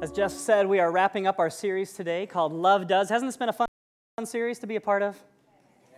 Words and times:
As 0.00 0.12
Jeff 0.12 0.30
said, 0.30 0.68
we 0.68 0.78
are 0.78 0.92
wrapping 0.92 1.26
up 1.26 1.40
our 1.40 1.50
series 1.50 1.92
today 1.92 2.24
called 2.24 2.52
Love 2.52 2.86
Does. 2.86 3.08
Hasn't 3.08 3.28
this 3.28 3.36
been 3.36 3.48
a 3.48 3.52
fun 3.52 3.66
series 4.22 4.60
to 4.60 4.68
be 4.68 4.76
a 4.76 4.80
part 4.80 5.02
of? 5.02 5.18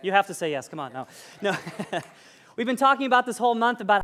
You 0.01 0.11
have 0.11 0.25
to 0.25 0.33
say 0.33 0.49
yes. 0.49 0.67
Come 0.67 0.79
on. 0.79 0.91
No. 0.91 1.07
No. 1.43 1.55
We've 2.55 2.65
been 2.65 2.77
talking 2.77 3.05
about 3.05 3.27
this 3.27 3.37
whole 3.37 3.53
month 3.53 3.79
about 3.79 4.03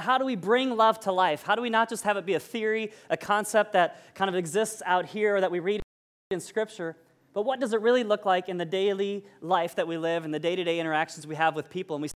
how 0.00 0.18
do 0.18 0.26
we 0.26 0.36
bring 0.36 0.76
love 0.76 1.00
to 1.00 1.12
life? 1.12 1.44
How 1.44 1.54
do 1.54 1.62
we 1.62 1.70
not 1.70 1.88
just 1.88 2.04
have 2.04 2.18
it 2.18 2.26
be 2.26 2.34
a 2.34 2.40
theory, 2.40 2.92
a 3.08 3.16
concept 3.16 3.72
that 3.72 4.14
kind 4.14 4.28
of 4.28 4.34
exists 4.34 4.82
out 4.84 5.06
here 5.06 5.36
or 5.36 5.40
that 5.40 5.50
we 5.50 5.60
read 5.60 5.80
in 6.30 6.40
Scripture, 6.40 6.94
but 7.32 7.46
what 7.46 7.58
does 7.58 7.72
it 7.72 7.80
really 7.80 8.04
look 8.04 8.26
like 8.26 8.50
in 8.50 8.58
the 8.58 8.66
daily 8.66 9.24
life 9.40 9.76
that 9.76 9.88
we 9.88 9.96
live 9.96 10.26
and 10.26 10.34
the 10.34 10.38
day 10.38 10.56
to 10.56 10.62
day 10.62 10.78
interactions 10.78 11.26
we 11.26 11.36
have 11.36 11.56
with 11.56 11.70
people? 11.70 11.96
And 11.96 12.02
we 12.02 12.10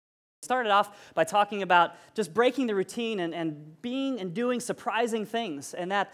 started 0.42 0.70
off 0.70 1.12
by 1.12 1.24
talking 1.24 1.60
about 1.60 1.92
just 2.14 2.32
breaking 2.32 2.68
the 2.68 2.74
routine 2.74 3.20
and, 3.20 3.34
and 3.34 3.80
being 3.82 4.18
and 4.18 4.32
doing 4.32 4.60
surprising 4.60 5.26
things, 5.26 5.74
and 5.74 5.92
that 5.92 6.10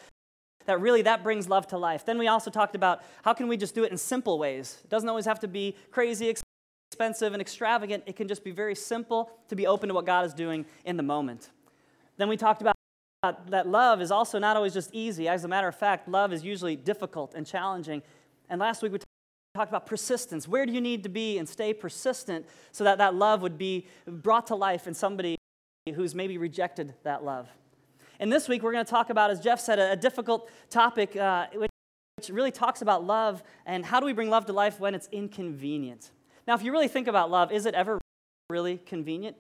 that 0.67 0.81
really 0.81 1.03
that 1.03 1.23
brings 1.23 1.49
love 1.49 1.67
to 1.69 1.79
life. 1.79 2.05
Then 2.05 2.19
we 2.19 2.29
also 2.29 2.51
talked 2.51 2.75
about 2.75 3.03
how 3.23 3.33
can 3.35 3.49
we 3.49 3.57
just 3.57 3.75
do 3.75 3.85
it 3.85 3.93
in 3.93 3.99
simple 3.99 4.39
ways. 4.39 4.79
It 4.85 4.91
doesn't 4.91 5.09
always 5.09 5.27
have 5.27 5.41
to 5.41 5.49
be 5.49 5.77
crazy 5.91 6.35
expensive 6.95 7.33
and 7.33 7.43
extravagant. 7.43 8.05
It 8.07 8.15
can 8.15 8.29
just 8.29 8.45
be 8.45 8.53
very 8.53 8.77
simple 8.77 9.31
to 9.49 9.57
be 9.57 9.67
open 9.67 9.89
to 9.89 9.95
what 9.95 10.07
God 10.07 10.25
is 10.27 10.33
doing 10.33 10.65
in 10.85 10.97
the 10.97 11.03
moment. 11.03 11.51
Then 12.19 12.29
we 12.29 12.37
talked 12.37 12.63
about 12.63 12.77
that 13.49 13.67
love 13.67 14.01
is 14.01 14.11
also 14.11 14.39
not 14.39 14.57
always 14.57 14.75
just 14.75 14.91
easy. 14.93 15.27
As 15.27 15.45
a 15.45 15.49
matter 15.49 15.67
of 15.67 15.75
fact, 15.75 16.09
love 16.09 16.33
is 16.33 16.45
usually 16.45 16.77
difficult 16.77 17.35
and 17.35 17.47
challenging. 17.47 18.03
And 18.49 18.61
last 18.61 18.83
week 18.83 18.93
we 18.93 18.99
talked 19.57 19.71
about 19.71 19.87
persistence. 19.87 20.47
Where 20.47 20.67
do 20.67 20.73
you 20.73 20.81
need 20.81 21.03
to 21.05 21.09
be 21.09 21.39
and 21.39 21.49
stay 21.49 21.73
persistent 21.73 22.47
so 22.71 22.85
that 22.85 22.99
that 22.99 23.15
love 23.15 23.43
would 23.43 23.59
be 23.59 23.87
brought 24.07 24.47
to 24.49 24.55
life 24.55 24.87
in 24.87 24.95
somebody 24.95 25.37
who's 25.95 26.15
maybe 26.15 26.39
rejected 26.39 26.95
that 27.03 27.25
love? 27.25 27.49
And 28.25 28.33
this 28.33 28.49
week, 28.49 28.63
we're 28.63 28.73
going 28.73 28.87
to 28.87 28.91
talk 28.91 29.11
about, 29.11 29.31
as 29.31 29.39
Jeff 29.39 29.61
said, 29.61 29.79
a, 29.79 29.93
a 29.93 29.97
difficult 29.97 30.49
topic, 30.71 31.15
uh, 31.15 31.47
which, 31.53 31.71
which 32.17 32.31
really 32.31 32.51
talks 32.51 32.81
about 32.81 33.05
love 33.05 33.43
and 33.67 33.85
how 33.85 34.01
do 34.01 34.07
we 34.07 34.15
bring 34.15 34.31
love 34.31 34.47
to 34.47 34.55
life 34.55 34.81
when 34.81 34.95
it's 34.95 35.11
inconvenient. 35.13 36.11
Now, 36.49 36.55
if 36.55 36.63
you 36.63 36.73
really 36.73 36.89
think 36.89 37.07
about 37.07 37.31
love, 37.31 37.53
is 37.53 37.67
it 37.67 37.75
ever 37.75 38.01
really 38.49 38.79
convenient? 38.79 39.37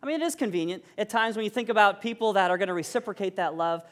I 0.00 0.06
mean, 0.06 0.22
it 0.22 0.24
is 0.24 0.36
convenient 0.36 0.84
at 0.96 1.10
times 1.10 1.34
when 1.34 1.42
you 1.42 1.50
think 1.50 1.68
about 1.68 2.00
people 2.00 2.34
that 2.34 2.48
are 2.48 2.58
going 2.58 2.68
to 2.68 2.74
reciprocate 2.74 3.34
that 3.34 3.56
love. 3.56 3.82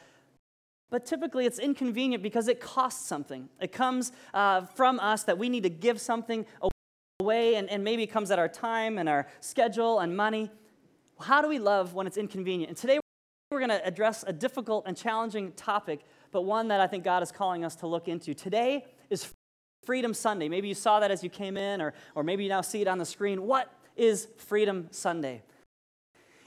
But 0.89 1.05
typically, 1.05 1.45
it's 1.45 1.59
inconvenient 1.59 2.23
because 2.23 2.47
it 2.47 2.61
costs 2.61 3.05
something. 3.05 3.49
It 3.59 3.73
comes 3.73 4.13
uh, 4.33 4.61
from 4.61 5.01
us 5.01 5.23
that 5.23 5.37
we 5.37 5.49
need 5.49 5.63
to 5.63 5.69
give 5.69 5.99
something 5.99 6.45
away, 7.19 7.55
and, 7.55 7.69
and 7.69 7.83
maybe 7.83 8.03
it 8.03 8.11
comes 8.13 8.31
at 8.31 8.39
our 8.39 8.47
time 8.47 8.97
and 8.97 9.09
our 9.09 9.27
schedule 9.41 9.99
and 9.99 10.15
money. 10.15 10.49
How 11.19 11.41
do 11.41 11.49
we 11.49 11.59
love 11.59 11.93
when 11.93 12.07
it's 12.07 12.15
inconvenient? 12.15 12.69
And 12.69 12.77
today, 12.77 13.00
we're 13.51 13.59
going 13.59 13.69
to 13.69 13.85
address 13.85 14.23
a 14.25 14.31
difficult 14.31 14.85
and 14.87 14.95
challenging 14.95 15.51
topic, 15.51 15.99
but 16.31 16.43
one 16.43 16.69
that 16.69 16.79
I 16.79 16.87
think 16.87 17.03
God 17.03 17.21
is 17.21 17.33
calling 17.33 17.65
us 17.65 17.75
to 17.77 17.87
look 17.87 18.07
into. 18.07 18.33
Today 18.33 18.85
is 19.09 19.33
Freedom 19.83 20.13
Sunday. 20.13 20.47
Maybe 20.47 20.69
you 20.69 20.73
saw 20.73 21.01
that 21.01 21.11
as 21.11 21.21
you 21.21 21.29
came 21.29 21.57
in, 21.57 21.81
or, 21.81 21.93
or 22.15 22.23
maybe 22.23 22.43
you 22.43 22.49
now 22.49 22.61
see 22.61 22.81
it 22.81 22.87
on 22.87 22.97
the 22.97 23.05
screen. 23.05 23.41
What 23.41 23.69
is 23.97 24.29
Freedom 24.37 24.87
Sunday? 24.91 25.41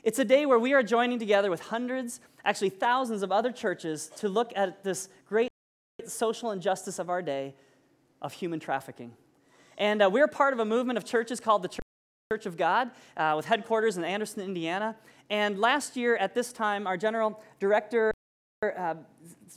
It's 0.03 0.19
a 0.19 0.25
day 0.25 0.47
where 0.47 0.59
we 0.59 0.73
are 0.73 0.83
joining 0.83 1.19
together 1.19 1.51
with 1.51 1.61
hundreds, 1.61 2.21
actually 2.43 2.71
thousands 2.71 3.23
of 3.23 3.31
other 3.31 3.53
churches 3.53 4.11
to 4.17 4.31
look 4.31 4.53
at 4.57 4.83
this 4.83 5.11
great 5.29 5.51
social 6.07 6.53
injustice 6.53 6.99
of 6.99 7.11
our 7.11 7.21
day 7.21 7.55
of 8.23 8.33
human 8.33 8.61
trafficking. 8.61 9.13
And 9.77 10.03
uh, 10.03 10.09
we're 10.11 10.29
part 10.29 10.55
of 10.55 10.59
a 10.59 10.65
movement 10.65 10.97
of 10.97 11.05
churches 11.05 11.39
called 11.39 11.65
the 11.65 11.79
Church 12.33 12.47
of 12.47 12.57
God 12.57 12.91
uh, 13.19 13.35
with 13.37 13.45
headquarters 13.45 13.99
in 13.99 14.05
Anderson, 14.05 14.43
Indiana. 14.43 14.97
And 15.31 15.59
last 15.59 15.97
year 15.97 16.17
at 16.17 16.35
this 16.35 16.53
time, 16.53 16.87
our 16.87 16.97
general 16.97 17.43
director 17.59 18.13
uh, 18.63 18.95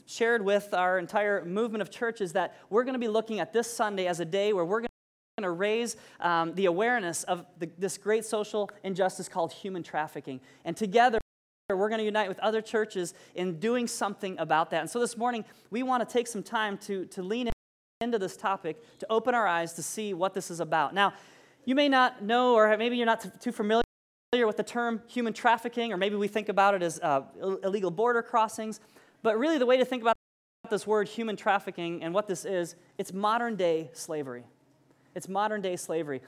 shared 0.06 0.44
with 0.44 0.74
our 0.74 0.98
entire 0.98 1.44
movement 1.44 1.82
of 1.82 1.90
churches 1.90 2.32
that 2.32 2.56
we're 2.70 2.84
going 2.84 2.94
to 2.94 2.98
be 2.98 3.08
looking 3.08 3.40
at 3.40 3.52
this 3.52 3.72
Sunday 3.72 4.06
as 4.06 4.20
a 4.20 4.24
day 4.24 4.52
where 4.52 4.64
we're 4.64 4.80
going 4.80 4.88
to 5.40 5.50
raise 5.50 5.96
um, 6.20 6.54
the 6.54 6.66
awareness 6.66 7.24
of 7.24 7.46
the, 7.58 7.70
this 7.78 7.96
great 7.96 8.24
social 8.24 8.70
injustice 8.82 9.28
called 9.28 9.52
human 9.52 9.82
trafficking. 9.82 10.40
And 10.64 10.76
together, 10.76 11.18
we're 11.70 11.88
going 11.88 11.98
to 11.98 12.04
unite 12.04 12.28
with 12.28 12.38
other 12.40 12.62
churches 12.62 13.14
in 13.34 13.58
doing 13.60 13.86
something 13.86 14.38
about 14.38 14.70
that. 14.70 14.80
And 14.80 14.90
so 14.90 14.98
this 14.98 15.16
morning, 15.16 15.44
we 15.70 15.82
want 15.82 16.06
to 16.06 16.12
take 16.12 16.26
some 16.26 16.42
time 16.42 16.78
to, 16.78 17.04
to 17.06 17.22
lean 17.22 17.50
into 18.00 18.18
this 18.18 18.36
topic, 18.36 18.82
to 19.00 19.06
open 19.10 19.34
our 19.34 19.46
eyes 19.46 19.74
to 19.74 19.82
see 19.82 20.14
what 20.14 20.32
this 20.32 20.50
is 20.50 20.60
about. 20.60 20.94
Now, 20.94 21.12
you 21.64 21.74
may 21.74 21.88
not 21.88 22.22
know, 22.22 22.54
or 22.54 22.76
maybe 22.78 22.96
you're 22.96 23.06
not 23.06 23.40
too 23.40 23.52
familiar 23.52 23.82
with 24.30 24.58
the 24.58 24.62
term 24.62 25.00
human 25.06 25.32
trafficking, 25.32 25.90
or 25.90 25.96
maybe 25.96 26.14
we 26.14 26.28
think 26.28 26.50
about 26.50 26.74
it 26.74 26.82
as 26.82 27.00
uh, 27.00 27.22
illegal 27.64 27.90
border 27.90 28.20
crossings. 28.20 28.78
But 29.22 29.38
really, 29.38 29.56
the 29.56 29.64
way 29.64 29.78
to 29.78 29.86
think 29.86 30.02
about 30.02 30.16
this 30.68 30.86
word 30.86 31.08
human 31.08 31.34
trafficking 31.34 32.02
and 32.02 32.12
what 32.12 32.26
this 32.26 32.44
is, 32.44 32.76
it's 32.98 33.14
modern 33.14 33.56
day 33.56 33.88
slavery. 33.94 34.44
It's 35.14 35.30
modern 35.30 35.62
day 35.62 35.76
slavery. 35.76 36.20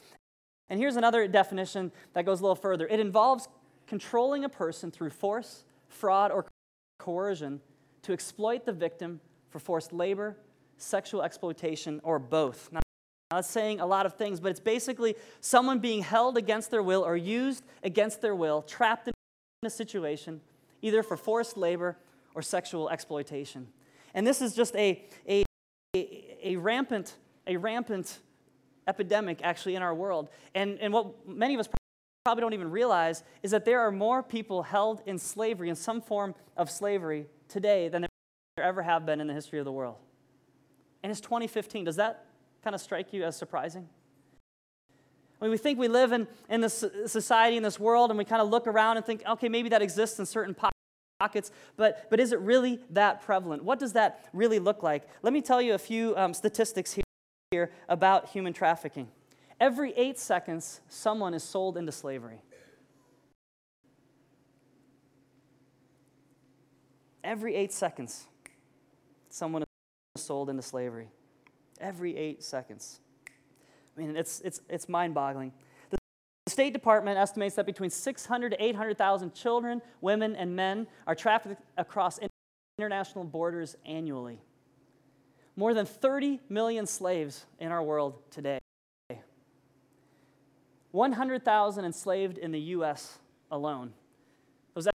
And 0.70 0.80
here's 0.80 0.96
another 0.96 1.28
definition 1.28 1.92
that 2.14 2.24
goes 2.24 2.40
a 2.40 2.42
little 2.42 2.56
further 2.56 2.86
it 2.86 3.00
involves 3.00 3.48
controlling 3.86 4.44
a 4.44 4.48
person 4.48 4.90
through 4.90 5.10
force, 5.10 5.64
fraud, 5.88 6.32
or 6.32 6.46
coercion 6.98 7.60
to 8.00 8.14
exploit 8.14 8.64
the 8.64 8.72
victim 8.72 9.20
for 9.50 9.58
forced 9.58 9.92
labor, 9.92 10.38
sexual 10.78 11.20
exploitation, 11.20 12.00
or 12.02 12.18
both. 12.18 12.70
Now, 12.72 12.80
that's 13.30 13.48
saying 13.48 13.78
a 13.78 13.86
lot 13.86 14.06
of 14.06 14.14
things, 14.14 14.40
but 14.40 14.50
it's 14.50 14.60
basically 14.60 15.14
someone 15.40 15.78
being 15.78 16.02
held 16.02 16.36
against 16.36 16.70
their 16.70 16.82
will 16.82 17.04
or 17.04 17.16
used 17.16 17.64
against 17.84 18.20
their 18.20 18.34
will, 18.34 18.62
trapped 18.62 19.06
in 19.06 19.14
a 19.64 19.70
situation, 19.70 20.40
either 20.82 21.02
for 21.04 21.16
forced 21.16 21.56
labor 21.56 21.96
or 22.34 22.42
sexual 22.42 22.90
exploitation. 22.90 23.68
And 24.14 24.26
this 24.26 24.42
is 24.42 24.54
just 24.54 24.74
a, 24.74 25.04
a, 25.28 25.44
a, 25.94 26.56
rampant, 26.56 27.14
a 27.46 27.56
rampant 27.56 28.18
epidemic 28.88 29.40
actually 29.44 29.76
in 29.76 29.82
our 29.82 29.94
world. 29.94 30.28
And, 30.56 30.78
and 30.80 30.92
what 30.92 31.28
many 31.28 31.54
of 31.54 31.60
us 31.60 31.68
probably 32.24 32.40
don't 32.40 32.54
even 32.54 32.70
realize 32.70 33.22
is 33.44 33.52
that 33.52 33.64
there 33.64 33.80
are 33.80 33.92
more 33.92 34.24
people 34.24 34.64
held 34.64 35.02
in 35.06 35.18
slavery, 35.18 35.68
in 35.68 35.76
some 35.76 36.00
form 36.00 36.34
of 36.56 36.68
slavery, 36.68 37.26
today 37.48 37.88
than 37.88 38.02
there 38.56 38.64
ever 38.64 38.82
have 38.82 39.06
been 39.06 39.20
in 39.20 39.28
the 39.28 39.34
history 39.34 39.60
of 39.60 39.64
the 39.64 39.72
world. 39.72 39.98
And 41.04 41.12
it's 41.12 41.20
2015. 41.20 41.84
Does 41.84 41.96
that 41.96 42.26
kind 42.62 42.74
of 42.74 42.80
strike 42.80 43.12
you 43.12 43.24
as 43.24 43.36
surprising? 43.36 43.88
I 45.40 45.44
mean, 45.44 45.52
we 45.52 45.58
think 45.58 45.78
we 45.78 45.88
live 45.88 46.12
in, 46.12 46.28
in 46.50 46.60
this 46.60 46.84
society, 47.06 47.56
in 47.56 47.62
this 47.62 47.80
world, 47.80 48.10
and 48.10 48.18
we 48.18 48.24
kind 48.24 48.42
of 48.42 48.50
look 48.50 48.66
around 48.66 48.98
and 48.98 49.06
think, 49.06 49.22
okay, 49.26 49.48
maybe 49.48 49.70
that 49.70 49.80
exists 49.80 50.18
in 50.18 50.26
certain 50.26 50.54
pockets, 51.18 51.50
but, 51.76 52.10
but 52.10 52.20
is 52.20 52.32
it 52.32 52.40
really 52.40 52.80
that 52.90 53.22
prevalent? 53.22 53.64
What 53.64 53.78
does 53.78 53.94
that 53.94 54.28
really 54.34 54.58
look 54.58 54.82
like? 54.82 55.04
Let 55.22 55.32
me 55.32 55.40
tell 55.40 55.62
you 55.62 55.72
a 55.72 55.78
few 55.78 56.14
um, 56.16 56.34
statistics 56.34 56.98
here 57.50 57.72
about 57.88 58.28
human 58.28 58.52
trafficking. 58.52 59.08
Every 59.58 59.92
eight 59.96 60.18
seconds, 60.18 60.80
someone 60.88 61.32
is 61.32 61.42
sold 61.42 61.78
into 61.78 61.92
slavery. 61.92 62.42
Every 67.24 67.54
eight 67.54 67.72
seconds, 67.72 68.26
someone 69.30 69.62
is 69.62 70.22
sold 70.22 70.50
into 70.50 70.62
slavery 70.62 71.08
every 71.80 72.16
eight 72.16 72.42
seconds. 72.42 73.00
I 73.96 74.00
mean, 74.00 74.16
it's, 74.16 74.40
it's, 74.40 74.60
it's 74.68 74.88
mind 74.88 75.14
boggling. 75.14 75.52
The 75.90 75.98
State 76.48 76.72
Department 76.72 77.18
estimates 77.18 77.56
that 77.56 77.66
between 77.66 77.90
600 77.90 78.50
to 78.50 78.62
800,000 78.62 79.34
children, 79.34 79.82
women, 80.00 80.36
and 80.36 80.54
men 80.54 80.86
are 81.06 81.14
trafficked 81.14 81.62
across 81.76 82.18
international 82.78 83.24
borders 83.24 83.76
annually. 83.84 84.40
More 85.56 85.74
than 85.74 85.86
30 85.86 86.40
million 86.48 86.86
slaves 86.86 87.44
in 87.58 87.72
our 87.72 87.82
world 87.82 88.18
today. 88.30 88.58
100,000 90.92 91.84
enslaved 91.84 92.38
in 92.38 92.50
the 92.52 92.60
U.S. 92.60 93.18
alone. 93.50 93.92
Those 94.74 94.88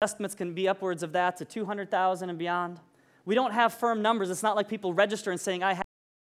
estimates 0.00 0.34
can 0.34 0.54
be 0.54 0.68
upwards 0.68 1.02
of 1.02 1.12
that 1.12 1.36
to 1.38 1.44
200,000 1.44 2.30
and 2.30 2.38
beyond. 2.38 2.78
We 3.24 3.34
don't 3.34 3.52
have 3.52 3.74
firm 3.74 4.02
numbers. 4.02 4.30
It's 4.30 4.42
not 4.42 4.56
like 4.56 4.68
people 4.68 4.94
register 4.94 5.30
and 5.30 5.40
saying, 5.40 5.62
I 5.62 5.80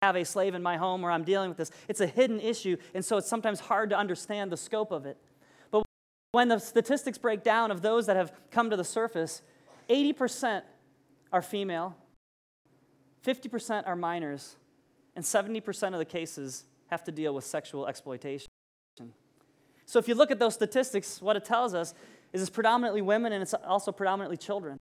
have 0.02 0.16
a 0.16 0.24
slave 0.24 0.56
in 0.56 0.64
my 0.64 0.78
home 0.78 1.04
or 1.04 1.12
I'm 1.12 1.24
dealing 1.24 1.50
with 1.50 1.58
this. 1.58 1.72
It's 1.88 2.02
a 2.02 2.08
hidden 2.08 2.40
issue, 2.40 2.78
and 2.94 3.04
so 3.04 3.18
it's 3.18 3.28
sometimes 3.28 3.60
hard 3.60 3.90
to 3.90 3.98
understand 3.98 4.52
the 4.52 4.58
scope 4.58 4.92
of 4.92 5.06
it. 5.06 5.18
But 5.72 5.84
when 6.32 6.48
the 6.48 6.60
statistics 6.60 7.18
break 7.18 7.44
down 7.44 7.72
of 7.72 7.82
those 7.82 8.06
that 8.06 8.16
have 8.16 8.32
come 8.52 8.70
to 8.70 8.78
the 8.78 8.84
surface, 8.84 9.42
80% 9.90 10.62
are 11.34 11.42
female, 11.42 11.96
50% 13.26 13.88
are 13.88 13.96
minors, 13.96 14.56
and 15.16 15.26
70% 15.26 15.94
of 15.94 16.00
the 16.00 16.06
cases 16.06 16.64
have 16.88 17.04
to 17.04 17.12
deal 17.12 17.34
with 17.34 17.44
sexual 17.44 17.88
exploitation. 17.88 18.48
So 19.86 20.00
if 20.00 20.08
you 20.08 20.16
look 20.16 20.32
at 20.32 20.40
those 20.40 20.54
statistics, 20.54 21.22
what 21.22 21.36
it 21.36 21.44
tells 21.44 21.74
us 21.74 21.94
is 22.32 22.42
it's 22.42 22.50
predominantly 22.50 23.02
women 23.02 23.34
and 23.34 23.42
it's 23.42 23.54
also 23.54 23.92
predominantly 23.92 24.38
children. 24.38 24.78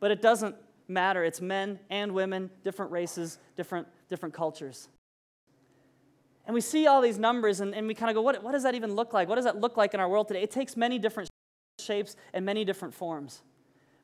But 0.00 0.10
it 0.10 0.22
doesn't 0.22 0.56
matter. 0.88 1.24
It's 1.24 1.40
men 1.40 1.78
and 1.90 2.12
women, 2.12 2.50
different 2.62 2.92
races, 2.92 3.38
different, 3.56 3.86
different 4.08 4.34
cultures. 4.34 4.88
And 6.46 6.54
we 6.54 6.60
see 6.60 6.86
all 6.86 7.00
these 7.00 7.18
numbers 7.18 7.60
and, 7.60 7.74
and 7.74 7.86
we 7.86 7.94
kind 7.94 8.08
of 8.08 8.14
go, 8.14 8.22
what, 8.22 8.42
what 8.42 8.52
does 8.52 8.62
that 8.62 8.74
even 8.74 8.94
look 8.94 9.12
like? 9.12 9.28
What 9.28 9.34
does 9.34 9.44
that 9.44 9.60
look 9.60 9.76
like 9.76 9.94
in 9.94 10.00
our 10.00 10.08
world 10.08 10.28
today? 10.28 10.42
It 10.42 10.50
takes 10.50 10.76
many 10.76 10.98
different 10.98 11.28
shapes 11.80 12.16
and 12.32 12.44
many 12.44 12.64
different 12.64 12.94
forms. 12.94 13.42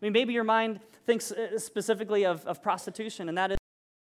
I 0.00 0.04
mean, 0.04 0.12
maybe 0.12 0.32
your 0.32 0.44
mind 0.44 0.80
thinks 1.06 1.30
uh, 1.30 1.58
specifically 1.58 2.26
of, 2.26 2.44
of 2.46 2.60
prostitution, 2.60 3.28
and 3.28 3.38
that 3.38 3.56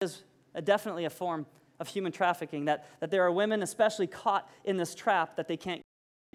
is 0.01 0.23
a, 0.53 0.61
definitely 0.61 1.05
a 1.05 1.09
form 1.09 1.47
of 1.79 1.87
human 1.87 2.11
trafficking, 2.11 2.65
that, 2.65 2.87
that 2.99 3.09
there 3.09 3.23
are 3.23 3.31
women, 3.31 3.63
especially 3.63 4.07
caught 4.07 4.47
in 4.63 4.77
this 4.77 4.93
trap 4.93 5.35
that 5.35 5.47
they 5.47 5.57
can't 5.57 5.81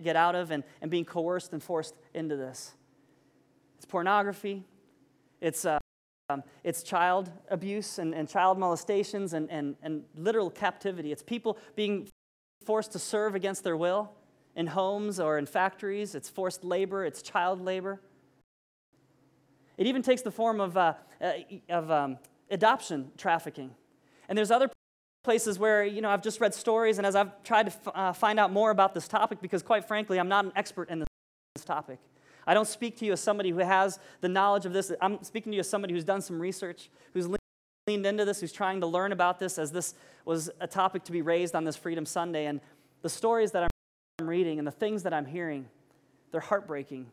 get 0.02 0.16
out 0.16 0.34
of 0.34 0.50
and, 0.50 0.64
and 0.80 0.90
being 0.90 1.04
coerced 1.04 1.52
and 1.52 1.62
forced 1.62 1.94
into 2.14 2.36
this. 2.36 2.72
It's 3.76 3.86
pornography, 3.86 4.64
it's, 5.40 5.64
uh, 5.64 5.78
um, 6.32 6.42
it's 6.64 6.82
child 6.82 7.30
abuse 7.50 7.98
and, 7.98 8.14
and 8.14 8.28
child 8.28 8.58
molestations 8.58 9.32
and, 9.32 9.50
and, 9.50 9.76
and 9.82 10.04
literal 10.16 10.50
captivity. 10.50 11.12
It's 11.12 11.22
people 11.22 11.58
being 11.76 12.08
forced 12.64 12.92
to 12.92 12.98
serve 12.98 13.34
against 13.34 13.64
their 13.64 13.76
will 13.76 14.12
in 14.54 14.66
homes 14.66 15.20
or 15.20 15.38
in 15.38 15.46
factories. 15.46 16.14
It's 16.14 16.28
forced 16.28 16.64
labor, 16.64 17.04
it's 17.04 17.22
child 17.22 17.60
labor. 17.60 18.00
It 19.76 19.86
even 19.86 20.02
takes 20.02 20.22
the 20.22 20.30
form 20.30 20.60
of, 20.60 20.76
uh, 20.76 20.94
uh, 21.20 21.32
of 21.68 21.90
um, 21.90 22.18
adoption 22.50 23.10
trafficking. 23.16 23.74
And 24.28 24.36
there's 24.36 24.50
other 24.50 24.70
places 25.24 25.58
where, 25.58 25.84
you 25.84 26.00
know, 26.00 26.10
I've 26.10 26.22
just 26.22 26.40
read 26.40 26.52
stories, 26.52 26.98
and 26.98 27.06
as 27.06 27.14
I've 27.14 27.42
tried 27.42 27.66
to 27.66 27.72
f- 27.72 27.88
uh, 27.94 28.12
find 28.12 28.38
out 28.38 28.52
more 28.52 28.70
about 28.70 28.92
this 28.92 29.08
topic, 29.08 29.40
because 29.40 29.62
quite 29.62 29.86
frankly, 29.86 30.18
I'm 30.18 30.28
not 30.28 30.44
an 30.44 30.52
expert 30.56 30.90
in 30.90 31.00
this 31.00 31.64
topic. 31.64 31.98
I 32.46 32.54
don't 32.54 32.66
speak 32.66 32.96
to 32.98 33.04
you 33.04 33.12
as 33.12 33.20
somebody 33.20 33.50
who 33.50 33.58
has 33.58 33.98
the 34.20 34.28
knowledge 34.28 34.66
of 34.66 34.72
this. 34.72 34.92
I'm 35.00 35.22
speaking 35.22 35.52
to 35.52 35.56
you 35.56 35.60
as 35.60 35.68
somebody 35.68 35.94
who's 35.94 36.04
done 36.04 36.22
some 36.22 36.40
research, 36.40 36.90
who's 37.14 37.28
leaned 37.86 38.06
into 38.06 38.24
this, 38.24 38.40
who's 38.40 38.52
trying 38.52 38.80
to 38.80 38.86
learn 38.86 39.12
about 39.12 39.38
this 39.38 39.58
as 39.58 39.72
this 39.72 39.94
was 40.24 40.50
a 40.60 40.66
topic 40.66 41.04
to 41.04 41.12
be 41.12 41.22
raised 41.22 41.54
on 41.54 41.64
this 41.64 41.76
Freedom 41.76 42.06
Sunday. 42.06 42.46
And 42.46 42.60
the 43.02 43.08
stories 43.08 43.52
that 43.52 43.68
I'm 44.18 44.26
reading 44.26 44.58
and 44.58 44.66
the 44.66 44.72
things 44.72 45.02
that 45.04 45.12
I'm 45.12 45.26
hearing, 45.26 45.68
they're 46.30 46.40
heartbreaking, 46.40 47.10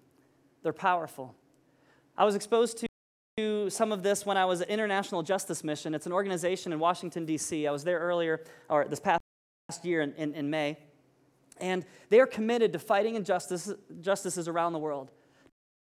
they're 0.63 0.73
powerful. 0.73 1.35
I 2.17 2.25
was 2.25 2.35
exposed 2.35 2.85
to 3.37 3.69
some 3.69 3.91
of 3.91 4.03
this 4.03 4.25
when 4.25 4.35
I 4.35 4.45
was 4.45 4.61
at 4.61 4.69
International 4.69 5.23
Justice 5.23 5.63
Mission. 5.63 5.95
It's 5.95 6.05
an 6.05 6.11
organization 6.11 6.73
in 6.73 6.79
Washington, 6.79 7.25
D.C. 7.25 7.65
I 7.65 7.71
was 7.71 7.83
there 7.83 7.99
earlier, 7.99 8.43
or 8.69 8.85
this 8.85 8.99
past 8.99 9.21
year 9.83 10.01
in, 10.01 10.13
in, 10.15 10.33
in 10.33 10.49
May. 10.49 10.77
And 11.61 11.85
they 12.09 12.19
are 12.19 12.27
committed 12.27 12.73
to 12.73 12.79
fighting 12.79 13.15
injustice, 13.15 13.71
injustices 13.89 14.47
around 14.47 14.73
the 14.73 14.79
world 14.79 15.11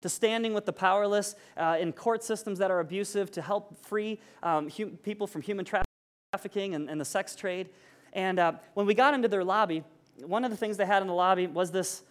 to 0.02 0.08
standing 0.08 0.55
with 0.55 0.67
the 0.67 0.73
powerless 0.73 1.35
uh, 1.56 1.76
in 1.79 1.93
court 1.93 2.23
systems 2.23 2.58
that 2.58 2.70
are 2.70 2.81
abusive, 2.81 3.31
to 3.32 3.43
help 3.43 3.76
free 3.85 4.20
um, 4.43 4.69
hum- 4.70 4.99
people 5.02 5.26
from 5.26 5.43
human 5.43 5.64
trafficking 5.64 6.75
and, 6.75 6.88
and, 6.88 7.00
the 7.00 7.05
sex 7.05 7.35
trade. 7.35 7.69
And 8.12 8.38
uh, 8.38 8.52
when 8.75 8.87
we 8.87 8.94
got 8.94 9.14
into 9.14 9.29
their 9.29 9.44
lobby, 9.44 9.85
one 10.25 10.44
of 10.44 10.50
the 10.50 10.56
things 10.56 10.76
they 10.76 10.87
had 10.87 11.02
in 11.02 11.08
the 11.08 11.14
lobby 11.14 11.47
was 11.47 11.70
this, 11.70 12.02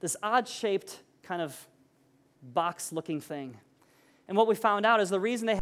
this 0.00 0.16
odd 0.22 0.48
shaped 0.48 1.00
kind 1.22 1.40
of 1.40 1.56
box 2.42 2.92
looking 2.92 3.20
thing. 3.20 3.56
And 4.28 4.36
what 4.36 4.46
we 4.46 4.54
found 4.54 4.86
out 4.86 5.00
is 5.00 5.10
the 5.10 5.20
reason 5.20 5.46
they 5.46 5.60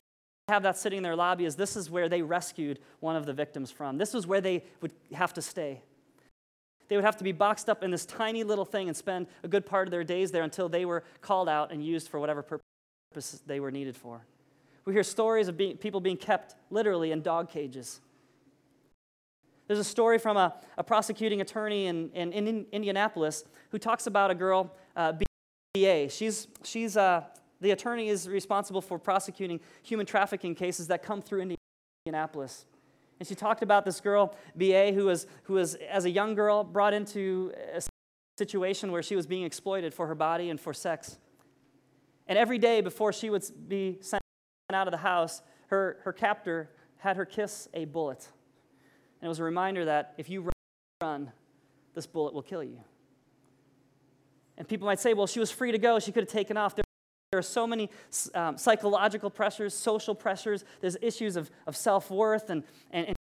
have 0.48 0.62
that 0.62 0.76
sitting 0.76 0.98
in 0.98 1.02
their 1.02 1.16
lobby 1.16 1.44
is 1.44 1.56
this 1.56 1.76
is 1.76 1.90
where 1.90 2.08
they 2.08 2.22
rescued 2.22 2.78
one 3.00 3.16
of 3.16 3.26
the 3.26 3.32
victims 3.32 3.70
from. 3.70 3.98
This 3.98 4.14
was 4.14 4.26
where 4.26 4.40
they 4.40 4.64
would 4.80 4.92
have 5.12 5.32
to 5.34 5.42
stay. 5.42 5.82
They 6.92 6.96
would 6.96 7.06
have 7.06 7.16
to 7.16 7.24
be 7.24 7.32
boxed 7.32 7.70
up 7.70 7.82
in 7.82 7.90
this 7.90 8.04
tiny 8.04 8.44
little 8.44 8.66
thing 8.66 8.88
and 8.88 8.94
spend 8.94 9.26
a 9.42 9.48
good 9.48 9.64
part 9.64 9.88
of 9.88 9.90
their 9.90 10.04
days 10.04 10.30
there 10.30 10.42
until 10.42 10.68
they 10.68 10.84
were 10.84 11.04
called 11.22 11.48
out 11.48 11.72
and 11.72 11.82
used 11.82 12.10
for 12.10 12.20
whatever 12.20 12.42
purpose 12.42 13.42
they 13.46 13.60
were 13.60 13.70
needed 13.70 13.96
for. 13.96 14.20
We 14.84 14.92
hear 14.92 15.02
stories 15.02 15.48
of 15.48 15.56
being, 15.56 15.78
people 15.78 16.02
being 16.02 16.18
kept 16.18 16.54
literally 16.68 17.10
in 17.10 17.22
dog 17.22 17.48
cages. 17.48 18.02
There's 19.68 19.78
a 19.78 19.84
story 19.84 20.18
from 20.18 20.36
a, 20.36 20.54
a 20.76 20.84
prosecuting 20.84 21.40
attorney 21.40 21.86
in, 21.86 22.10
in, 22.10 22.30
in, 22.34 22.66
Indianapolis 22.72 23.46
who 23.70 23.78
talks 23.78 24.06
about 24.06 24.30
a 24.30 24.34
girl, 24.34 24.70
uh, 24.94 25.14
BA. 25.74 26.10
She's, 26.10 26.46
she's, 26.62 26.98
uh, 26.98 27.22
the 27.62 27.70
attorney 27.70 28.10
is 28.10 28.28
responsible 28.28 28.82
for 28.82 28.98
prosecuting 28.98 29.60
human 29.82 30.04
trafficking 30.04 30.54
cases 30.54 30.88
that 30.88 31.02
come 31.02 31.22
through 31.22 31.56
Indianapolis. 32.04 32.66
And 33.22 33.28
she 33.28 33.36
talked 33.36 33.62
about 33.62 33.84
this 33.84 34.00
girl, 34.00 34.34
BA, 34.56 34.90
who 34.90 35.04
was, 35.04 35.28
who 35.44 35.52
was, 35.54 35.76
as 35.76 36.06
a 36.06 36.10
young 36.10 36.34
girl, 36.34 36.64
brought 36.64 36.92
into 36.92 37.52
a 37.72 37.80
situation 38.36 38.90
where 38.90 39.00
she 39.00 39.14
was 39.14 39.28
being 39.28 39.44
exploited 39.44 39.94
for 39.94 40.08
her 40.08 40.16
body 40.16 40.50
and 40.50 40.58
for 40.60 40.74
sex. 40.74 41.18
And 42.26 42.36
every 42.36 42.58
day 42.58 42.80
before 42.80 43.12
she 43.12 43.30
would 43.30 43.44
be 43.68 43.98
sent 44.00 44.20
out 44.72 44.88
of 44.88 44.90
the 44.90 44.96
house, 44.96 45.40
her, 45.68 45.98
her 46.02 46.12
captor 46.12 46.68
had 46.96 47.16
her 47.16 47.24
kiss 47.24 47.68
a 47.74 47.84
bullet. 47.84 48.26
And 49.20 49.26
it 49.26 49.28
was 49.28 49.38
a 49.38 49.44
reminder 49.44 49.84
that 49.84 50.14
if 50.18 50.28
you 50.28 50.50
run, 51.00 51.30
this 51.94 52.08
bullet 52.08 52.34
will 52.34 52.42
kill 52.42 52.64
you. 52.64 52.80
And 54.58 54.66
people 54.66 54.86
might 54.86 54.98
say, 54.98 55.14
well, 55.14 55.28
she 55.28 55.38
was 55.38 55.52
free 55.52 55.70
to 55.70 55.78
go. 55.78 56.00
She 56.00 56.10
could 56.10 56.24
have 56.24 56.32
taken 56.32 56.56
off. 56.56 56.74
There, 56.74 56.82
there 57.32 57.38
are 57.38 57.42
so 57.42 57.66
many 57.66 57.88
um, 58.34 58.58
psychological 58.58 59.30
pressures, 59.30 59.72
social 59.72 60.14
pressures. 60.14 60.64
There's 60.82 60.98
issues 61.00 61.36
of, 61.36 61.50
of 61.66 61.74
self 61.74 62.10
worth 62.10 62.50
and, 62.50 62.62
and, 62.90 63.06
and 63.08 63.16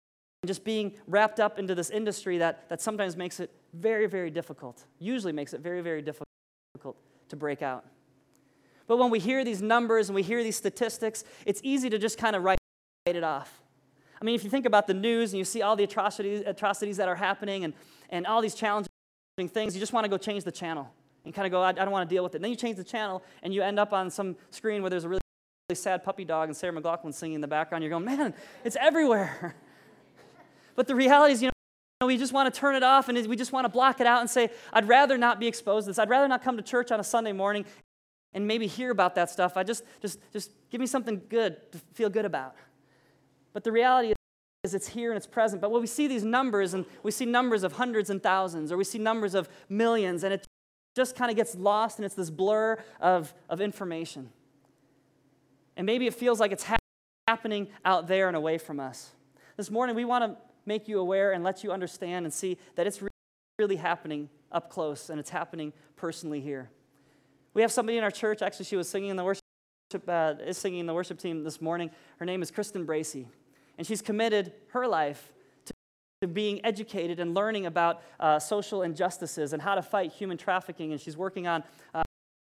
just 0.45 0.65
being 0.65 0.93
wrapped 1.07 1.39
up 1.39 1.57
into 1.57 1.73
this 1.73 1.89
industry 1.89 2.37
that, 2.39 2.67
that 2.67 2.81
sometimes 2.81 3.15
makes 3.15 3.39
it 3.39 3.51
very, 3.73 4.07
very 4.07 4.29
difficult, 4.29 4.83
usually 4.99 5.31
makes 5.31 5.53
it 5.53 5.61
very, 5.61 5.79
very 5.79 6.01
difficult 6.01 6.27
to 7.29 7.35
break 7.37 7.61
out. 7.61 7.85
But 8.85 8.97
when 8.97 9.11
we 9.11 9.19
hear 9.19 9.45
these 9.45 9.61
numbers 9.61 10.09
and 10.09 10.15
we 10.15 10.23
hear 10.23 10.43
these 10.43 10.57
statistics, 10.57 11.23
it's 11.45 11.61
easy 11.63 11.89
to 11.89 11.97
just 11.97 12.17
kind 12.17 12.35
of 12.35 12.43
write 12.43 12.59
it 13.05 13.23
off. 13.23 13.61
I 14.21 14.25
mean, 14.25 14.35
if 14.35 14.43
you 14.43 14.49
think 14.49 14.65
about 14.65 14.87
the 14.87 14.93
news 14.93 15.31
and 15.31 15.39
you 15.39 15.45
see 15.45 15.61
all 15.61 15.77
the 15.77 15.85
atrocities, 15.85 16.43
atrocities 16.45 16.97
that 16.97 17.07
are 17.07 17.15
happening 17.15 17.63
and, 17.63 17.73
and 18.09 18.27
all 18.27 18.41
these 18.41 18.55
challenging 18.55 18.89
things, 19.47 19.73
you 19.73 19.79
just 19.79 19.93
want 19.93 20.03
to 20.03 20.09
go 20.09 20.17
change 20.17 20.43
the 20.43 20.51
channel 20.51 20.91
and 21.25 21.33
kind 21.33 21.45
of 21.45 21.51
go, 21.51 21.61
I, 21.61 21.69
I 21.69 21.73
don't 21.73 21.91
want 21.91 22.09
to 22.09 22.13
deal 22.13 22.23
with 22.23 22.33
it. 22.33 22.37
And 22.37 22.43
then 22.43 22.51
you 22.51 22.57
change 22.57 22.77
the 22.77 22.83
channel 22.83 23.23
and 23.43 23.53
you 23.53 23.61
end 23.61 23.79
up 23.79 23.93
on 23.93 24.09
some 24.09 24.35
screen 24.49 24.81
where 24.81 24.89
there's 24.89 25.03
a 25.03 25.09
really, 25.09 25.21
really 25.69 25.75
sad 25.75 26.03
puppy 26.03 26.25
dog 26.25 26.49
and 26.49 26.57
Sarah 26.57 26.73
McLachlan 26.73 27.13
singing 27.13 27.35
in 27.35 27.41
the 27.41 27.47
background. 27.47 27.83
You're 27.83 27.91
going, 27.91 28.05
man, 28.05 28.33
it's 28.63 28.77
everywhere. 28.79 29.55
but 30.75 30.87
the 30.87 30.95
reality 30.95 31.33
is, 31.33 31.41
you 31.41 31.47
know, 31.47 32.07
we 32.07 32.17
just 32.17 32.33
want 32.33 32.51
to 32.51 32.59
turn 32.59 32.75
it 32.75 32.83
off 32.83 33.09
and 33.09 33.27
we 33.27 33.35
just 33.35 33.51
want 33.51 33.65
to 33.65 33.69
block 33.69 34.01
it 34.01 34.07
out 34.07 34.21
and 34.21 34.29
say, 34.29 34.49
I'd 34.73 34.87
rather 34.87 35.17
not 35.17 35.39
be 35.39 35.47
exposed 35.47 35.85
to 35.85 35.91
this. 35.91 35.99
I'd 35.99 36.09
rather 36.09 36.27
not 36.27 36.43
come 36.43 36.57
to 36.57 36.63
church 36.63 36.91
on 36.91 36.99
a 36.99 37.03
Sunday 37.03 37.31
morning 37.31 37.65
and 38.33 38.47
maybe 38.47 38.65
hear 38.65 38.91
about 38.91 39.15
that 39.15 39.29
stuff. 39.29 39.57
I 39.57 39.63
just, 39.63 39.83
just, 40.01 40.19
just 40.31 40.51
give 40.69 40.81
me 40.81 40.87
something 40.87 41.21
good 41.29 41.71
to 41.71 41.77
feel 41.93 42.09
good 42.09 42.25
about. 42.25 42.55
But 43.53 43.63
the 43.63 43.71
reality 43.71 44.13
is 44.63 44.73
it's 44.73 44.87
here 44.87 45.11
and 45.11 45.17
it's 45.17 45.27
present. 45.27 45.61
But 45.61 45.71
when 45.71 45.81
we 45.81 45.87
see 45.87 46.07
these 46.07 46.23
numbers 46.23 46.73
and 46.73 46.85
we 47.03 47.11
see 47.11 47.25
numbers 47.25 47.63
of 47.63 47.73
hundreds 47.73 48.09
and 48.09 48.23
thousands 48.23 48.71
or 48.71 48.77
we 48.77 48.83
see 48.83 48.99
numbers 48.99 49.35
of 49.35 49.49
millions 49.69 50.23
and 50.23 50.33
it 50.33 50.47
just 50.95 51.15
kind 51.15 51.31
of 51.31 51.37
gets 51.37 51.55
lost 51.55 51.97
and 51.97 52.05
it's 52.05 52.15
this 52.15 52.29
blur 52.29 52.77
of, 52.99 53.33
of 53.49 53.61
information. 53.61 54.29
And 55.77 55.85
maybe 55.85 56.07
it 56.07 56.13
feels 56.13 56.39
like 56.39 56.51
it's 56.51 56.63
ha- 56.63 56.77
happening 57.27 57.69
out 57.85 58.07
there 58.07 58.27
and 58.27 58.35
away 58.35 58.57
from 58.57 58.79
us. 58.79 59.11
This 59.57 59.71
morning, 59.71 59.95
we 59.95 60.05
want 60.05 60.23
to 60.23 60.37
make 60.65 60.87
you 60.87 60.99
aware 60.99 61.31
and 61.31 61.43
let 61.43 61.63
you 61.63 61.71
understand 61.71 62.25
and 62.25 62.33
see 62.33 62.57
that 62.75 62.87
it's 62.87 63.01
really 63.57 63.77
happening 63.77 64.29
up 64.51 64.69
close 64.69 65.09
and 65.09 65.19
it's 65.19 65.29
happening 65.29 65.71
personally 65.95 66.41
here. 66.41 66.69
We 67.53 67.61
have 67.61 67.71
somebody 67.71 67.97
in 67.97 68.03
our 68.03 68.11
church, 68.11 68.41
actually, 68.41 68.65
she 68.65 68.75
was 68.75 68.89
singing 68.89 69.09
in 69.09 69.17
the 69.17 69.23
worship, 69.23 69.41
uh, 70.07 70.35
is 70.45 70.57
singing 70.57 70.79
in 70.79 70.85
the 70.85 70.93
worship 70.93 71.19
team 71.19 71.43
this 71.43 71.61
morning. 71.61 71.91
Her 72.17 72.25
name 72.25 72.41
is 72.41 72.51
Kristen 72.51 72.85
Bracy. 72.85 73.27
And 73.77 73.85
she's 73.85 74.01
committed 74.01 74.53
her 74.69 74.87
life 74.87 75.31
to 76.21 76.27
being 76.27 76.63
educated 76.63 77.19
and 77.19 77.33
learning 77.33 77.65
about 77.65 78.03
uh, 78.19 78.37
social 78.37 78.83
injustices 78.83 79.53
and 79.53 79.61
how 79.61 79.73
to 79.73 79.81
fight 79.81 80.11
human 80.11 80.37
trafficking. 80.37 80.91
And 80.91 81.01
she's 81.01 81.17
working 81.17 81.47
on 81.47 81.63
uh, 81.95 82.03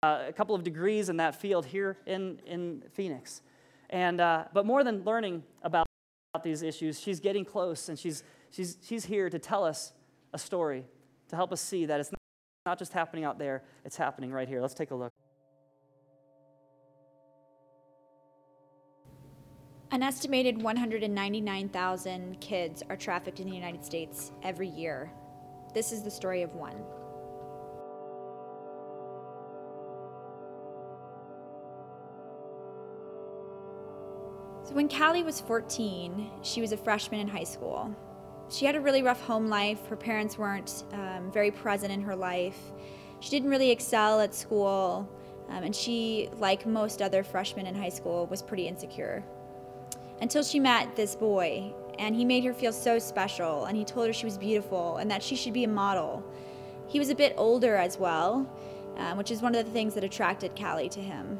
uh, 0.02 0.24
a 0.26 0.32
couple 0.32 0.56
of 0.56 0.64
degrees 0.64 1.08
in 1.08 1.18
that 1.18 1.36
field 1.36 1.66
here 1.66 1.96
in, 2.04 2.40
in 2.46 2.82
Phoenix. 2.92 3.42
And, 3.88 4.20
uh, 4.20 4.44
but 4.52 4.66
more 4.66 4.82
than 4.82 5.04
learning 5.04 5.44
about, 5.62 5.86
about 6.34 6.42
these 6.42 6.62
issues, 6.62 6.98
she's 6.98 7.20
getting 7.20 7.44
close 7.44 7.88
and 7.88 7.96
she's, 7.96 8.24
she's, 8.50 8.76
she's 8.82 9.04
here 9.04 9.30
to 9.30 9.38
tell 9.38 9.64
us 9.64 9.92
a 10.32 10.38
story, 10.38 10.84
to 11.28 11.36
help 11.36 11.52
us 11.52 11.60
see 11.60 11.86
that 11.86 12.00
it's 12.00 12.10
not, 12.10 12.20
not 12.66 12.78
just 12.78 12.92
happening 12.92 13.24
out 13.24 13.38
there, 13.38 13.62
it's 13.84 13.96
happening 13.96 14.32
right 14.32 14.48
here. 14.48 14.60
Let's 14.60 14.74
take 14.74 14.90
a 14.90 14.96
look. 14.96 15.12
An 19.92 20.04
estimated 20.04 20.62
199,000 20.62 22.40
kids 22.40 22.84
are 22.88 22.96
trafficked 22.96 23.40
in 23.40 23.48
the 23.48 23.54
United 23.56 23.84
States 23.84 24.30
every 24.44 24.68
year. 24.68 25.10
This 25.74 25.90
is 25.90 26.04
the 26.04 26.10
story 26.12 26.42
of 26.42 26.54
one. 26.54 26.76
So, 34.62 34.76
when 34.76 34.88
Callie 34.88 35.24
was 35.24 35.40
14, 35.40 36.30
she 36.42 36.60
was 36.60 36.70
a 36.70 36.76
freshman 36.76 37.18
in 37.18 37.26
high 37.26 37.42
school. 37.42 37.92
She 38.48 38.66
had 38.66 38.76
a 38.76 38.80
really 38.80 39.02
rough 39.02 39.20
home 39.20 39.48
life. 39.48 39.84
Her 39.88 39.96
parents 39.96 40.38
weren't 40.38 40.84
um, 40.92 41.32
very 41.32 41.50
present 41.50 41.92
in 41.92 42.00
her 42.02 42.14
life. 42.14 42.60
She 43.18 43.30
didn't 43.30 43.50
really 43.50 43.72
excel 43.72 44.20
at 44.20 44.36
school, 44.36 45.10
um, 45.48 45.64
and 45.64 45.74
she, 45.74 46.28
like 46.36 46.64
most 46.64 47.02
other 47.02 47.24
freshmen 47.24 47.66
in 47.66 47.74
high 47.74 47.88
school, 47.88 48.28
was 48.28 48.40
pretty 48.40 48.68
insecure 48.68 49.24
until 50.20 50.42
she 50.42 50.60
met 50.60 50.94
this 50.96 51.14
boy 51.14 51.72
and 51.98 52.14
he 52.14 52.24
made 52.24 52.44
her 52.44 52.54
feel 52.54 52.72
so 52.72 52.98
special 52.98 53.66
and 53.66 53.76
he 53.76 53.84
told 53.84 54.06
her 54.06 54.12
she 54.12 54.24
was 54.24 54.38
beautiful 54.38 54.96
and 54.96 55.10
that 55.10 55.22
she 55.22 55.36
should 55.36 55.52
be 55.52 55.64
a 55.64 55.68
model. 55.68 56.24
He 56.88 56.98
was 56.98 57.10
a 57.10 57.14
bit 57.14 57.34
older 57.36 57.76
as 57.76 57.98
well, 57.98 58.50
um, 58.96 59.16
which 59.16 59.30
is 59.30 59.42
one 59.42 59.54
of 59.54 59.64
the 59.64 59.70
things 59.70 59.94
that 59.94 60.04
attracted 60.04 60.56
Callie 60.56 60.88
to 60.90 61.00
him. 61.00 61.38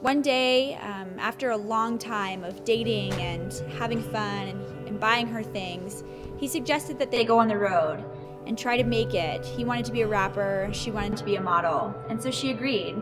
One 0.00 0.22
day, 0.22 0.76
um, 0.76 1.18
after 1.18 1.50
a 1.50 1.56
long 1.56 1.98
time 1.98 2.42
of 2.42 2.64
dating 2.64 3.12
and 3.14 3.52
having 3.78 4.00
fun 4.00 4.48
and, 4.48 4.88
and 4.88 4.98
buying 5.00 5.26
her 5.26 5.42
things, 5.42 6.02
he 6.38 6.48
suggested 6.48 6.98
that 6.98 7.10
they 7.10 7.24
go 7.24 7.38
on 7.38 7.48
the 7.48 7.58
road 7.58 8.02
and 8.46 8.56
try 8.56 8.78
to 8.78 8.84
make 8.84 9.12
it. 9.12 9.44
He 9.44 9.64
wanted 9.64 9.84
to 9.84 9.92
be 9.92 10.00
a 10.00 10.06
rapper, 10.06 10.70
she 10.72 10.90
wanted 10.90 11.18
to 11.18 11.24
be 11.24 11.36
a 11.36 11.40
model, 11.42 11.94
and 12.08 12.20
so 12.20 12.30
she 12.30 12.50
agreed. 12.50 12.96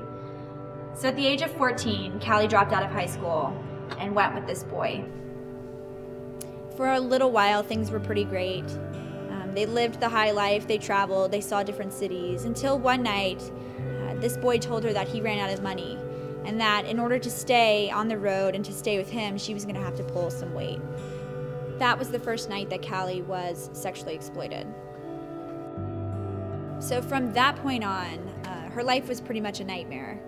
So 0.95 1.09
at 1.09 1.15
the 1.15 1.25
age 1.25 1.43
of 1.43 1.53
14, 1.53 2.19
Callie 2.19 2.49
dropped 2.49 2.73
out 2.73 2.83
of 2.83 2.91
high 2.91 3.07
school 3.07 3.57
and 3.99 4.14
went 4.14 4.35
with 4.35 4.47
this 4.47 4.64
boy. 4.64 5.04
For 6.76 6.92
a 6.92 7.00
little 7.00 7.33
while, 7.33 7.62
things 7.62 7.90
were 7.90 8.00
pretty 8.00 8.25
great. 8.25 8.64
Um, 9.30 9.52
they 9.54 9.66
lived 9.66 10.00
the 10.00 10.09
high 10.09 10.30
life, 10.30 10.68
they 10.68 10.78
traveled, 10.78 11.33
they 11.33 11.40
saw 11.40 11.62
different 11.62 11.92
cities, 11.92 12.45
until 12.45 12.78
one 12.78 13.02
night, 13.02 13.42
uh, 14.02 14.14
this 14.16 14.37
boy 14.37 14.59
told 14.59 14.85
her 14.85 14.92
that 14.92 15.09
he 15.09 15.21
ran 15.21 15.38
out 15.38 15.50
of 15.50 15.62
money 15.62 15.99
and 16.45 16.61
that 16.61 16.87
in 16.87 16.99
order 16.99 17.18
to 17.18 17.30
stay 17.30 17.90
on 17.90 18.09
the 18.09 18.16
road 18.16 18.54
and 18.54 18.64
to 18.64 18.73
stay 18.73 18.97
with 18.97 19.11
him, 19.11 19.37
she 19.37 19.54
was 19.54 19.64
going 19.64 19.75
to 19.75 19.83
have 19.83 19.97
to 19.97 20.04
pull 20.04 20.30
some 20.30 20.54
weight. 20.54 20.80
That 21.78 21.99
was 21.99 22.11
the 22.11 22.18
first 22.18 22.49
night 22.49 22.71
that 22.71 22.87
Callie 22.87 23.23
was 23.23 23.71
sexually 23.73 24.14
exploited. 24.14 24.66
So 26.80 27.02
from 27.02 27.33
that 27.33 27.57
point 27.57 27.85
on, 27.85 28.18
uh, 28.45 28.71
her 28.71 28.83
life 28.83 29.09
was 29.09 29.21
pretty 29.21 29.40
much 29.40 29.61
a 29.61 29.64
nightmare. 29.64 30.21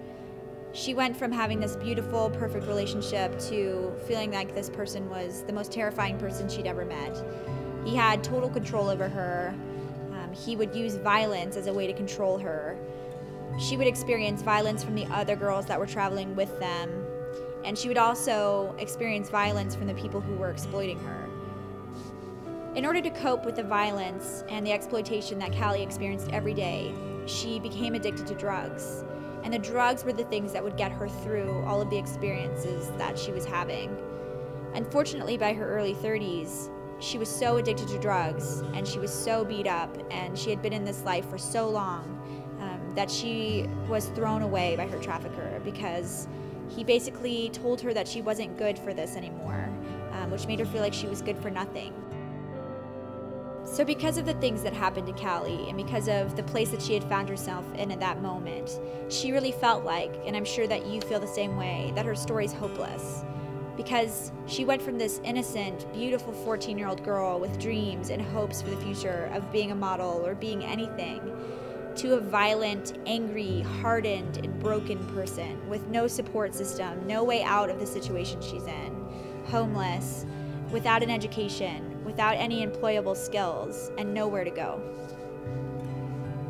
She 0.72 0.94
went 0.94 1.16
from 1.16 1.32
having 1.32 1.60
this 1.60 1.76
beautiful, 1.76 2.30
perfect 2.30 2.66
relationship 2.66 3.38
to 3.40 3.92
feeling 4.06 4.30
like 4.30 4.54
this 4.54 4.70
person 4.70 5.08
was 5.10 5.42
the 5.44 5.52
most 5.52 5.72
terrifying 5.72 6.18
person 6.18 6.48
she'd 6.48 6.66
ever 6.66 6.84
met. 6.84 7.22
He 7.84 7.96
had 7.96 8.22
total 8.22 8.48
control 8.48 8.88
over 8.88 9.08
her. 9.08 9.54
Um, 10.12 10.32
he 10.32 10.54
would 10.54 10.74
use 10.74 10.96
violence 10.96 11.56
as 11.56 11.66
a 11.66 11.72
way 11.72 11.86
to 11.86 11.92
control 11.92 12.38
her 12.38 12.76
she 13.58 13.76
would 13.76 13.86
experience 13.86 14.42
violence 14.42 14.82
from 14.82 14.94
the 14.94 15.06
other 15.06 15.36
girls 15.36 15.66
that 15.66 15.78
were 15.78 15.86
traveling 15.86 16.34
with 16.34 16.58
them, 16.60 16.90
and 17.64 17.76
she 17.76 17.88
would 17.88 17.98
also 17.98 18.74
experience 18.78 19.28
violence 19.28 19.74
from 19.74 19.86
the 19.86 19.94
people 19.94 20.20
who 20.20 20.34
were 20.34 20.50
exploiting 20.50 20.98
her. 21.00 21.28
In 22.74 22.86
order 22.86 23.02
to 23.02 23.10
cope 23.10 23.44
with 23.44 23.56
the 23.56 23.64
violence 23.64 24.44
and 24.48 24.66
the 24.66 24.72
exploitation 24.72 25.38
that 25.40 25.52
Callie 25.52 25.82
experienced 25.82 26.30
every 26.30 26.54
day, 26.54 26.94
she 27.26 27.58
became 27.58 27.94
addicted 27.94 28.26
to 28.28 28.34
drugs. 28.34 29.04
And 29.42 29.52
the 29.52 29.58
drugs 29.58 30.04
were 30.04 30.12
the 30.12 30.24
things 30.24 30.52
that 30.52 30.62
would 30.62 30.76
get 30.76 30.92
her 30.92 31.08
through 31.08 31.62
all 31.66 31.80
of 31.80 31.90
the 31.90 31.98
experiences 31.98 32.90
that 32.98 33.18
she 33.18 33.32
was 33.32 33.44
having. 33.44 33.96
Unfortunately, 34.74 35.36
by 35.36 35.52
her 35.52 35.68
early 35.68 35.94
30s, 35.94 36.70
she 37.00 37.18
was 37.18 37.28
so 37.28 37.56
addicted 37.56 37.88
to 37.88 37.98
drugs 37.98 38.60
and 38.74 38.86
she 38.86 38.98
was 38.98 39.12
so 39.12 39.44
beat 39.44 39.66
up, 39.66 39.96
and 40.10 40.38
she 40.38 40.50
had 40.50 40.60
been 40.60 40.72
in 40.72 40.84
this 40.84 41.02
life 41.02 41.28
for 41.28 41.38
so 41.38 41.68
long 41.68 42.20
that 42.94 43.10
she 43.10 43.68
was 43.88 44.06
thrown 44.08 44.42
away 44.42 44.76
by 44.76 44.86
her 44.86 44.98
trafficker 44.98 45.60
because 45.64 46.28
he 46.68 46.84
basically 46.84 47.50
told 47.50 47.80
her 47.80 47.92
that 47.94 48.06
she 48.06 48.22
wasn't 48.22 48.56
good 48.58 48.78
for 48.78 48.92
this 48.94 49.16
anymore, 49.16 49.68
um, 50.12 50.30
which 50.30 50.46
made 50.46 50.58
her 50.58 50.66
feel 50.66 50.80
like 50.80 50.94
she 50.94 51.06
was 51.06 51.22
good 51.22 51.38
for 51.38 51.50
nothing. 51.50 51.92
So, 53.70 53.84
because 53.84 54.18
of 54.18 54.26
the 54.26 54.34
things 54.34 54.64
that 54.64 54.72
happened 54.72 55.06
to 55.06 55.12
Callie 55.12 55.68
and 55.68 55.76
because 55.76 56.08
of 56.08 56.34
the 56.34 56.42
place 56.42 56.70
that 56.70 56.82
she 56.82 56.92
had 56.92 57.04
found 57.04 57.28
herself 57.28 57.64
in 57.76 57.92
at 57.92 58.00
that 58.00 58.20
moment, 58.20 58.80
she 59.08 59.30
really 59.30 59.52
felt 59.52 59.84
like, 59.84 60.12
and 60.26 60.36
I'm 60.36 60.44
sure 60.44 60.66
that 60.66 60.86
you 60.86 61.00
feel 61.02 61.20
the 61.20 61.28
same 61.28 61.56
way, 61.56 61.92
that 61.94 62.04
her 62.04 62.16
story's 62.16 62.52
hopeless. 62.52 63.24
Because 63.76 64.32
she 64.46 64.64
went 64.64 64.82
from 64.82 64.98
this 64.98 65.20
innocent, 65.22 65.90
beautiful 65.92 66.32
14 66.32 66.78
year 66.78 66.88
old 66.88 67.04
girl 67.04 67.38
with 67.38 67.60
dreams 67.60 68.10
and 68.10 68.20
hopes 68.20 68.60
for 68.60 68.70
the 68.70 68.76
future 68.78 69.30
of 69.32 69.52
being 69.52 69.70
a 69.70 69.76
model 69.76 70.26
or 70.26 70.34
being 70.34 70.64
anything 70.64 71.20
to 71.94 72.14
a 72.14 72.20
violent, 72.20 72.98
angry, 73.06 73.60
hardened, 73.60 74.38
and 74.38 74.58
broken 74.58 74.98
person 75.14 75.68
with 75.68 75.86
no 75.86 76.08
support 76.08 76.56
system, 76.56 77.06
no 77.06 77.22
way 77.22 77.44
out 77.44 77.70
of 77.70 77.78
the 77.78 77.86
situation 77.86 78.42
she's 78.42 78.66
in, 78.66 79.44
homeless, 79.46 80.26
without 80.72 81.04
an 81.04 81.10
education, 81.10 81.89
without 82.04 82.36
any 82.36 82.66
employable 82.66 83.16
skills, 83.16 83.90
and 83.98 84.12
nowhere 84.12 84.44
to 84.44 84.50
go. 84.50 84.80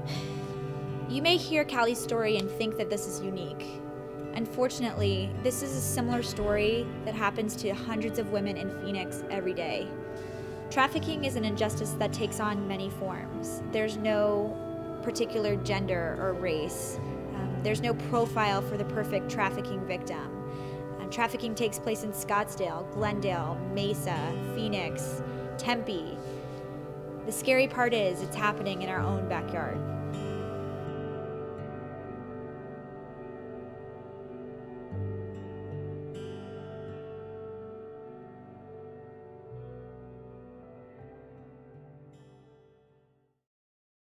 You 1.09 1.23
may 1.23 1.37
hear 1.37 1.65
Callie's 1.65 1.99
story 1.99 2.37
and 2.37 2.49
think 2.49 2.77
that 2.77 2.89
this 2.89 3.09
is 3.09 3.21
unique. 3.21 3.81
Unfortunately, 4.35 5.29
this 5.43 5.61
is 5.61 5.77
a 5.77 5.81
similar 5.81 6.23
story 6.23 6.87
that 7.05 7.15
happens 7.15 7.57
to 7.57 7.71
hundreds 7.71 8.21
of 8.21 8.31
women 8.31 8.57
in 8.57 8.71
Phoenix 8.81 9.25
every 9.29 9.53
day. 9.53 9.89
Trafficking 10.71 11.25
is 11.25 11.35
an 11.35 11.45
injustice 11.45 11.91
that 11.99 12.13
takes 12.13 12.39
on 12.39 12.69
many 12.69 12.91
forms. 12.91 13.61
There's 13.73 13.97
no 13.97 14.57
particular 15.03 15.57
gender 15.57 16.17
or 16.21 16.35
race. 16.35 17.01
Um, 17.35 17.59
there's 17.65 17.81
no 17.81 17.95
profile 17.95 18.63
for 18.63 18.77
the 18.77 18.85
perfect 18.85 19.29
trafficking 19.29 19.85
victim. 19.85 20.29
Uh, 21.01 21.07
trafficking 21.07 21.57
takes 21.57 21.81
place 21.81 22.05
in 22.05 22.13
Scottsdale, 22.13 22.89
Glendale, 22.93 23.59
Mesa, 23.75 24.33
Phoenix, 24.55 25.23
Tempe. 25.61 26.17
The 27.27 27.33
scary 27.33 27.69
part 27.69 27.93
is 27.93 28.23
it's 28.23 28.35
happening 28.35 28.83
in 28.83 28.89
our 28.89 29.01
own 29.01 29.29
backyard. 29.29 29.79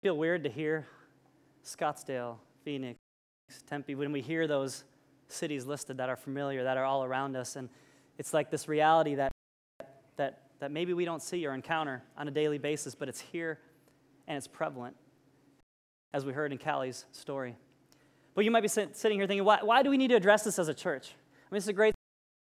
feel 0.03 0.17
weird 0.17 0.43
to 0.43 0.51
hear 0.51 0.87
Scottsdale, 1.65 2.37
Phoenix, 2.65 2.99
Tempe, 3.69 3.95
when 3.95 4.13
we 4.13 4.21
hear 4.21 4.47
those 4.47 4.85
cities 5.29 5.67
listed 5.67 5.99
that 5.99 6.09
are 6.09 6.17
familiar, 6.17 6.65
that 6.65 6.77
are 6.77 6.85
all 6.85 7.05
around 7.05 7.37
us. 7.37 7.55
And 7.57 7.69
it's 8.19 8.33
like 8.33 8.51
this 8.51 8.67
reality 8.67 9.15
that, 9.17 9.31
that, 10.17 10.50
that 10.61 10.71
maybe 10.71 10.93
we 10.93 11.05
don't 11.05 11.23
see 11.23 11.47
or 11.47 11.55
encounter 11.55 12.03
on 12.17 12.29
a 12.29 12.31
daily 12.31 12.59
basis, 12.59 12.95
but 12.95 13.09
it's 13.09 13.21
here 13.21 13.59
and 14.29 14.37
it's 14.37 14.47
prevalent, 14.47 14.97
as 16.13 16.25
we 16.25 16.33
heard 16.33 16.53
in 16.53 16.59
Callie's 16.59 17.05
story. 17.13 17.57
But 18.35 18.45
you 18.45 18.51
might 18.51 18.61
be 18.61 18.69
sitting 18.69 19.19
here 19.19 19.27
thinking, 19.27 19.45
why, 19.45 19.59
why 19.63 19.83
do 19.83 19.91
we 19.91 19.97
need 19.97 20.09
to 20.09 20.17
address 20.17 20.45
this 20.45 20.59
as 20.59 20.69
a 20.69 20.75
church? 20.75 21.15
I 21.51 21.55
mean, 21.55 21.59
it's 21.59 21.67
a 21.67 21.73
great 21.73 21.95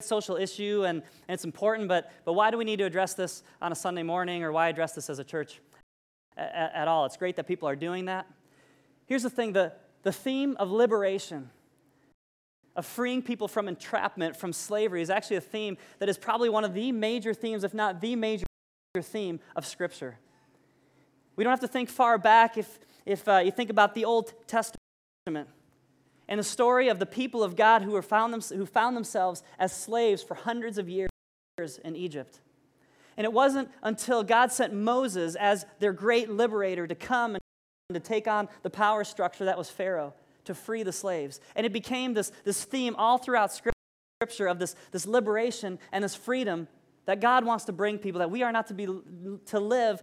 social 0.02 0.36
issue 0.36 0.84
and, 0.86 1.02
and 1.28 1.34
it's 1.34 1.46
important, 1.46 1.88
but, 1.88 2.12
but 2.26 2.34
why 2.34 2.52
do 2.52 2.58
we 2.58 2.66
need 2.66 2.78
to 2.78 2.86
address 2.86 3.14
this 3.14 3.42
on 3.62 3.72
a 3.72 3.76
Sunday 3.76 4.04
morning 4.04 4.44
or 4.44 4.52
why 4.52 4.68
address 4.68 4.94
this 4.94 5.10
as 5.10 5.20
a 5.20 5.24
church? 5.24 5.62
at, 6.38 6.72
at 6.74 6.88
all. 6.88 7.06
It's 7.06 7.18
great 7.18 7.36
that 7.36 7.48
people 7.48 7.68
are 7.68 7.76
doing 7.76 8.06
that. 8.06 8.28
Here's 9.06 9.24
the 9.24 9.30
thing 9.30 9.54
the, 9.54 9.74
the 10.04 10.12
theme 10.12 10.56
of 10.60 10.72
liberation, 10.72 11.50
of 12.78 12.86
freeing 12.86 13.24
people 13.24 13.48
from 13.48 13.68
entrapment, 13.68 14.38
from 14.38 14.54
slavery, 14.54 15.02
is 15.02 15.10
actually 15.10 15.36
a 15.36 15.42
theme 15.42 15.78
that 15.98 16.08
is 16.08 16.18
probably 16.18 16.48
one 16.48 16.64
of 16.64 16.76
the 16.76 16.92
major 16.92 17.34
themes, 17.34 17.64
if 17.64 17.74
not 17.74 18.00
the 18.00 18.16
major 18.16 18.46
theme 19.02 19.40
of 19.56 19.66
Scripture. 19.66 20.18
We 21.36 21.44
don't 21.44 21.52
have 21.52 21.60
to 21.62 21.68
think 21.68 21.90
far 21.90 22.20
back 22.20 22.58
if, 22.58 22.80
if 23.06 23.28
uh, 23.28 23.42
you 23.44 23.52
think 23.52 23.72
about 23.72 23.96
the 23.96 24.06
Old 24.06 24.34
Testament 24.48 25.50
and 26.28 26.40
the 26.40 26.44
story 26.44 26.88
of 26.88 27.00
the 27.00 27.06
people 27.06 27.44
of 27.44 27.56
God 27.56 27.82
who, 27.82 27.92
were 27.92 28.02
found 28.04 28.32
them, 28.32 28.42
who 28.56 28.66
found 28.66 28.96
themselves 28.96 29.42
as 29.58 29.74
slaves 29.74 30.22
for 30.22 30.36
hundreds 30.36 30.78
of 30.78 30.88
years 30.88 31.10
in 31.84 31.96
Egypt. 31.96 32.40
And 33.18 33.26
it 33.26 33.34
wasn't 33.34 33.70
until 33.82 34.24
God 34.24 34.52
sent 34.52 34.74
Moses 34.74 35.36
as 35.36 35.66
their 35.80 35.94
great 35.94 36.30
liberator 36.30 36.86
to 36.86 36.94
come 36.94 37.36
and 37.36 37.42
to 37.94 38.00
take 38.00 38.28
on 38.28 38.48
the 38.62 38.70
power 38.70 39.04
structure 39.04 39.46
that 39.46 39.58
was 39.58 39.70
Pharaoh 39.70 40.14
to 40.48 40.56
free 40.56 40.84
the 40.84 40.92
slaves. 40.92 41.40
And 41.56 41.66
it 41.66 41.72
became 41.72 42.14
this, 42.14 42.32
this 42.44 42.64
theme 42.64 42.96
all 42.98 43.18
throughout 43.18 43.54
Scripture 43.54 44.48
of 44.48 44.60
this, 44.60 44.76
this 44.92 45.06
liberation 45.06 45.80
and 45.92 46.04
this 46.04 46.16
freedom 46.16 46.68
that 47.06 47.22
God 47.22 47.46
wants 47.46 47.66
to 47.66 47.72
bring 47.72 47.98
people, 47.98 48.20
that 48.20 48.32
we 48.32 48.44
are 48.44 48.52
not 48.52 48.68
to, 48.68 48.74
be, 48.74 48.86
to 49.46 49.60
live 49.60 50.02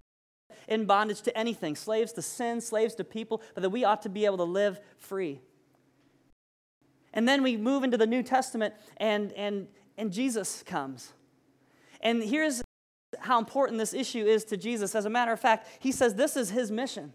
in 0.69 0.87
bondage 0.87 1.21
to 1.23 1.37
anything, 1.37 1.77
slaves 1.77 2.13
to 2.13 2.23
sin, 2.23 2.61
slaves 2.61 2.95
to 2.95 3.05
people, 3.05 3.43
but 3.55 3.63
that 3.63 3.71
we 3.71 3.85
ought 3.85 4.03
to 4.03 4.09
be 4.09 4.25
able 4.25 4.39
to 4.39 4.45
live 4.45 4.81
free. 4.97 5.41
And 7.13 7.29
then 7.29 7.43
we 7.43 7.57
move 7.57 7.85
into 7.85 7.97
the 7.97 8.07
New 8.07 8.23
Testament, 8.23 8.75
and, 8.97 9.33
and, 9.33 9.69
and 9.99 10.13
Jesus 10.13 10.63
comes. 10.63 11.13
And 12.01 12.23
here's 12.23 12.63
how 13.21 13.39
important 13.39 13.79
this 13.79 13.95
issue 13.95 14.25
is 14.25 14.45
to 14.47 14.57
Jesus. 14.57 14.95
As 14.95 15.05
a 15.05 15.11
matter 15.11 15.33
of 15.33 15.41
fact, 15.41 15.69
he 15.79 15.93
says 15.93 16.15
this 16.15 16.37
is 16.37 16.51
his 16.51 16.71
mission. 16.71 17.13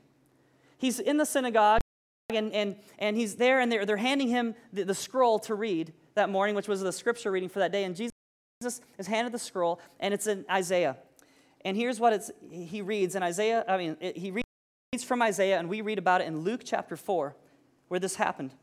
He's 0.77 0.99
in 0.99 1.17
the 1.17 1.25
synagogue 1.25 1.81
and, 2.29 2.53
and, 2.53 2.75
and 2.99 3.17
he's 3.17 3.35
there, 3.35 3.59
and 3.59 3.71
they're, 3.71 3.85
they're 3.85 3.97
handing 3.97 4.27
him 4.27 4.55
the, 4.71 4.83
the 4.83 4.95
scroll 4.95 5.39
to 5.39 5.55
read 5.55 5.93
that 6.15 6.29
morning, 6.29 6.55
which 6.55 6.67
was 6.67 6.81
the 6.81 6.91
scripture 6.91 7.31
reading 7.31 7.49
for 7.49 7.59
that 7.59 7.71
day. 7.71 7.83
And 7.83 7.95
Jesus 7.95 8.11
is 8.97 9.07
handed 9.07 9.33
the 9.33 9.39
scroll, 9.39 9.79
and 9.99 10.13
it's 10.13 10.27
in 10.27 10.45
Isaiah. 10.49 10.97
And 11.65 11.75
here's 11.75 11.99
what 11.99 12.13
it's, 12.13 12.31
he 12.49 12.81
reads 12.81 13.15
in 13.15 13.23
Isaiah, 13.23 13.65
I 13.67 13.77
mean, 13.77 13.97
it, 13.99 14.17
he 14.17 14.31
reads 14.31 15.03
from 15.03 15.21
Isaiah, 15.21 15.59
and 15.59 15.69
we 15.69 15.81
read 15.81 15.97
about 15.97 16.21
it 16.21 16.27
in 16.27 16.41
Luke 16.41 16.61
chapter 16.63 16.95
4, 16.95 17.35
where 17.87 17.99
this 17.99 18.15
happened. 18.15 18.53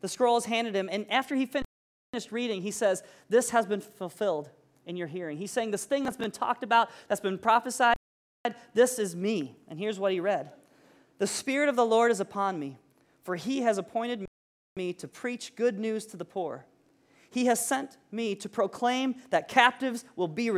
The 0.00 0.08
scroll 0.08 0.36
is 0.36 0.44
handed 0.44 0.74
him, 0.74 0.88
and 0.90 1.10
after 1.10 1.34
he 1.34 1.46
finished 1.46 2.32
reading, 2.32 2.62
he 2.62 2.70
says, 2.70 3.02
This 3.28 3.50
has 3.50 3.66
been 3.66 3.80
fulfilled 3.80 4.50
in 4.86 4.96
your 4.96 5.08
hearing. 5.08 5.38
He's 5.38 5.50
saying, 5.50 5.72
This 5.72 5.84
thing 5.84 6.04
that's 6.04 6.16
been 6.16 6.30
talked 6.30 6.62
about, 6.62 6.88
that's 7.08 7.20
been 7.20 7.38
prophesied, 7.38 7.96
this 8.74 8.98
is 8.98 9.16
me. 9.16 9.56
And 9.68 9.78
here's 9.78 9.98
what 9.98 10.12
he 10.12 10.20
read 10.20 10.52
The 11.18 11.26
Spirit 11.26 11.68
of 11.68 11.76
the 11.76 11.84
Lord 11.84 12.10
is 12.10 12.20
upon 12.20 12.58
me, 12.58 12.78
for 13.28 13.36
he 13.36 13.60
has 13.60 13.76
appointed 13.76 14.24
me 14.74 14.94
to 14.94 15.06
preach 15.06 15.54
good 15.54 15.78
news 15.78 16.06
to 16.06 16.16
the 16.16 16.24
poor. 16.24 16.64
He 17.28 17.44
has 17.44 17.62
sent 17.62 17.98
me 18.10 18.34
to 18.36 18.48
proclaim 18.48 19.16
that 19.28 19.48
captives 19.48 20.06
will 20.16 20.28
be 20.28 20.50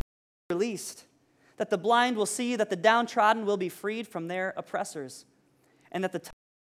released, 0.49 1.07
that 1.57 1.69
the 1.69 1.77
blind 1.77 2.17
will 2.17 2.27
see, 2.27 2.55
that 2.55 2.71
the 2.71 2.77
downtrodden 2.77 3.45
will 3.45 3.57
be 3.57 3.69
freed 3.69 4.07
from 4.07 4.29
their 4.29 4.55
oppressors, 4.57 5.25
and 5.91 6.05
that 6.05 6.12
the 6.12 6.23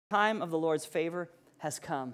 time 0.09 0.41
of 0.41 0.51
the 0.51 0.57
Lord's 0.57 0.85
favor 0.85 1.29
has 1.57 1.79
come. 1.79 2.13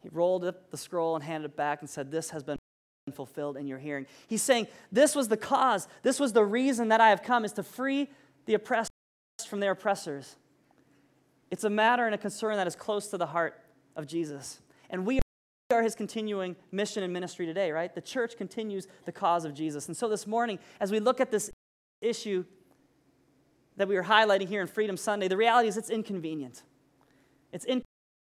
He 0.00 0.08
rolled 0.08 0.46
up 0.46 0.70
the 0.70 0.78
scroll 0.78 1.16
and 1.16 1.22
handed 1.22 1.50
it 1.50 1.56
back 1.58 1.82
and 1.82 1.90
said, 1.90 2.10
This 2.10 2.30
has 2.30 2.42
been 2.42 2.56
fulfilled 3.12 3.58
in 3.58 3.66
your 3.66 3.78
hearing. 3.78 4.06
He's 4.26 4.40
saying, 4.40 4.68
This 4.90 5.14
was 5.14 5.28
the 5.28 5.36
cause, 5.36 5.86
this 6.02 6.18
was 6.18 6.32
the 6.32 6.46
reason 6.46 6.88
that 6.88 7.02
I 7.02 7.10
have 7.10 7.22
come, 7.22 7.44
is 7.44 7.52
to 7.52 7.62
free 7.62 8.08
the 8.46 8.54
oppressed 8.54 8.90
from 9.46 9.60
their 9.60 9.72
oppressors. 9.72 10.36
It's 11.54 11.62
a 11.62 11.70
matter 11.70 12.04
and 12.04 12.12
a 12.16 12.18
concern 12.18 12.56
that 12.56 12.66
is 12.66 12.74
close 12.74 13.06
to 13.10 13.16
the 13.16 13.26
heart 13.26 13.60
of 13.94 14.08
Jesus. 14.08 14.60
And 14.90 15.06
we 15.06 15.20
are 15.70 15.84
his 15.84 15.94
continuing 15.94 16.56
mission 16.72 17.04
and 17.04 17.12
ministry 17.12 17.46
today, 17.46 17.70
right? 17.70 17.94
The 17.94 18.00
church 18.00 18.36
continues 18.36 18.88
the 19.04 19.12
cause 19.12 19.44
of 19.44 19.54
Jesus. 19.54 19.86
And 19.86 19.96
so 19.96 20.08
this 20.08 20.26
morning, 20.26 20.58
as 20.80 20.90
we 20.90 20.98
look 20.98 21.20
at 21.20 21.30
this 21.30 21.52
issue 22.00 22.44
that 23.76 23.86
we 23.86 23.96
are 23.96 24.02
highlighting 24.02 24.48
here 24.48 24.62
in 24.62 24.66
Freedom 24.66 24.96
Sunday, 24.96 25.28
the 25.28 25.36
reality 25.36 25.68
is 25.68 25.76
it's 25.76 25.90
inconvenient. 25.90 26.64
It's 27.52 27.66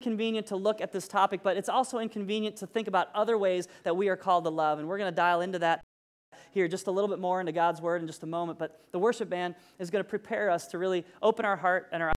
inconvenient 0.01 0.47
to 0.47 0.55
look 0.55 0.81
at 0.81 0.91
this 0.91 1.07
topic, 1.07 1.41
but 1.43 1.57
it's 1.57 1.69
also 1.69 1.99
inconvenient 1.99 2.55
to 2.55 2.65
think 2.65 2.87
about 2.87 3.09
other 3.13 3.37
ways 3.37 3.67
that 3.83 3.95
we 3.95 4.09
are 4.09 4.17
called 4.17 4.45
to 4.45 4.49
love. 4.49 4.79
And 4.79 4.87
we're 4.87 4.97
going 4.97 5.11
to 5.11 5.15
dial 5.15 5.41
into 5.41 5.59
that 5.59 5.83
here 6.49 6.67
just 6.67 6.87
a 6.87 6.91
little 6.91 7.07
bit 7.07 7.19
more 7.19 7.39
into 7.39 7.51
God's 7.51 7.81
Word 7.81 8.01
in 8.01 8.07
just 8.07 8.23
a 8.23 8.27
moment. 8.27 8.57
But 8.57 8.81
the 8.91 8.97
worship 8.97 9.29
band 9.29 9.53
is 9.77 9.91
going 9.91 10.03
to 10.03 10.09
prepare 10.09 10.49
us 10.49 10.65
to 10.69 10.79
really 10.79 11.05
open 11.21 11.45
our 11.45 11.55
heart 11.55 11.87
and 11.91 12.01
our 12.01 12.11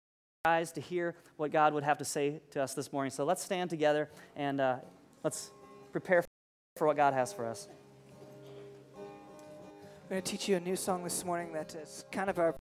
eyes 0.45 0.73
to 0.73 0.81
hear 0.81 1.15
what 1.37 1.53
God 1.53 1.73
would 1.73 1.85
have 1.85 1.99
to 1.99 2.05
say 2.05 2.41
to 2.51 2.61
us 2.61 2.75
this 2.75 2.93
morning. 2.93 3.13
So 3.13 3.23
let's 3.23 3.45
stand 3.45 3.71
together 3.71 4.11
and 4.35 4.61
uh, 4.61 4.79
let's 5.23 5.53
prepare 5.93 6.25
for 6.75 6.89
what 6.89 6.97
God 6.97 7.15
has 7.15 7.33
for 7.33 7.47
us. 7.47 7.69
I'm 8.97 10.09
going 10.11 10.21
to 10.21 10.29
teach 10.29 10.49
you 10.49 10.57
a 10.57 10.61
new 10.61 10.75
song 10.75 11.05
this 11.05 11.25
morning 11.25 11.53
that 11.53 11.77
is 11.77 12.05
kind 12.11 12.29
of 12.29 12.41
our 12.41 12.57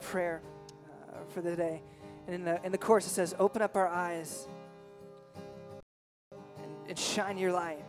prayer 0.00 0.42
uh, 1.12 1.24
for 1.28 1.40
the 1.40 1.56
day. 1.56 1.82
And 2.28 2.36
in 2.36 2.44
the, 2.44 2.64
in 2.64 2.70
the 2.70 2.78
chorus, 2.78 3.04
it 3.04 3.10
says, 3.10 3.34
Open 3.40 3.62
up 3.62 3.74
our 3.74 3.88
eyes 3.88 4.46
and, 6.30 6.70
and 6.88 6.96
shine 6.96 7.36
your 7.36 7.50
light. 7.50 7.84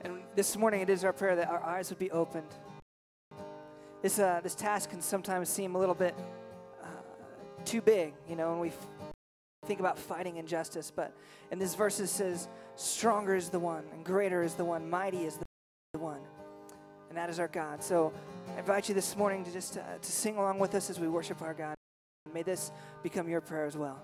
And 0.00 0.22
this 0.34 0.56
morning, 0.56 0.80
it 0.80 0.90
is 0.90 1.04
our 1.04 1.12
prayer 1.12 1.36
that 1.36 1.48
our 1.48 1.62
eyes 1.62 1.88
would 1.90 2.00
be 2.00 2.10
opened. 2.10 2.52
This, 4.02 4.18
uh, 4.18 4.40
this 4.42 4.56
task 4.56 4.90
can 4.90 5.00
sometimes 5.00 5.48
seem 5.48 5.76
a 5.76 5.78
little 5.78 5.94
bit 5.94 6.16
too 7.62 7.80
big, 7.80 8.14
you 8.28 8.36
know, 8.36 8.52
and 8.52 8.60
we 8.60 8.72
think 9.66 9.80
about 9.80 9.98
fighting 9.98 10.36
injustice. 10.36 10.92
But 10.94 11.12
in 11.50 11.58
this 11.58 11.74
verse, 11.74 12.00
it 12.00 12.08
says, 12.08 12.48
Stronger 12.76 13.34
is 13.34 13.48
the 13.48 13.58
one, 13.58 13.84
and 13.92 14.04
greater 14.04 14.42
is 14.42 14.54
the 14.54 14.64
one, 14.64 14.88
mighty 14.88 15.24
is 15.24 15.38
the 15.92 15.98
one. 15.98 16.20
And 17.08 17.18
that 17.18 17.28
is 17.28 17.38
our 17.38 17.48
God. 17.48 17.82
So 17.82 18.12
I 18.56 18.58
invite 18.60 18.88
you 18.88 18.94
this 18.94 19.16
morning 19.16 19.44
to 19.44 19.52
just 19.52 19.76
uh, 19.76 19.82
to 20.00 20.12
sing 20.12 20.38
along 20.38 20.58
with 20.58 20.74
us 20.74 20.88
as 20.88 20.98
we 20.98 21.08
worship 21.08 21.42
our 21.42 21.52
God. 21.54 21.74
May 22.32 22.42
this 22.42 22.72
become 23.02 23.28
your 23.28 23.42
prayer 23.42 23.66
as 23.66 23.76
well. 23.76 24.02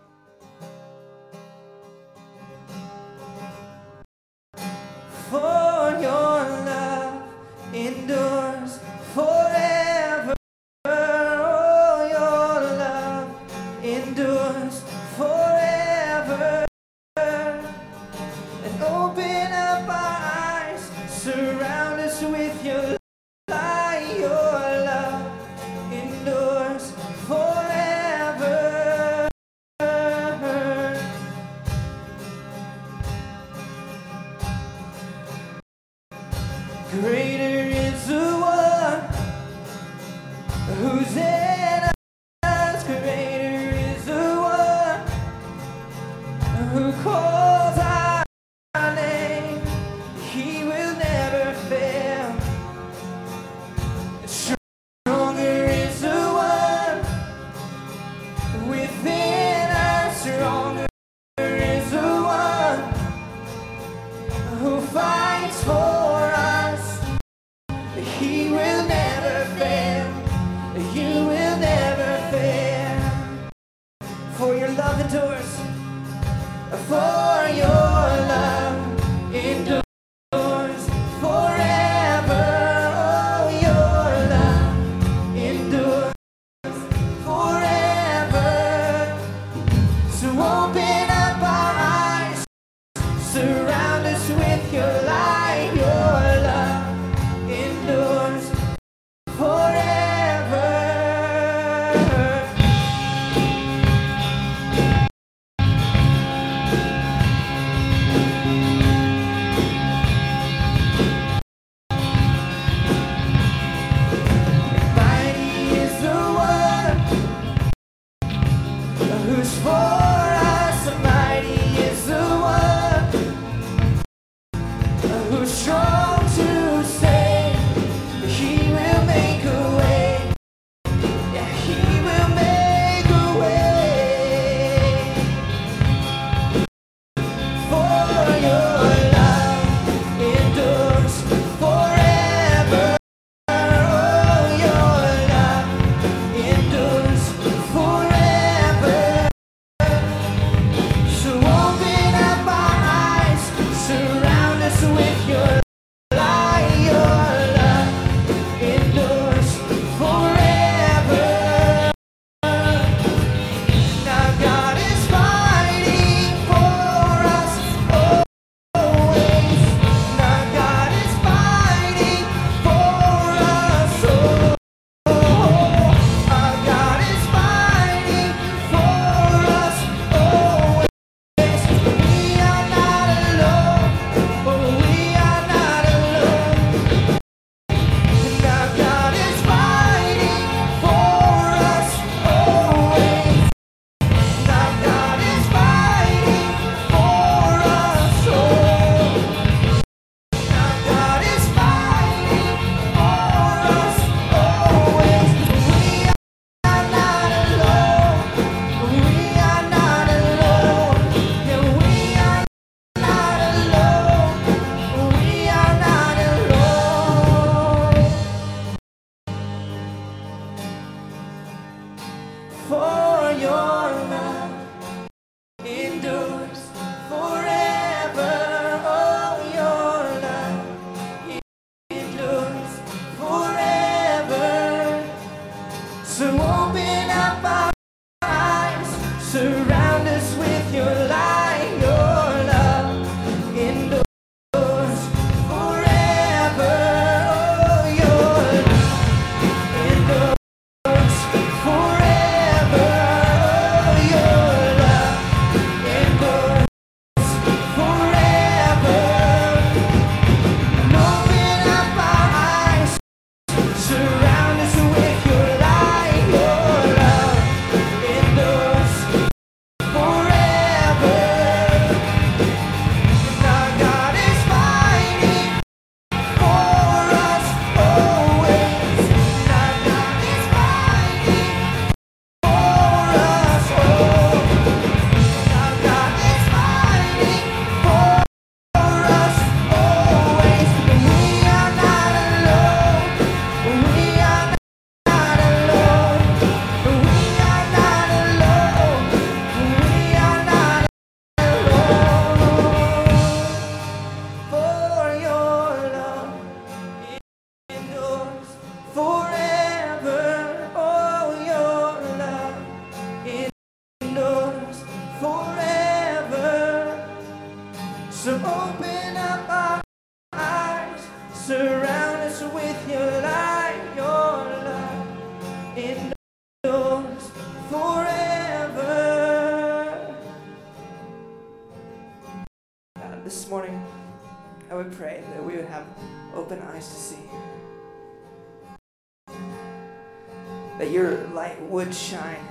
Would 341.79 341.95
shine 341.95 342.45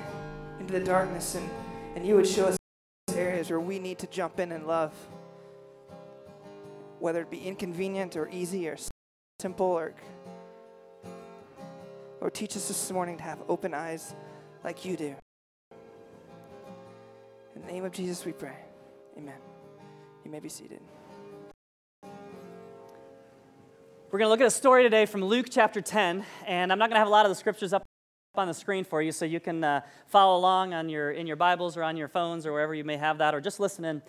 into 0.57 0.71
the 0.71 0.79
darkness 0.79 1.35
and, 1.35 1.49
and 1.97 2.07
you 2.07 2.15
would 2.15 2.25
show 2.25 2.45
us 2.45 2.57
areas 3.13 3.49
where 3.49 3.59
we 3.59 3.77
need 3.77 3.99
to 3.99 4.07
jump 4.07 4.39
in 4.39 4.53
and 4.53 4.65
love. 4.65 4.93
Whether 6.99 7.23
it 7.23 7.29
be 7.29 7.45
inconvenient 7.45 8.15
or 8.15 8.29
easy 8.29 8.69
or 8.69 8.77
simple 9.41 9.65
or 9.65 9.93
Lord, 12.21 12.33
teach 12.33 12.55
us 12.55 12.69
this 12.69 12.89
morning 12.89 13.17
to 13.17 13.23
have 13.23 13.39
open 13.49 13.73
eyes 13.73 14.15
like 14.63 14.85
you 14.85 14.95
do. 14.95 15.13
In 17.53 17.61
the 17.65 17.67
name 17.67 17.83
of 17.83 17.91
Jesus 17.91 18.23
we 18.23 18.31
pray. 18.31 18.55
Amen. 19.17 19.41
You 20.23 20.31
may 20.31 20.39
be 20.39 20.47
seated. 20.47 20.79
We're 24.09 24.19
going 24.19 24.27
to 24.27 24.29
look 24.29 24.39
at 24.39 24.47
a 24.47 24.51
story 24.51 24.83
today 24.83 25.05
from 25.05 25.21
Luke 25.21 25.47
chapter 25.51 25.81
10, 25.81 26.23
and 26.45 26.71
I'm 26.71 26.79
not 26.79 26.85
going 26.85 26.95
to 26.95 26.99
have 26.99 27.09
a 27.09 27.11
lot 27.11 27.25
of 27.25 27.29
the 27.29 27.35
scriptures 27.35 27.73
up 27.73 27.83
on 28.37 28.47
the 28.47 28.53
screen 28.53 28.83
for 28.83 29.01
you 29.01 29.11
so 29.11 29.25
you 29.25 29.39
can 29.39 29.63
uh, 29.63 29.81
follow 30.07 30.37
along 30.37 30.73
on 30.73 30.89
your, 30.89 31.11
in 31.11 31.27
your 31.27 31.35
Bibles 31.35 31.77
or 31.77 31.83
on 31.83 31.97
your 31.97 32.07
phones 32.07 32.45
or 32.45 32.51
wherever 32.51 32.73
you 32.73 32.83
may 32.83 32.97
have 32.97 33.17
that, 33.17 33.33
or 33.33 33.41
just 33.41 33.59
listen 33.59 33.85
in 33.85 34.01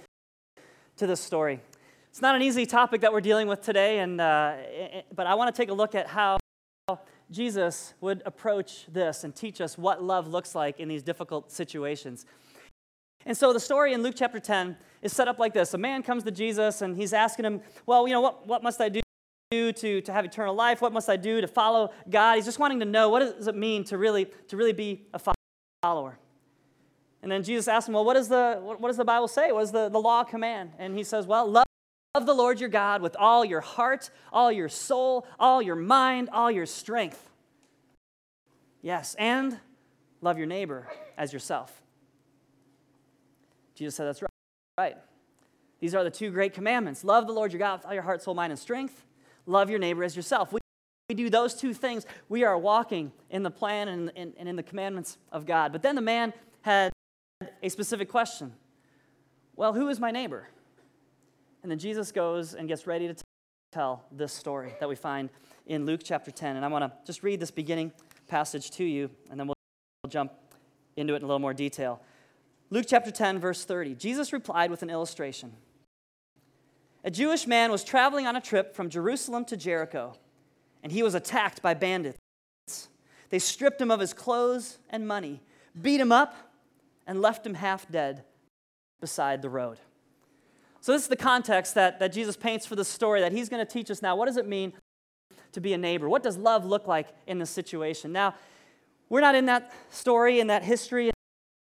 to 0.96 1.06
this 1.06 1.20
story. 1.20 1.60
It's 2.10 2.22
not 2.22 2.34
an 2.34 2.42
easy 2.42 2.66
topic 2.66 3.00
that 3.02 3.12
we're 3.12 3.20
dealing 3.20 3.48
with 3.48 3.62
today, 3.62 4.00
and, 4.00 4.20
uh, 4.20 4.56
but 5.14 5.26
I 5.26 5.34
want 5.34 5.54
to 5.54 5.62
take 5.62 5.70
a 5.70 5.74
look 5.74 5.94
at 5.94 6.06
how 6.08 6.38
Jesus 7.30 7.94
would 8.00 8.22
approach 8.24 8.86
this 8.90 9.24
and 9.24 9.34
teach 9.34 9.60
us 9.60 9.76
what 9.76 10.02
love 10.02 10.28
looks 10.28 10.54
like 10.54 10.80
in 10.80 10.88
these 10.88 11.02
difficult 11.02 11.52
situations. 11.52 12.24
And 13.26 13.36
so 13.36 13.52
the 13.52 13.60
story 13.60 13.92
in 13.92 14.02
Luke 14.02 14.14
chapter 14.16 14.40
10 14.40 14.76
is 15.02 15.12
set 15.12 15.28
up 15.28 15.38
like 15.38 15.52
this 15.52 15.74
A 15.74 15.78
man 15.78 16.02
comes 16.02 16.24
to 16.24 16.30
Jesus 16.30 16.80
and 16.80 16.96
he's 16.96 17.12
asking 17.12 17.44
him, 17.44 17.60
Well, 17.84 18.08
you 18.08 18.14
know, 18.14 18.20
what, 18.20 18.46
what 18.46 18.62
must 18.62 18.80
I 18.80 18.88
do? 18.88 19.00
Do 19.50 19.72
to, 19.72 20.00
to 20.02 20.12
have 20.12 20.24
eternal 20.24 20.54
life? 20.54 20.82
What 20.82 20.92
must 20.92 21.08
I 21.08 21.16
do 21.16 21.40
to 21.40 21.48
follow 21.48 21.90
God? 22.08 22.36
He's 22.36 22.44
just 22.44 22.58
wanting 22.58 22.80
to 22.80 22.84
know 22.84 23.08
what 23.08 23.20
does 23.20 23.46
it 23.46 23.56
mean 23.56 23.84
to 23.84 23.96
really, 23.96 24.26
to 24.48 24.56
really 24.56 24.74
be 24.74 25.06
a 25.14 25.20
follower? 25.82 26.18
And 27.22 27.32
then 27.32 27.42
Jesus 27.42 27.66
asked 27.66 27.88
him, 27.88 27.94
Well, 27.94 28.04
what, 28.04 28.16
is 28.16 28.28
the, 28.28 28.60
what, 28.62 28.82
does 28.82 28.98
the 28.98 29.04
Bible 29.04 29.26
say? 29.26 29.50
What 29.50 29.62
is 29.64 29.72
the, 29.72 29.88
the 29.88 29.98
law 29.98 30.22
command? 30.22 30.72
And 30.78 30.96
he 30.96 31.02
says, 31.02 31.26
Well, 31.26 31.46
love, 31.50 31.64
love 32.14 32.26
the 32.26 32.34
Lord 32.34 32.60
your 32.60 32.68
God 32.68 33.00
with 33.00 33.16
all 33.18 33.44
your 33.44 33.62
heart, 33.62 34.10
all 34.32 34.52
your 34.52 34.68
soul, 34.68 35.26
all 35.40 35.62
your 35.62 35.76
mind, 35.76 36.28
all 36.30 36.50
your 36.50 36.66
strength. 36.66 37.30
Yes, 38.82 39.16
and 39.18 39.58
love 40.20 40.36
your 40.36 40.46
neighbor 40.46 40.88
as 41.16 41.32
yourself. 41.32 41.82
Jesus 43.74 43.94
said, 43.94 44.06
That's 44.06 44.20
right. 44.20 44.30
right. 44.78 44.96
These 45.80 45.94
are 45.94 46.04
the 46.04 46.10
two 46.10 46.30
great 46.30 46.52
commandments 46.52 47.02
love 47.02 47.26
the 47.26 47.32
Lord 47.32 47.50
your 47.52 47.60
God 47.60 47.78
with 47.78 47.86
all 47.86 47.94
your 47.94 48.02
heart, 48.02 48.20
soul, 48.22 48.34
mind, 48.34 48.52
and 48.52 48.58
strength 48.58 49.06
love 49.48 49.70
your 49.70 49.78
neighbor 49.78 50.04
as 50.04 50.14
yourself. 50.14 50.52
We, 50.52 50.60
we 51.08 51.14
do 51.14 51.30
those 51.30 51.54
two 51.54 51.72
things. 51.72 52.06
We 52.28 52.44
are 52.44 52.56
walking 52.56 53.12
in 53.30 53.42
the 53.42 53.50
plan 53.50 53.88
and, 53.88 54.12
and, 54.14 54.34
and 54.38 54.48
in 54.48 54.56
the 54.56 54.62
commandments 54.62 55.18
of 55.32 55.46
God. 55.46 55.72
But 55.72 55.82
then 55.82 55.94
the 55.94 56.02
man 56.02 56.32
had 56.62 56.92
a 57.62 57.68
specific 57.68 58.08
question 58.08 58.52
Well, 59.56 59.72
who 59.72 59.88
is 59.88 59.98
my 59.98 60.10
neighbor? 60.10 60.48
And 61.62 61.70
then 61.72 61.78
Jesus 61.78 62.12
goes 62.12 62.54
and 62.54 62.68
gets 62.68 62.86
ready 62.86 63.08
to 63.08 63.14
tell 63.72 64.04
this 64.12 64.32
story 64.32 64.74
that 64.80 64.88
we 64.88 64.94
find 64.94 65.28
in 65.66 65.86
Luke 65.86 66.00
chapter 66.04 66.30
10. 66.30 66.56
And 66.56 66.64
I 66.64 66.68
want 66.68 66.84
to 66.84 66.92
just 67.04 67.22
read 67.22 67.40
this 67.40 67.50
beginning 67.50 67.92
passage 68.28 68.70
to 68.72 68.84
you, 68.84 69.10
and 69.30 69.40
then 69.40 69.46
we'll, 69.46 69.56
we'll 70.02 70.10
jump 70.10 70.32
into 70.96 71.14
it 71.14 71.18
in 71.18 71.22
a 71.24 71.26
little 71.26 71.40
more 71.40 71.54
detail. 71.54 72.00
Luke 72.70 72.86
chapter 72.86 73.10
10, 73.10 73.38
verse 73.38 73.64
30. 73.64 73.94
Jesus 73.94 74.32
replied 74.32 74.70
with 74.70 74.82
an 74.82 74.90
illustration. 74.90 75.52
A 77.08 77.10
Jewish 77.10 77.46
man 77.46 77.70
was 77.70 77.84
traveling 77.84 78.26
on 78.26 78.36
a 78.36 78.40
trip 78.40 78.74
from 78.74 78.90
Jerusalem 78.90 79.46
to 79.46 79.56
Jericho, 79.56 80.12
and 80.82 80.92
he 80.92 81.02
was 81.02 81.14
attacked 81.14 81.62
by 81.62 81.72
bandits. 81.72 82.18
They 83.30 83.38
stripped 83.38 83.80
him 83.80 83.90
of 83.90 83.98
his 83.98 84.12
clothes 84.12 84.76
and 84.90 85.08
money, 85.08 85.40
beat 85.80 86.02
him 86.02 86.12
up, 86.12 86.36
and 87.06 87.22
left 87.22 87.46
him 87.46 87.54
half 87.54 87.90
dead 87.90 88.24
beside 89.00 89.40
the 89.40 89.48
road. 89.48 89.78
So, 90.82 90.92
this 90.92 91.00
is 91.00 91.08
the 91.08 91.16
context 91.16 91.74
that, 91.76 91.98
that 91.98 92.12
Jesus 92.12 92.36
paints 92.36 92.66
for 92.66 92.76
this 92.76 92.88
story 92.88 93.22
that 93.22 93.32
he's 93.32 93.48
going 93.48 93.64
to 93.64 93.72
teach 93.72 93.90
us 93.90 94.02
now. 94.02 94.14
What 94.14 94.26
does 94.26 94.36
it 94.36 94.46
mean 94.46 94.74
to 95.52 95.62
be 95.62 95.72
a 95.72 95.78
neighbor? 95.78 96.10
What 96.10 96.22
does 96.22 96.36
love 96.36 96.66
look 96.66 96.86
like 96.86 97.08
in 97.26 97.38
this 97.38 97.48
situation? 97.48 98.12
Now, 98.12 98.34
we're 99.08 99.22
not 99.22 99.34
in 99.34 99.46
that 99.46 99.72
story, 99.88 100.40
in 100.40 100.48
that 100.48 100.62
history, 100.62 101.10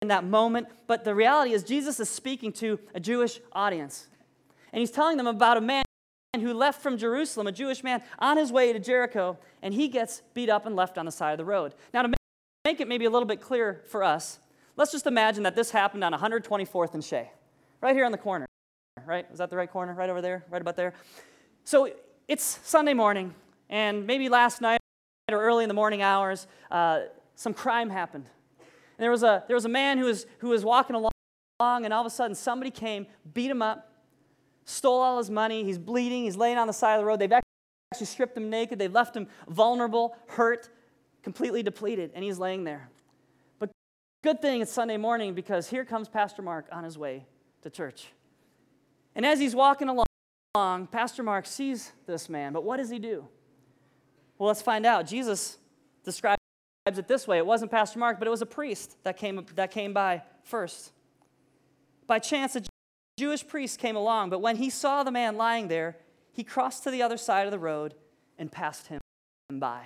in 0.02 0.08
that 0.08 0.24
moment, 0.24 0.66
but 0.86 1.04
the 1.04 1.14
reality 1.14 1.54
is 1.54 1.62
Jesus 1.62 1.98
is 2.00 2.10
speaking 2.10 2.52
to 2.52 2.78
a 2.94 3.00
Jewish 3.00 3.40
audience. 3.54 4.08
And 4.72 4.80
he's 4.80 4.90
telling 4.90 5.16
them 5.16 5.26
about 5.26 5.56
a 5.56 5.60
man 5.60 5.84
who 6.36 6.52
left 6.52 6.82
from 6.82 6.98
Jerusalem, 6.98 7.46
a 7.46 7.52
Jewish 7.52 7.82
man, 7.82 8.02
on 8.18 8.36
his 8.36 8.52
way 8.52 8.72
to 8.72 8.78
Jericho, 8.78 9.38
and 9.62 9.72
he 9.72 9.88
gets 9.88 10.22
beat 10.34 10.48
up 10.48 10.66
and 10.66 10.76
left 10.76 10.98
on 10.98 11.06
the 11.06 11.12
side 11.12 11.32
of 11.32 11.38
the 11.38 11.44
road. 11.44 11.74
Now, 11.92 12.02
to 12.02 12.14
make 12.64 12.80
it 12.80 12.88
maybe 12.88 13.06
a 13.06 13.10
little 13.10 13.26
bit 13.26 13.40
clearer 13.40 13.82
for 13.86 14.04
us, 14.04 14.38
let's 14.76 14.92
just 14.92 15.06
imagine 15.06 15.42
that 15.44 15.56
this 15.56 15.70
happened 15.70 16.04
on 16.04 16.12
124th 16.12 16.94
and 16.94 17.02
Shea, 17.04 17.30
right 17.80 17.94
here 17.94 18.04
on 18.04 18.12
the 18.12 18.18
corner, 18.18 18.46
right? 19.06 19.26
Is 19.32 19.38
that 19.38 19.50
the 19.50 19.56
right 19.56 19.70
corner? 19.70 19.94
Right 19.94 20.10
over 20.10 20.20
there? 20.20 20.44
Right 20.50 20.60
about 20.60 20.76
there? 20.76 20.92
So 21.64 21.90
it's 22.28 22.60
Sunday 22.62 22.94
morning, 22.94 23.34
and 23.70 24.06
maybe 24.06 24.28
last 24.28 24.60
night 24.60 24.80
or 25.30 25.40
early 25.42 25.64
in 25.64 25.68
the 25.68 25.74
morning 25.74 26.02
hours, 26.02 26.46
uh, 26.70 27.00
some 27.34 27.54
crime 27.54 27.90
happened. 27.90 28.26
And 28.58 29.04
there 29.04 29.10
was 29.10 29.22
a, 29.22 29.44
there 29.46 29.56
was 29.56 29.64
a 29.64 29.70
man 29.70 29.98
who 29.98 30.06
was, 30.06 30.26
who 30.38 30.48
was 30.48 30.64
walking 30.64 30.96
along, 30.96 31.12
and 31.60 31.92
all 31.92 32.00
of 32.00 32.06
a 32.06 32.10
sudden 32.10 32.34
somebody 32.34 32.70
came, 32.70 33.06
beat 33.32 33.50
him 33.50 33.62
up, 33.62 33.87
stole 34.68 35.00
all 35.00 35.18
his 35.18 35.30
money. 35.30 35.64
He's 35.64 35.78
bleeding. 35.78 36.24
He's 36.24 36.36
laying 36.36 36.58
on 36.58 36.66
the 36.66 36.72
side 36.72 36.94
of 36.94 37.00
the 37.00 37.06
road. 37.06 37.18
They've 37.18 37.32
actually 37.32 38.06
stripped 38.06 38.36
him 38.36 38.50
naked. 38.50 38.78
They've 38.78 38.92
left 38.92 39.16
him 39.16 39.26
vulnerable, 39.48 40.16
hurt, 40.28 40.68
completely 41.22 41.62
depleted, 41.62 42.12
and 42.14 42.22
he's 42.22 42.38
laying 42.38 42.64
there. 42.64 42.90
But 43.58 43.70
good 44.22 44.42
thing 44.42 44.60
it's 44.60 44.70
Sunday 44.70 44.98
morning 44.98 45.34
because 45.34 45.68
here 45.68 45.84
comes 45.84 46.08
Pastor 46.08 46.42
Mark 46.42 46.66
on 46.70 46.84
his 46.84 46.98
way 46.98 47.24
to 47.62 47.70
church. 47.70 48.08
And 49.14 49.24
as 49.24 49.40
he's 49.40 49.54
walking 49.54 49.88
along, 49.88 50.86
Pastor 50.88 51.22
Mark 51.22 51.46
sees 51.46 51.92
this 52.06 52.28
man. 52.28 52.52
But 52.52 52.62
what 52.62 52.76
does 52.76 52.90
he 52.90 52.98
do? 52.98 53.26
Well, 54.36 54.48
let's 54.48 54.62
find 54.62 54.84
out. 54.84 55.06
Jesus 55.06 55.56
describes 56.04 56.38
it 56.86 57.08
this 57.08 57.26
way 57.26 57.38
it 57.38 57.46
wasn't 57.46 57.70
Pastor 57.70 57.98
Mark, 57.98 58.18
but 58.18 58.28
it 58.28 58.30
was 58.30 58.42
a 58.42 58.46
priest 58.46 58.96
that 59.02 59.16
came, 59.16 59.44
that 59.54 59.70
came 59.70 59.94
by 59.94 60.22
first. 60.44 60.92
By 62.06 62.18
chance, 62.18 62.54
a 62.56 62.62
Jewish 63.18 63.44
priest 63.44 63.80
came 63.80 63.96
along, 63.96 64.30
but 64.30 64.38
when 64.38 64.56
he 64.56 64.70
saw 64.70 65.02
the 65.02 65.10
man 65.10 65.36
lying 65.36 65.66
there, 65.66 65.96
he 66.30 66.44
crossed 66.44 66.84
to 66.84 66.90
the 66.90 67.02
other 67.02 67.16
side 67.16 67.46
of 67.46 67.50
the 67.50 67.58
road 67.58 67.94
and 68.38 68.50
passed 68.50 68.86
him 68.86 69.00
by. 69.52 69.82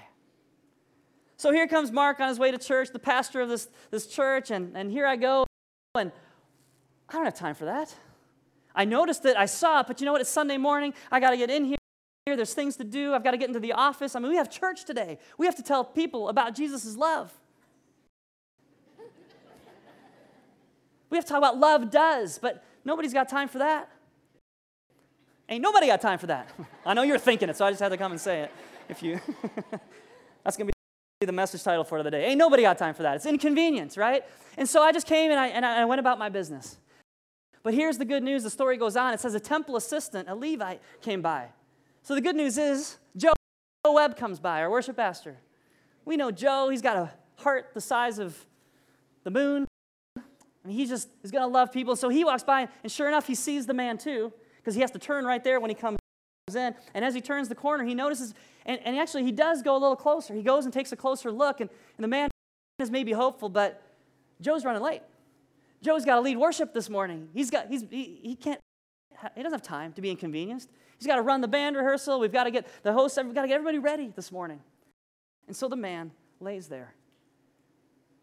So 1.39 1.51
here 1.51 1.67
comes 1.67 1.91
Mark 1.91 2.21
on 2.21 2.29
his 2.29 2.39
way 2.39 2.51
to 2.51 2.59
church, 2.59 2.91
the 2.93 2.99
pastor 2.99 3.41
of 3.41 3.49
this, 3.49 3.69
this 3.91 4.07
church, 4.07 4.51
and, 4.51 4.77
and 4.77 4.91
here 4.91 5.07
I 5.07 5.17
go, 5.17 5.47
and 5.95 6.13
I 7.09 7.13
don't 7.15 7.25
have 7.25 7.35
time 7.35 7.55
for 7.55 7.65
that. 7.65 7.95
I 8.75 8.85
noticed 8.85 9.25
it, 9.25 9.35
I 9.35 9.47
saw 9.47 9.81
it, 9.81 9.87
but 9.87 10.01
you 10.01 10.05
know 10.05 10.13
what? 10.13 10.21
It's 10.21 10.31
Sunday 10.31 10.59
morning. 10.59 10.93
I 11.11 11.19
got 11.19 11.31
to 11.31 11.39
get 11.39 11.49
in 11.49 11.65
here. 11.65 11.77
There's 12.27 12.53
things 12.53 12.77
to 12.77 12.85
do. 12.85 13.15
I've 13.15 13.25
got 13.25 13.31
to 13.31 13.39
get 13.39 13.49
into 13.49 13.61
the 13.61 13.73
office. 13.73 14.15
I 14.15 14.21
mean, 14.21 14.31
we 14.31 14.37
have 14.37 14.51
church 14.51 14.85
today. 14.85 15.19
We 15.39 15.47
have 15.47 15.57
to 15.57 15.63
tell 15.63 15.85
people 15.85 16.29
about 16.29 16.55
Jesus' 16.55 16.97
love. 16.97 17.33
we 21.09 21.17
have 21.17 21.25
to 21.25 21.29
talk 21.31 21.39
about 21.39 21.59
love 21.59 21.91
does, 21.91 22.39
but 22.39 22.63
Nobody's 22.85 23.13
got 23.13 23.29
time 23.29 23.49
for 23.49 23.59
that. 23.59 23.89
Ain't 25.49 25.63
nobody 25.63 25.87
got 25.87 26.01
time 26.01 26.19
for 26.19 26.27
that. 26.27 26.49
I 26.87 26.95
know 26.95 27.03
you're 27.03 27.19
thinking 27.19 27.49
it, 27.49 27.57
so 27.57 27.65
I 27.65 27.71
just 27.71 27.83
had 27.83 27.91
to 27.91 27.97
come 27.97 28.13
and 28.13 28.21
say 28.21 28.41
it. 28.41 28.53
If 28.89 29.03
you, 29.03 29.21
that's 30.45 30.57
gonna 30.57 30.71
be 31.21 31.27
the 31.27 31.33
message 31.33 31.63
title 31.63 31.85
for 31.85 32.03
the 32.03 32.11
day. 32.11 32.27
Ain't 32.27 32.39
nobody 32.39 32.63
got 32.63 32.79
time 32.79 32.95
for 32.95 33.03
that. 33.03 33.17
It's 33.17 33.27
inconvenience, 33.27 33.97
right? 33.97 34.25
And 34.57 34.69
so 34.69 34.83
I 34.83 34.93
just 34.93 35.07
came 35.07 35.31
and 35.31 35.39
I, 35.39 35.49
and 35.49 35.65
I 35.65 35.85
went 35.85 36.01
about 36.01 36.19
my 36.19 36.29
business. 36.29 36.79
But 37.63 37.75
here's 37.75 37.99
the 37.99 38.05
good 38.05 38.23
news. 38.23 38.43
The 38.43 38.51
story 38.51 38.77
goes 38.77 38.97
on. 38.97 39.15
It 39.15 39.21
says 39.21 39.35
a 39.35 39.41
temple 39.41 39.77
assistant, 39.77 40.29
a 40.29 40.35
Levite, 40.35 40.81
came 41.01 41.23
by. 41.23 41.49
So 42.03 42.15
the 42.15 42.21
good 42.21 42.35
news 42.35 42.59
is 42.59 42.99
Joe 43.17 43.35
Webb 43.85 44.17
comes 44.17 44.41
by, 44.41 44.61
our 44.63 44.71
worship 44.71 44.97
pastor. 44.97 45.37
We 46.05 46.17
know 46.17 46.33
Joe. 46.33 46.69
He's 46.71 46.83
got 46.83 46.97
a 46.97 47.13
heart 47.37 47.71
the 47.75 47.81
size 47.81 48.19
of 48.19 48.45
the 49.23 49.31
moon. 49.31 49.67
I 50.65 50.69
mean, 50.69 50.77
he 50.77 50.87
just 50.87 51.09
is 51.23 51.31
going 51.31 51.43
to 51.43 51.49
love 51.49 51.73
people. 51.73 51.97
So 51.97 52.09
he 52.09 52.25
walks 52.25 52.45
by, 52.45 52.69
and 52.83 52.93
sure 52.93 53.09
enough, 53.09 53.27
he 53.27 53.35
sees 53.35 53.67
the 53.67 53.75
man 53.75 53.99
too, 53.99 54.33
because 54.57 54.75
he 54.75 54.81
has 54.81 54.91
to 54.93 54.99
turn 54.99 55.25
right 55.25 55.43
there 55.43 55.61
when 55.61 55.71
he 55.71 55.75
comes 55.75 55.99
in. 56.55 56.75
And 56.95 57.05
as 57.05 57.15
he 57.15 57.21
turns 57.21 57.49
the 57.49 57.55
corner, 57.55 57.85
he 57.85 57.95
notices, 57.95 58.35
and, 58.67 58.81
and 58.85 58.97
actually, 58.97 59.25
he 59.25 59.33
does 59.33 59.63
go 59.63 59.77
a 59.77 59.79
little 59.79 59.97
closer. 59.97 60.35
He 60.35 60.43
goes 60.43 60.65
and 60.65 60.73
takes 60.73 60.93
a 60.93 60.97
closer 60.97 61.33
look, 61.33 61.61
and, 61.61 61.71
and 61.97 62.05
the 62.05 62.09
man 62.09 62.31
is 62.79 62.91
maybe 62.91 63.13
hopeful, 63.13 63.49
but 63.49 63.83
Joe's 64.41 64.65
running 64.65 64.83
late. 64.83 65.03
Joe's 65.83 66.05
got 66.05 66.17
to 66.17 66.21
lead 66.21 66.37
worship 66.37 66.73
this 66.73 66.89
morning. 66.89 67.29
He's 67.35 67.51
got, 67.51 67.69
he's, 67.69 67.85
he, 67.91 68.21
he 68.23 68.37
can't, 68.37 68.61
he 69.35 69.43
doesn't 69.43 69.53
have 69.53 69.63
time 69.63 69.93
to 69.95 70.01
be 70.01 70.11
inconvenienced. 70.11 70.69
He's 70.99 71.07
got 71.07 71.17
to 71.17 71.23
run 71.23 71.41
the 71.41 71.49
band 71.49 71.77
rehearsal. 71.77 72.21
We've 72.21 72.33
got 72.33 72.45
to 72.45 72.51
get 72.53 72.67
the 72.85 72.93
host, 72.93 73.17
we've 73.17 73.35
got 73.35 73.43
to 73.43 73.49
get 73.49 73.55
everybody 73.55 73.79
ready 73.79 74.13
this 74.15 74.31
morning. 74.31 74.61
And 75.49 75.57
so 75.57 75.69
the 75.69 75.77
man 75.77 76.13
lays 76.41 76.69
there. 76.69 76.95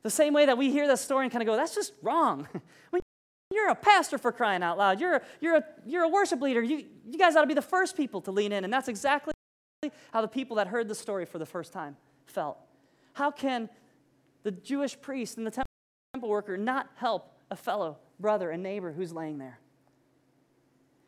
The 0.03 0.09
same 0.09 0.33
way 0.33 0.45
that 0.45 0.57
we 0.57 0.71
hear 0.71 0.87
that 0.87 0.99
story 0.99 1.25
and 1.25 1.31
kind 1.31 1.41
of 1.41 1.47
go, 1.47 1.55
that's 1.55 1.75
just 1.75 1.93
wrong. 2.01 2.47
you're 3.51 3.69
a 3.69 3.75
pastor 3.75 4.17
for 4.17 4.31
crying 4.31 4.63
out 4.63 4.77
loud. 4.77 4.99
You're 5.01 5.15
a, 5.15 5.21
you're 5.41 5.55
a, 5.57 5.63
you're 5.85 6.03
a 6.03 6.09
worship 6.09 6.41
leader. 6.41 6.61
You, 6.61 6.85
you 7.05 7.17
guys 7.17 7.35
ought 7.35 7.41
to 7.41 7.47
be 7.47 7.53
the 7.53 7.61
first 7.61 7.97
people 7.97 8.21
to 8.21 8.31
lean 8.31 8.51
in. 8.51 8.63
And 8.63 8.71
that's 8.71 8.87
exactly 8.87 9.33
how 10.11 10.21
the 10.21 10.27
people 10.27 10.57
that 10.57 10.67
heard 10.67 10.87
the 10.87 10.95
story 10.95 11.25
for 11.25 11.39
the 11.39 11.45
first 11.45 11.73
time 11.73 11.97
felt. 12.25 12.57
How 13.13 13.31
can 13.31 13.69
the 14.43 14.51
Jewish 14.51 14.99
priest 14.99 15.37
and 15.37 15.45
the 15.45 15.51
temple 16.13 16.29
worker 16.29 16.57
not 16.57 16.89
help 16.95 17.33
a 17.51 17.55
fellow 17.55 17.97
brother 18.19 18.51
and 18.51 18.63
neighbor 18.63 18.91
who's 18.91 19.11
laying 19.11 19.37
there? 19.37 19.59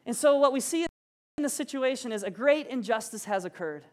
And 0.06 0.16
so, 0.16 0.38
what 0.38 0.52
we 0.52 0.60
see 0.60 0.84
in 1.38 1.44
the 1.44 1.50
situation 1.50 2.12
is 2.12 2.24
a 2.24 2.32
great 2.32 2.68
injustice 2.68 3.26
has 3.26 3.46
occurred. 3.46 3.86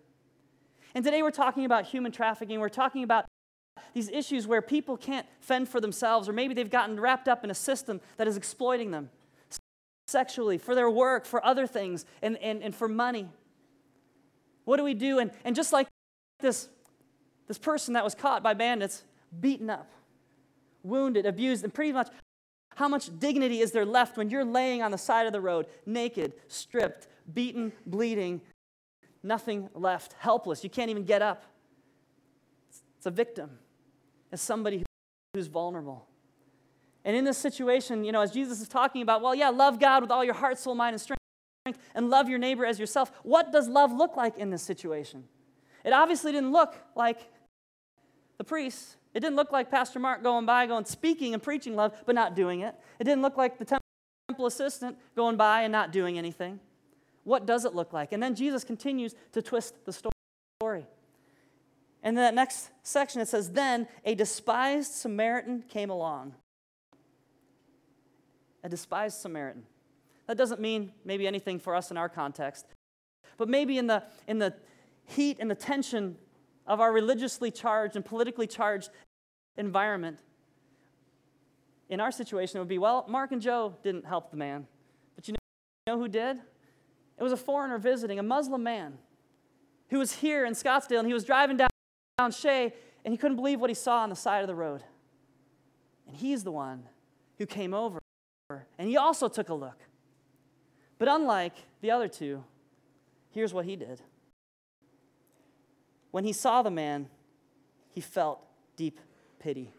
And 0.94 1.04
today 1.04 1.22
we're 1.22 1.30
talking 1.30 1.64
about 1.64 1.84
human 1.84 2.12
trafficking. 2.12 2.60
We're 2.60 2.68
talking 2.70 3.04
about 3.04 3.26
these 3.94 4.08
issues 4.08 4.46
where 4.46 4.62
people 4.62 4.96
can't 4.96 5.26
fend 5.40 5.68
for 5.68 5.80
themselves, 5.80 6.28
or 6.28 6.32
maybe 6.32 6.54
they've 6.54 6.70
gotten 6.70 6.98
wrapped 6.98 7.28
up 7.28 7.44
in 7.44 7.50
a 7.50 7.54
system 7.54 8.00
that 8.16 8.28
is 8.28 8.36
exploiting 8.36 8.90
them 8.90 9.10
sexually, 10.08 10.56
for 10.56 10.74
their 10.74 10.88
work, 10.88 11.26
for 11.26 11.44
other 11.44 11.66
things, 11.66 12.06
and, 12.22 12.38
and, 12.38 12.62
and 12.62 12.74
for 12.74 12.88
money. 12.88 13.28
What 14.64 14.78
do 14.78 14.84
we 14.84 14.94
do? 14.94 15.18
And, 15.18 15.30
and 15.44 15.54
just 15.54 15.72
like 15.72 15.86
this, 16.40 16.68
this 17.46 17.58
person 17.58 17.94
that 17.94 18.04
was 18.04 18.14
caught 18.14 18.42
by 18.42 18.54
bandits, 18.54 19.04
beaten 19.38 19.68
up, 19.68 19.90
wounded, 20.82 21.26
abused, 21.26 21.62
and 21.62 21.72
pretty 21.72 21.92
much 21.92 22.08
how 22.76 22.88
much 22.88 23.10
dignity 23.18 23.60
is 23.60 23.72
there 23.72 23.84
left 23.84 24.16
when 24.16 24.30
you're 24.30 24.44
laying 24.44 24.82
on 24.82 24.92
the 24.92 24.98
side 24.98 25.26
of 25.26 25.32
the 25.32 25.40
road, 25.40 25.66
naked, 25.84 26.32
stripped, 26.46 27.08
beaten, 27.34 27.72
bleeding, 27.86 28.40
nothing 29.22 29.68
left, 29.74 30.14
helpless? 30.18 30.62
You 30.62 30.70
can't 30.70 30.88
even 30.88 31.04
get 31.04 31.20
up. 31.20 31.44
It's 32.96 33.06
a 33.06 33.10
victim, 33.10 33.58
as 34.32 34.40
somebody 34.40 34.84
who's 35.34 35.46
vulnerable. 35.46 36.06
And 37.04 37.16
in 37.16 37.24
this 37.24 37.38
situation, 37.38 38.04
you 38.04 38.12
know, 38.12 38.20
as 38.20 38.32
Jesus 38.32 38.60
is 38.60 38.68
talking 38.68 39.02
about, 39.02 39.22
well, 39.22 39.34
yeah, 39.34 39.48
love 39.48 39.78
God 39.78 40.02
with 40.02 40.10
all 40.10 40.24
your 40.24 40.34
heart, 40.34 40.58
soul, 40.58 40.74
mind, 40.74 40.94
and 40.94 41.00
strength, 41.00 41.20
and 41.94 42.10
love 42.10 42.28
your 42.28 42.38
neighbor 42.38 42.66
as 42.66 42.78
yourself. 42.78 43.12
What 43.22 43.52
does 43.52 43.68
love 43.68 43.92
look 43.92 44.16
like 44.16 44.38
in 44.38 44.50
this 44.50 44.62
situation? 44.62 45.24
It 45.84 45.92
obviously 45.92 46.32
didn't 46.32 46.52
look 46.52 46.74
like 46.94 47.18
the 48.36 48.44
priest. 48.44 48.96
It 49.14 49.20
didn't 49.20 49.36
look 49.36 49.52
like 49.52 49.70
Pastor 49.70 49.98
Mark 49.98 50.22
going 50.22 50.44
by, 50.44 50.66
going 50.66 50.84
speaking 50.84 51.34
and 51.34 51.42
preaching 51.42 51.74
love, 51.76 51.94
but 52.04 52.14
not 52.14 52.36
doing 52.36 52.60
it. 52.60 52.74
It 52.98 53.04
didn't 53.04 53.22
look 53.22 53.36
like 53.36 53.58
the 53.58 53.64
temple 53.64 54.46
assistant 54.46 54.98
going 55.16 55.36
by 55.36 55.62
and 55.62 55.72
not 55.72 55.92
doing 55.92 56.18
anything. 56.18 56.60
What 57.24 57.46
does 57.46 57.64
it 57.64 57.74
look 57.74 57.92
like? 57.92 58.12
And 58.12 58.22
then 58.22 58.34
Jesus 58.34 58.64
continues 58.64 59.14
to 59.32 59.42
twist 59.42 59.74
the 59.84 59.92
story. 59.92 60.12
And 62.02 62.16
in 62.16 62.22
that 62.22 62.34
next 62.34 62.70
section, 62.82 63.20
it 63.20 63.28
says, 63.28 63.50
Then 63.50 63.88
a 64.04 64.14
despised 64.14 64.92
Samaritan 64.92 65.64
came 65.68 65.90
along. 65.90 66.34
A 68.62 68.68
despised 68.68 69.20
Samaritan. 69.20 69.64
That 70.26 70.36
doesn't 70.36 70.60
mean 70.60 70.92
maybe 71.04 71.26
anything 71.26 71.58
for 71.58 71.74
us 71.74 71.90
in 71.90 71.96
our 71.96 72.08
context, 72.08 72.66
but 73.36 73.48
maybe 73.48 73.78
in 73.78 73.86
the, 73.86 74.02
in 74.26 74.38
the 74.38 74.54
heat 75.06 75.38
and 75.40 75.50
the 75.50 75.54
tension 75.54 76.16
of 76.66 76.80
our 76.80 76.92
religiously 76.92 77.50
charged 77.50 77.96
and 77.96 78.04
politically 78.04 78.46
charged 78.46 78.90
environment, 79.56 80.18
in 81.88 82.00
our 82.00 82.12
situation, 82.12 82.58
it 82.58 82.60
would 82.60 82.68
be 82.68 82.78
well, 82.78 83.04
Mark 83.08 83.32
and 83.32 83.40
Joe 83.40 83.74
didn't 83.82 84.04
help 84.04 84.30
the 84.30 84.36
man. 84.36 84.66
But 85.16 85.26
you 85.26 85.32
know, 85.32 85.38
you 85.86 85.92
know 85.94 85.98
who 85.98 86.08
did? 86.08 86.36
It 87.18 87.22
was 87.22 87.32
a 87.32 87.36
foreigner 87.36 87.78
visiting, 87.78 88.18
a 88.18 88.22
Muslim 88.22 88.62
man 88.62 88.98
who 89.90 89.98
was 89.98 90.12
here 90.16 90.44
in 90.44 90.52
Scottsdale 90.52 90.98
and 90.98 91.06
he 91.06 91.14
was 91.14 91.24
driving 91.24 91.56
down, 91.56 91.70
down 92.18 92.32
Shea 92.32 92.74
and 93.04 93.14
he 93.14 93.18
couldn't 93.18 93.36
believe 93.36 93.60
what 93.60 93.70
he 93.70 93.74
saw 93.74 94.02
on 94.02 94.10
the 94.10 94.16
side 94.16 94.42
of 94.42 94.48
the 94.48 94.54
road. 94.54 94.82
And 96.06 96.16
he's 96.16 96.44
the 96.44 96.52
one 96.52 96.84
who 97.38 97.46
came 97.46 97.72
over 97.72 97.98
and 98.78 98.88
he 98.88 98.96
also 98.96 99.28
took 99.28 99.48
a 99.48 99.54
look. 99.54 99.78
But 100.98 101.08
unlike 101.08 101.54
the 101.80 101.90
other 101.90 102.08
two, 102.08 102.44
here's 103.30 103.54
what 103.54 103.64
he 103.64 103.76
did. 103.76 104.02
When 106.10 106.24
he 106.24 106.32
saw 106.32 106.62
the 106.62 106.70
man, 106.70 107.08
he 107.90 108.00
felt 108.00 108.42
deep 108.76 108.98
pity. 109.38 109.72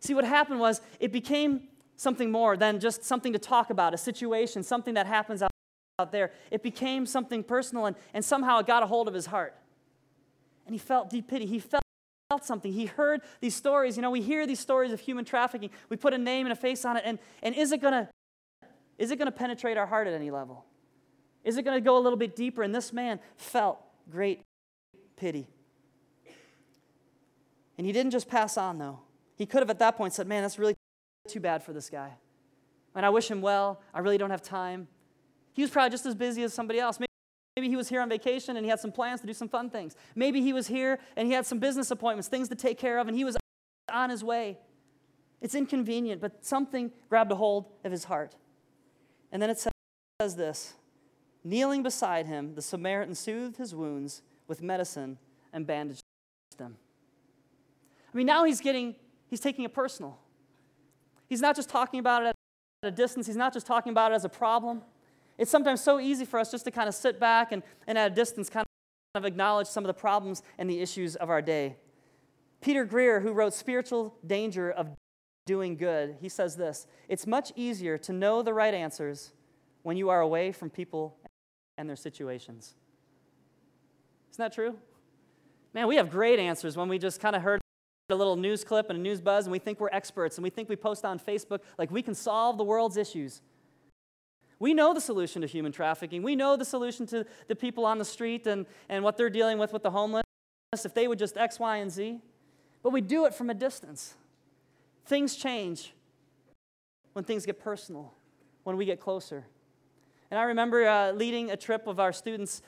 See, 0.00 0.14
what 0.14 0.24
happened 0.24 0.60
was 0.60 0.80
it 1.00 1.12
became 1.12 1.68
something 1.96 2.30
more 2.30 2.56
than 2.56 2.80
just 2.80 3.04
something 3.04 3.32
to 3.32 3.38
talk 3.38 3.70
about, 3.70 3.94
a 3.94 3.98
situation, 3.98 4.62
something 4.62 4.94
that 4.94 5.06
happens 5.06 5.42
out, 5.42 5.50
out 5.98 6.12
there. 6.12 6.32
It 6.50 6.62
became 6.62 7.04
something 7.04 7.44
personal, 7.44 7.86
and, 7.86 7.96
and 8.14 8.24
somehow 8.24 8.58
it 8.58 8.66
got 8.66 8.82
a 8.82 8.86
hold 8.86 9.06
of 9.06 9.14
his 9.14 9.26
heart. 9.26 9.54
And 10.66 10.74
he 10.74 10.78
felt 10.78 11.10
deep 11.10 11.28
pity. 11.28 11.46
He 11.46 11.58
felt 11.58 11.82
something. 12.42 12.72
He 12.72 12.86
heard 12.86 13.20
these 13.40 13.54
stories. 13.54 13.96
You 13.96 14.02
know, 14.02 14.10
we 14.10 14.22
hear 14.22 14.46
these 14.46 14.60
stories 14.60 14.92
of 14.92 15.00
human 15.00 15.24
trafficking. 15.24 15.70
We 15.88 15.96
put 15.96 16.14
a 16.14 16.18
name 16.18 16.46
and 16.46 16.52
a 16.52 16.56
face 16.56 16.84
on 16.84 16.96
it, 16.96 17.02
and, 17.04 17.18
and 17.42 17.54
is 17.54 17.72
it 17.72 17.80
to 17.82 18.08
is 18.98 19.10
it 19.10 19.18
to 19.18 19.30
penetrate 19.32 19.76
our 19.76 19.86
heart 19.86 20.06
at 20.06 20.14
any 20.14 20.30
level? 20.30 20.64
Is 21.44 21.56
it 21.56 21.64
to 21.64 21.80
go 21.80 21.98
a 21.98 21.98
little 21.98 22.18
bit 22.18 22.36
deeper? 22.36 22.62
And 22.62 22.74
this 22.74 22.92
man 22.92 23.18
felt 23.36 23.78
great 24.10 24.42
pity. 25.16 25.48
And 27.76 27.86
he 27.86 27.92
didn't 27.92 28.12
just 28.12 28.28
pass 28.28 28.56
on, 28.56 28.78
though. 28.78 29.00
He 29.34 29.46
could 29.46 29.60
have 29.60 29.70
at 29.70 29.78
that 29.80 29.96
point 29.96 30.12
said, 30.12 30.28
Man, 30.28 30.42
that's 30.42 30.58
really 30.58 30.76
too 31.28 31.40
bad 31.40 31.62
for 31.62 31.72
this 31.72 31.90
guy. 31.90 32.12
And 32.94 33.04
I 33.04 33.10
wish 33.10 33.30
him 33.30 33.40
well. 33.40 33.80
I 33.92 34.00
really 34.00 34.18
don't 34.18 34.30
have 34.30 34.42
time. 34.42 34.86
He 35.54 35.62
was 35.62 35.70
probably 35.70 35.90
just 35.90 36.06
as 36.06 36.14
busy 36.14 36.42
as 36.42 36.54
somebody 36.54 36.78
else. 36.78 37.00
Maybe 37.00 37.08
Maybe 37.56 37.68
he 37.68 37.76
was 37.76 37.88
here 37.88 38.00
on 38.00 38.08
vacation 38.08 38.56
and 38.56 38.64
he 38.64 38.70
had 38.70 38.80
some 38.80 38.92
plans 38.92 39.20
to 39.20 39.26
do 39.26 39.34
some 39.34 39.48
fun 39.48 39.68
things. 39.68 39.94
Maybe 40.14 40.40
he 40.40 40.52
was 40.52 40.66
here 40.66 40.98
and 41.16 41.26
he 41.26 41.34
had 41.34 41.44
some 41.44 41.58
business 41.58 41.90
appointments, 41.90 42.28
things 42.28 42.48
to 42.48 42.54
take 42.54 42.78
care 42.78 42.98
of, 42.98 43.08
and 43.08 43.16
he 43.16 43.24
was 43.24 43.36
on 43.92 44.10
his 44.10 44.24
way. 44.24 44.58
It's 45.40 45.54
inconvenient, 45.54 46.20
but 46.20 46.44
something 46.44 46.92
grabbed 47.08 47.30
a 47.32 47.34
hold 47.34 47.66
of 47.84 47.92
his 47.92 48.04
heart. 48.04 48.36
And 49.30 49.42
then 49.42 49.50
it 49.50 49.58
says 49.58 50.36
this 50.36 50.74
Kneeling 51.44 51.82
beside 51.82 52.26
him, 52.26 52.54
the 52.54 52.62
Samaritan 52.62 53.14
soothed 53.14 53.56
his 53.56 53.74
wounds 53.74 54.22
with 54.46 54.62
medicine 54.62 55.18
and 55.52 55.66
bandaged 55.66 56.02
them. 56.56 56.76
I 58.12 58.16
mean, 58.16 58.26
now 58.26 58.44
he's 58.44 58.60
getting, 58.60 58.94
he's 59.26 59.40
taking 59.40 59.64
it 59.64 59.74
personal. 59.74 60.18
He's 61.28 61.40
not 61.40 61.56
just 61.56 61.68
talking 61.68 61.98
about 61.98 62.22
it 62.22 62.26
at 62.28 62.34
a 62.82 62.90
distance, 62.90 63.26
he's 63.26 63.36
not 63.36 63.52
just 63.52 63.66
talking 63.66 63.90
about 63.90 64.12
it 64.12 64.14
as 64.14 64.24
a 64.24 64.28
problem. 64.28 64.82
It's 65.38 65.50
sometimes 65.50 65.80
so 65.80 65.98
easy 65.98 66.24
for 66.24 66.38
us 66.38 66.50
just 66.50 66.64
to 66.66 66.70
kind 66.70 66.88
of 66.88 66.94
sit 66.94 67.18
back 67.18 67.52
and, 67.52 67.62
and 67.86 67.96
at 67.98 68.12
a 68.12 68.14
distance 68.14 68.50
kind 68.50 68.66
of 69.14 69.24
acknowledge 69.24 69.66
some 69.66 69.84
of 69.84 69.88
the 69.88 69.94
problems 69.94 70.42
and 70.58 70.68
the 70.68 70.80
issues 70.80 71.16
of 71.16 71.30
our 71.30 71.42
day. 71.42 71.76
Peter 72.60 72.84
Greer, 72.84 73.20
who 73.20 73.32
wrote 73.32 73.52
Spiritual 73.52 74.14
Danger 74.26 74.70
of 74.70 74.88
doing 75.46 75.76
good, 75.76 76.16
he 76.20 76.28
says 76.28 76.56
this 76.56 76.86
It's 77.08 77.26
much 77.26 77.52
easier 77.56 77.98
to 77.98 78.12
know 78.12 78.42
the 78.42 78.54
right 78.54 78.72
answers 78.72 79.32
when 79.82 79.96
you 79.96 80.08
are 80.10 80.20
away 80.20 80.52
from 80.52 80.70
people 80.70 81.16
and 81.76 81.88
their 81.88 81.96
situations. 81.96 82.74
Isn't 84.30 84.42
that 84.44 84.52
true? 84.52 84.76
Man, 85.74 85.88
we 85.88 85.96
have 85.96 86.10
great 86.10 86.38
answers 86.38 86.76
when 86.76 86.88
we 86.88 86.98
just 86.98 87.20
kind 87.20 87.34
of 87.34 87.42
heard 87.42 87.60
a 88.10 88.14
little 88.14 88.36
news 88.36 88.62
clip 88.62 88.90
and 88.90 88.98
a 88.98 89.02
news 89.02 89.20
buzz 89.20 89.46
and 89.46 89.52
we 89.52 89.58
think 89.58 89.80
we're 89.80 89.88
experts 89.90 90.36
and 90.36 90.44
we 90.44 90.50
think 90.50 90.68
we 90.68 90.76
post 90.76 91.04
on 91.04 91.18
Facebook 91.18 91.60
like 91.78 91.90
we 91.90 92.02
can 92.02 92.14
solve 92.14 92.58
the 92.58 92.64
world's 92.64 92.96
issues. 92.96 93.40
We 94.62 94.74
know 94.74 94.94
the 94.94 95.00
solution 95.00 95.42
to 95.42 95.48
human 95.48 95.72
trafficking. 95.72 96.22
We 96.22 96.36
know 96.36 96.56
the 96.56 96.64
solution 96.64 97.04
to 97.06 97.26
the 97.48 97.56
people 97.56 97.84
on 97.84 97.98
the 97.98 98.04
street 98.04 98.46
and, 98.46 98.64
and 98.88 99.02
what 99.02 99.16
they're 99.16 99.28
dealing 99.28 99.58
with 99.58 99.72
with 99.72 99.82
the 99.82 99.90
homeless 99.90 100.22
if 100.84 100.94
they 100.94 101.08
would 101.08 101.18
just 101.18 101.36
X, 101.36 101.58
Y, 101.58 101.78
and 101.78 101.90
Z. 101.90 102.20
But 102.80 102.90
we 102.90 103.00
do 103.00 103.26
it 103.26 103.34
from 103.34 103.50
a 103.50 103.54
distance. 103.54 104.14
Things 105.04 105.34
change 105.34 105.94
when 107.12 107.24
things 107.24 107.44
get 107.44 107.58
personal, 107.58 108.14
when 108.62 108.76
we 108.76 108.84
get 108.84 109.00
closer. 109.00 109.46
And 110.30 110.38
I 110.38 110.44
remember 110.44 110.86
uh, 110.86 111.10
leading 111.10 111.50
a 111.50 111.56
trip 111.56 111.88
of 111.88 111.98
our 111.98 112.12
students 112.12 112.62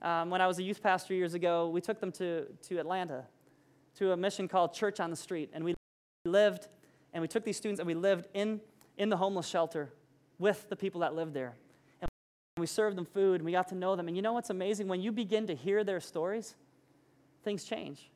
um, 0.00 0.30
when 0.30 0.40
I 0.40 0.46
was 0.46 0.58
a 0.58 0.62
youth 0.62 0.82
pastor 0.82 1.12
years 1.12 1.34
ago. 1.34 1.68
We 1.68 1.82
took 1.82 2.00
them 2.00 2.12
to, 2.12 2.46
to 2.68 2.78
Atlanta 2.78 3.26
to 3.96 4.12
a 4.12 4.16
mission 4.16 4.48
called 4.48 4.72
Church 4.72 5.00
on 5.00 5.10
the 5.10 5.16
Street. 5.16 5.50
And 5.52 5.64
we 5.64 5.74
lived, 6.24 6.68
and 7.12 7.20
we 7.20 7.28
took 7.28 7.44
these 7.44 7.58
students 7.58 7.78
and 7.78 7.86
we 7.86 7.92
lived 7.92 8.26
in, 8.32 8.62
in 8.96 9.10
the 9.10 9.18
homeless 9.18 9.46
shelter 9.46 9.92
with 10.40 10.68
the 10.68 10.74
people 10.74 11.02
that 11.02 11.14
lived 11.14 11.34
there. 11.34 11.54
And 12.00 12.08
we 12.58 12.66
served 12.66 12.96
them 12.96 13.04
food 13.04 13.36
and 13.36 13.44
we 13.44 13.52
got 13.52 13.68
to 13.68 13.76
know 13.76 13.94
them. 13.94 14.08
And 14.08 14.16
you 14.16 14.22
know 14.22 14.32
what's 14.32 14.50
amazing? 14.50 14.88
When 14.88 15.00
you 15.00 15.12
begin 15.12 15.46
to 15.46 15.54
hear 15.54 15.84
their 15.84 16.00
stories, 16.00 16.56
things 17.44 17.62
change. 17.62 18.10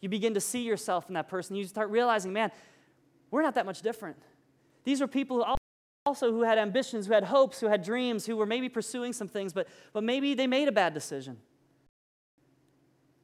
You 0.00 0.08
begin 0.08 0.32
to 0.34 0.40
see 0.40 0.62
yourself 0.62 1.08
in 1.08 1.14
that 1.14 1.28
person. 1.28 1.56
You 1.56 1.64
start 1.64 1.90
realizing, 1.90 2.32
man, 2.32 2.52
we're 3.30 3.42
not 3.42 3.56
that 3.56 3.66
much 3.66 3.82
different. 3.82 4.16
These 4.84 5.00
were 5.00 5.08
people 5.08 5.38
who 5.38 5.56
also 6.06 6.30
who 6.30 6.42
had 6.42 6.56
ambitions, 6.56 7.08
who 7.08 7.12
had 7.12 7.24
hopes, 7.24 7.58
who 7.58 7.66
had 7.66 7.82
dreams, 7.82 8.24
who 8.24 8.36
were 8.36 8.46
maybe 8.46 8.68
pursuing 8.68 9.12
some 9.12 9.26
things, 9.26 9.52
but, 9.52 9.66
but 9.92 10.04
maybe 10.04 10.34
they 10.34 10.46
made 10.46 10.68
a 10.68 10.72
bad 10.72 10.94
decision. 10.94 11.36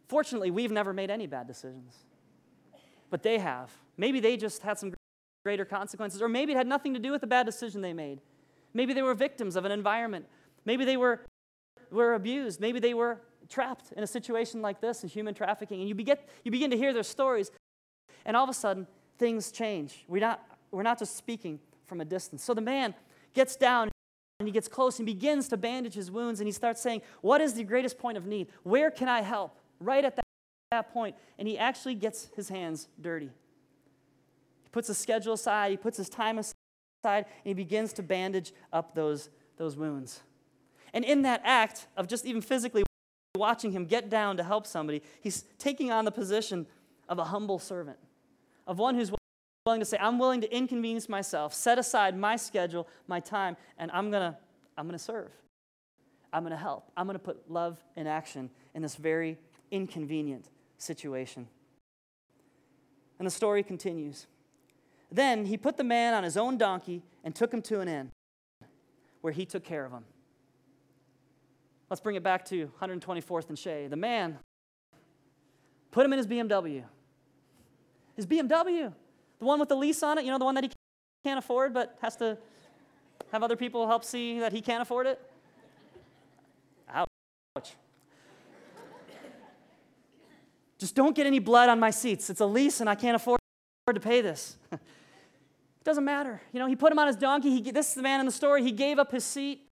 Fortunately, 0.08 0.50
we've 0.50 0.72
never 0.72 0.92
made 0.92 1.08
any 1.08 1.28
bad 1.28 1.46
decisions, 1.46 1.94
but 3.08 3.22
they 3.22 3.38
have. 3.38 3.70
Maybe 3.96 4.18
they 4.18 4.36
just 4.36 4.62
had 4.62 4.78
some 4.78 4.92
greater 5.44 5.64
consequences, 5.64 6.22
or 6.22 6.28
maybe 6.28 6.52
it 6.52 6.56
had 6.56 6.66
nothing 6.66 6.94
to 6.94 7.00
do 7.00 7.10
with 7.10 7.20
the 7.20 7.26
bad 7.26 7.46
decision 7.46 7.80
they 7.80 7.92
made. 7.92 8.20
Maybe 8.74 8.92
they 8.94 9.02
were 9.02 9.14
victims 9.14 9.56
of 9.56 9.64
an 9.64 9.72
environment 9.72 10.26
Maybe 10.64 10.84
they 10.84 10.96
were, 10.96 11.20
were 11.90 12.14
abused. 12.14 12.60
Maybe 12.60 12.78
they 12.78 12.94
were 12.94 13.20
trapped 13.48 13.92
in 13.96 14.02
a 14.02 14.06
situation 14.06 14.62
like 14.62 14.80
this 14.80 15.02
in 15.02 15.08
human 15.08 15.34
trafficking. 15.34 15.80
And 15.80 15.88
you, 15.88 15.94
begin 15.94 16.16
you 16.44 16.50
begin 16.50 16.70
to 16.70 16.76
hear 16.76 16.92
their 16.92 17.02
stories, 17.02 17.50
and 18.24 18.36
all 18.36 18.44
of 18.44 18.50
a 18.50 18.54
sudden, 18.54 18.86
things 19.18 19.50
change. 19.50 20.04
We're 20.08 20.20
not, 20.20 20.42
we're 20.70 20.82
not 20.82 20.98
just 20.98 21.16
speaking 21.16 21.58
from 21.86 22.00
a 22.00 22.04
distance. 22.04 22.44
So 22.44 22.54
the 22.54 22.60
man 22.60 22.94
gets 23.34 23.56
down 23.56 23.90
and 24.38 24.48
he 24.48 24.52
gets 24.52 24.68
close 24.68 24.98
and 24.98 25.06
begins 25.06 25.48
to 25.48 25.56
bandage 25.56 25.94
his 25.94 26.10
wounds 26.10 26.40
and 26.40 26.46
he 26.46 26.52
starts 26.52 26.80
saying, 26.80 27.02
What 27.20 27.40
is 27.40 27.54
the 27.54 27.64
greatest 27.64 27.98
point 27.98 28.16
of 28.16 28.26
need? 28.26 28.48
Where 28.62 28.90
can 28.90 29.08
I 29.08 29.22
help? 29.22 29.56
Right 29.80 30.04
at 30.04 30.16
that, 30.16 30.24
that 30.70 30.92
point. 30.92 31.16
And 31.38 31.46
he 31.46 31.58
actually 31.58 31.94
gets 31.94 32.30
his 32.36 32.48
hands 32.48 32.88
dirty. 33.00 33.30
Puts 34.72 34.88
his 34.88 34.98
schedule 34.98 35.34
aside, 35.34 35.70
he 35.70 35.76
puts 35.76 35.96
his 35.96 36.08
time 36.08 36.38
aside, 36.38 36.54
and 37.04 37.24
he 37.44 37.54
begins 37.54 37.92
to 37.94 38.02
bandage 38.02 38.52
up 38.72 38.94
those, 38.94 39.30
those 39.56 39.76
wounds. 39.76 40.22
And 40.94 41.04
in 41.04 41.22
that 41.22 41.40
act 41.44 41.86
of 41.96 42.08
just 42.08 42.24
even 42.26 42.42
physically 42.42 42.82
watching 43.36 43.72
him 43.72 43.86
get 43.86 44.10
down 44.10 44.36
to 44.38 44.42
help 44.42 44.66
somebody, 44.66 45.02
he's 45.20 45.44
taking 45.58 45.90
on 45.90 46.04
the 46.04 46.10
position 46.10 46.66
of 47.08 47.18
a 47.18 47.24
humble 47.24 47.58
servant, 47.58 47.98
of 48.66 48.78
one 48.78 48.94
who's 48.94 49.12
willing 49.66 49.80
to 49.80 49.86
say, 49.86 49.96
I'm 50.00 50.18
willing 50.18 50.40
to 50.40 50.54
inconvenience 50.54 51.08
myself, 51.08 51.54
set 51.54 51.78
aside 51.78 52.16
my 52.16 52.36
schedule, 52.36 52.88
my 53.06 53.20
time, 53.20 53.56
and 53.78 53.90
I'm 53.92 54.10
going 54.10 54.32
to 54.32 54.38
I'm 54.76 54.86
going 54.86 54.98
to 54.98 55.04
serve. 55.04 55.30
I'm 56.32 56.42
going 56.42 56.52
to 56.52 56.56
help. 56.56 56.90
I'm 56.96 57.06
going 57.06 57.18
to 57.18 57.22
put 57.24 57.50
love 57.50 57.82
in 57.96 58.06
action 58.06 58.50
in 58.74 58.82
this 58.82 58.96
very 58.96 59.38
inconvenient 59.70 60.48
situation. 60.78 61.46
And 63.18 63.26
the 63.26 63.30
story 63.30 63.62
continues. 63.62 64.26
Then 65.12 65.44
he 65.44 65.58
put 65.58 65.76
the 65.76 65.84
man 65.84 66.14
on 66.14 66.24
his 66.24 66.38
own 66.38 66.56
donkey 66.56 67.02
and 67.22 67.34
took 67.34 67.52
him 67.52 67.60
to 67.62 67.80
an 67.80 67.88
inn 67.88 68.10
where 69.20 69.32
he 69.32 69.44
took 69.44 69.62
care 69.62 69.84
of 69.84 69.92
him. 69.92 70.04
Let's 71.90 72.00
bring 72.00 72.16
it 72.16 72.22
back 72.22 72.46
to 72.46 72.70
124th 72.80 73.50
and 73.50 73.58
Shea. 73.58 73.86
The 73.86 73.96
man 73.96 74.38
put 75.90 76.06
him 76.06 76.14
in 76.14 76.16
his 76.16 76.26
BMW. 76.26 76.84
His 78.16 78.26
BMW, 78.26 78.92
the 79.38 79.44
one 79.44 79.60
with 79.60 79.68
the 79.68 79.76
lease 79.76 80.02
on 80.02 80.16
it, 80.16 80.24
you 80.24 80.30
know, 80.30 80.38
the 80.38 80.46
one 80.46 80.54
that 80.54 80.64
he 80.64 80.70
can't 81.24 81.38
afford 81.38 81.74
but 81.74 81.98
has 82.00 82.16
to 82.16 82.38
have 83.30 83.42
other 83.42 83.56
people 83.56 83.86
help 83.86 84.04
see 84.04 84.40
that 84.40 84.52
he 84.52 84.62
can't 84.62 84.80
afford 84.80 85.06
it. 85.06 85.20
Ouch. 86.88 87.76
Just 90.78 90.94
don't 90.94 91.14
get 91.14 91.26
any 91.26 91.38
blood 91.38 91.68
on 91.68 91.78
my 91.78 91.90
seats. 91.90 92.30
It's 92.30 92.40
a 92.40 92.46
lease 92.46 92.80
and 92.80 92.88
I 92.88 92.94
can't 92.94 93.16
afford 93.16 93.38
to 93.92 94.00
pay 94.00 94.22
this. 94.22 94.56
it 95.82 95.84
doesn't 95.84 96.04
matter. 96.04 96.40
You 96.52 96.60
know, 96.60 96.68
he 96.68 96.76
put 96.76 96.92
him 96.92 97.00
on 97.00 97.08
his 97.08 97.16
donkey. 97.16 97.60
He, 97.60 97.70
this 97.72 97.88
is 97.88 97.94
the 97.94 98.02
man 98.02 98.20
in 98.20 98.26
the 98.26 98.30
story. 98.30 98.62
He 98.62 98.70
gave 98.70 99.00
up 99.00 99.10
his 99.10 99.24
seat 99.24 99.66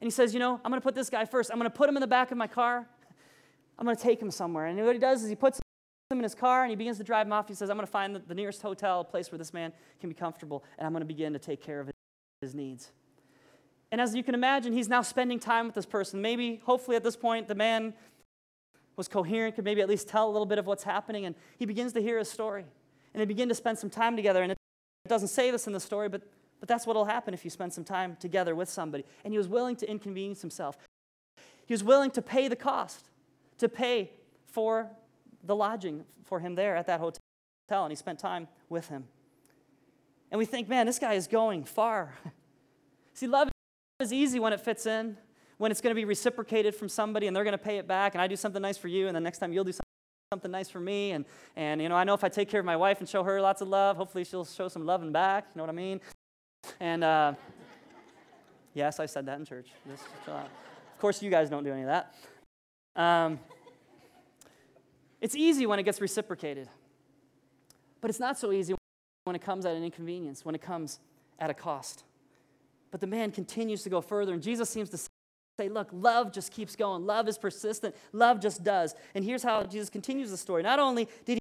and 0.00 0.06
he 0.06 0.10
says, 0.12 0.32
You 0.32 0.38
know, 0.38 0.60
I'm 0.64 0.70
going 0.70 0.80
to 0.80 0.84
put 0.84 0.94
this 0.94 1.10
guy 1.10 1.24
first. 1.24 1.50
I'm 1.50 1.58
going 1.58 1.68
to 1.68 1.76
put 1.76 1.88
him 1.88 1.96
in 1.96 2.00
the 2.00 2.06
back 2.06 2.30
of 2.30 2.38
my 2.38 2.46
car. 2.46 2.86
I'm 3.76 3.84
going 3.84 3.96
to 3.96 4.02
take 4.02 4.22
him 4.22 4.30
somewhere. 4.30 4.66
And 4.66 4.78
what 4.84 4.94
he 4.94 5.00
does 5.00 5.24
is 5.24 5.28
he 5.28 5.34
puts 5.34 5.58
him 6.12 6.18
in 6.18 6.22
his 6.22 6.36
car 6.36 6.62
and 6.62 6.70
he 6.70 6.76
begins 6.76 6.96
to 6.98 7.02
drive 7.02 7.26
him 7.26 7.32
off. 7.32 7.48
He 7.48 7.54
says, 7.54 7.70
I'm 7.70 7.76
going 7.76 7.88
to 7.88 7.90
find 7.90 8.14
the, 8.14 8.20
the 8.20 8.36
nearest 8.36 8.62
hotel, 8.62 9.00
a 9.00 9.04
place 9.04 9.32
where 9.32 9.38
this 9.38 9.52
man 9.52 9.72
can 9.98 10.08
be 10.08 10.14
comfortable, 10.14 10.62
and 10.78 10.86
I'm 10.86 10.92
going 10.92 11.00
to 11.00 11.06
begin 11.06 11.32
to 11.32 11.40
take 11.40 11.60
care 11.60 11.80
of 11.80 11.90
his, 12.40 12.54
needs. 12.54 12.92
And 13.90 14.00
as 14.00 14.14
you 14.14 14.22
can 14.22 14.34
imagine, 14.34 14.72
he's 14.72 14.88
now 14.88 15.02
spending 15.02 15.40
time 15.40 15.66
with 15.66 15.74
this 15.74 15.86
person. 15.86 16.22
Maybe, 16.22 16.60
hopefully, 16.64 16.96
at 16.96 17.02
this 17.02 17.16
point, 17.16 17.48
the 17.48 17.56
man 17.56 17.94
was 18.96 19.08
coherent, 19.08 19.56
could 19.56 19.64
maybe 19.64 19.80
at 19.80 19.88
least 19.88 20.08
tell 20.08 20.28
a 20.28 20.32
little 20.32 20.46
bit 20.46 20.58
of 20.58 20.66
what's 20.66 20.84
happening, 20.84 21.24
and 21.24 21.34
he 21.58 21.66
begins 21.66 21.92
to 21.94 22.00
hear 22.00 22.18
his 22.18 22.30
story. 22.30 22.64
And 23.14 23.20
they 23.20 23.24
begin 23.24 23.48
to 23.48 23.54
spend 23.54 23.78
some 23.78 23.90
time 23.90 24.16
together. 24.16 24.42
And 24.42 24.52
it 25.04 25.08
doesn't 25.08 25.28
say 25.28 25.50
this 25.50 25.66
in 25.66 25.72
the 25.72 25.80
story, 25.80 26.08
but 26.08 26.22
but 26.62 26.68
that's 26.68 26.86
what 26.86 26.94
will 26.94 27.06
happen 27.06 27.34
if 27.34 27.42
you 27.42 27.50
spend 27.50 27.72
some 27.72 27.82
time 27.82 28.16
together 28.20 28.54
with 28.54 28.68
somebody. 28.68 29.04
And 29.24 29.34
he 29.34 29.38
was 29.38 29.48
willing 29.48 29.74
to 29.76 29.90
inconvenience 29.90 30.42
himself. 30.42 30.78
He 31.66 31.74
was 31.74 31.82
willing 31.82 32.12
to 32.12 32.22
pay 32.22 32.46
the 32.46 32.54
cost, 32.54 33.10
to 33.58 33.68
pay 33.68 34.12
for 34.46 34.88
the 35.42 35.56
lodging 35.56 36.04
for 36.22 36.38
him 36.38 36.54
there 36.54 36.76
at 36.76 36.86
that 36.86 37.00
hotel. 37.00 37.18
And 37.68 37.90
he 37.90 37.96
spent 37.96 38.20
time 38.20 38.46
with 38.68 38.86
him. 38.86 39.08
And 40.30 40.38
we 40.38 40.44
think, 40.44 40.68
man, 40.68 40.86
this 40.86 41.00
guy 41.00 41.14
is 41.14 41.26
going 41.26 41.64
far. 41.64 42.14
See, 43.14 43.26
love 43.26 43.50
is 43.98 44.12
easy 44.12 44.38
when 44.38 44.52
it 44.52 44.60
fits 44.60 44.86
in, 44.86 45.16
when 45.58 45.72
it's 45.72 45.80
going 45.80 45.90
to 45.90 46.00
be 46.00 46.04
reciprocated 46.04 46.76
from 46.76 46.88
somebody 46.88 47.26
and 47.26 47.34
they're 47.34 47.42
going 47.42 47.58
to 47.58 47.58
pay 47.58 47.78
it 47.78 47.88
back, 47.88 48.14
and 48.14 48.22
I 48.22 48.28
do 48.28 48.36
something 48.36 48.62
nice 48.62 48.78
for 48.78 48.86
you, 48.86 49.08
and 49.08 49.16
the 49.16 49.20
next 49.20 49.38
time 49.38 49.52
you'll 49.52 49.64
do 49.64 49.72
something 49.72 49.91
nice 50.50 50.68
for 50.68 50.80
me. 50.80 51.12
And, 51.12 51.24
and 51.56 51.80
you 51.80 51.88
know, 51.88 51.96
I 51.96 52.04
know 52.04 52.14
if 52.14 52.24
I 52.24 52.28
take 52.28 52.48
care 52.48 52.60
of 52.60 52.66
my 52.66 52.76
wife 52.76 53.00
and 53.00 53.08
show 53.08 53.22
her 53.22 53.40
lots 53.40 53.60
of 53.60 53.68
love, 53.68 53.96
hopefully 53.96 54.24
she'll 54.24 54.44
show 54.44 54.68
some 54.68 54.86
loving 54.86 55.12
back. 55.12 55.46
You 55.54 55.58
know 55.58 55.64
what 55.64 55.70
I 55.70 55.74
mean? 55.74 56.00
And 56.80 57.04
uh, 57.04 57.34
yes, 58.74 59.00
I 59.00 59.06
said 59.06 59.26
that 59.26 59.38
in 59.38 59.44
church. 59.44 59.68
Just 59.88 60.04
Of 60.28 60.48
course, 60.98 61.22
you 61.22 61.30
guys 61.30 61.50
don't 61.50 61.64
do 61.64 61.72
any 61.72 61.82
of 61.82 61.88
that. 61.88 62.14
Um, 62.94 63.38
it's 65.20 65.34
easy 65.34 65.66
when 65.66 65.78
it 65.78 65.84
gets 65.84 66.00
reciprocated, 66.00 66.68
but 68.00 68.10
it's 68.10 68.20
not 68.20 68.38
so 68.38 68.52
easy 68.52 68.74
when 69.24 69.36
it 69.36 69.42
comes 69.42 69.64
at 69.64 69.76
an 69.76 69.84
inconvenience, 69.84 70.44
when 70.44 70.54
it 70.54 70.62
comes 70.62 70.98
at 71.38 71.48
a 71.48 71.54
cost. 71.54 72.04
But 72.90 73.00
the 73.00 73.06
man 73.06 73.30
continues 73.30 73.82
to 73.84 73.90
go 73.90 74.00
further, 74.00 74.32
and 74.32 74.42
Jesus 74.42 74.68
seems 74.68 74.90
to 74.90 74.98
say, 75.60 75.68
Look, 75.68 75.88
love 75.92 76.32
just 76.32 76.52
keeps 76.52 76.76
going. 76.76 77.06
Love 77.06 77.28
is 77.28 77.38
persistent. 77.38 77.94
Love 78.12 78.40
just 78.40 78.62
does. 78.62 78.94
And 79.14 79.24
here's 79.24 79.42
how 79.42 79.64
Jesus 79.64 79.90
continues 79.90 80.30
the 80.30 80.36
story. 80.36 80.62
Not 80.62 80.78
only 80.78 81.08
did 81.24 81.38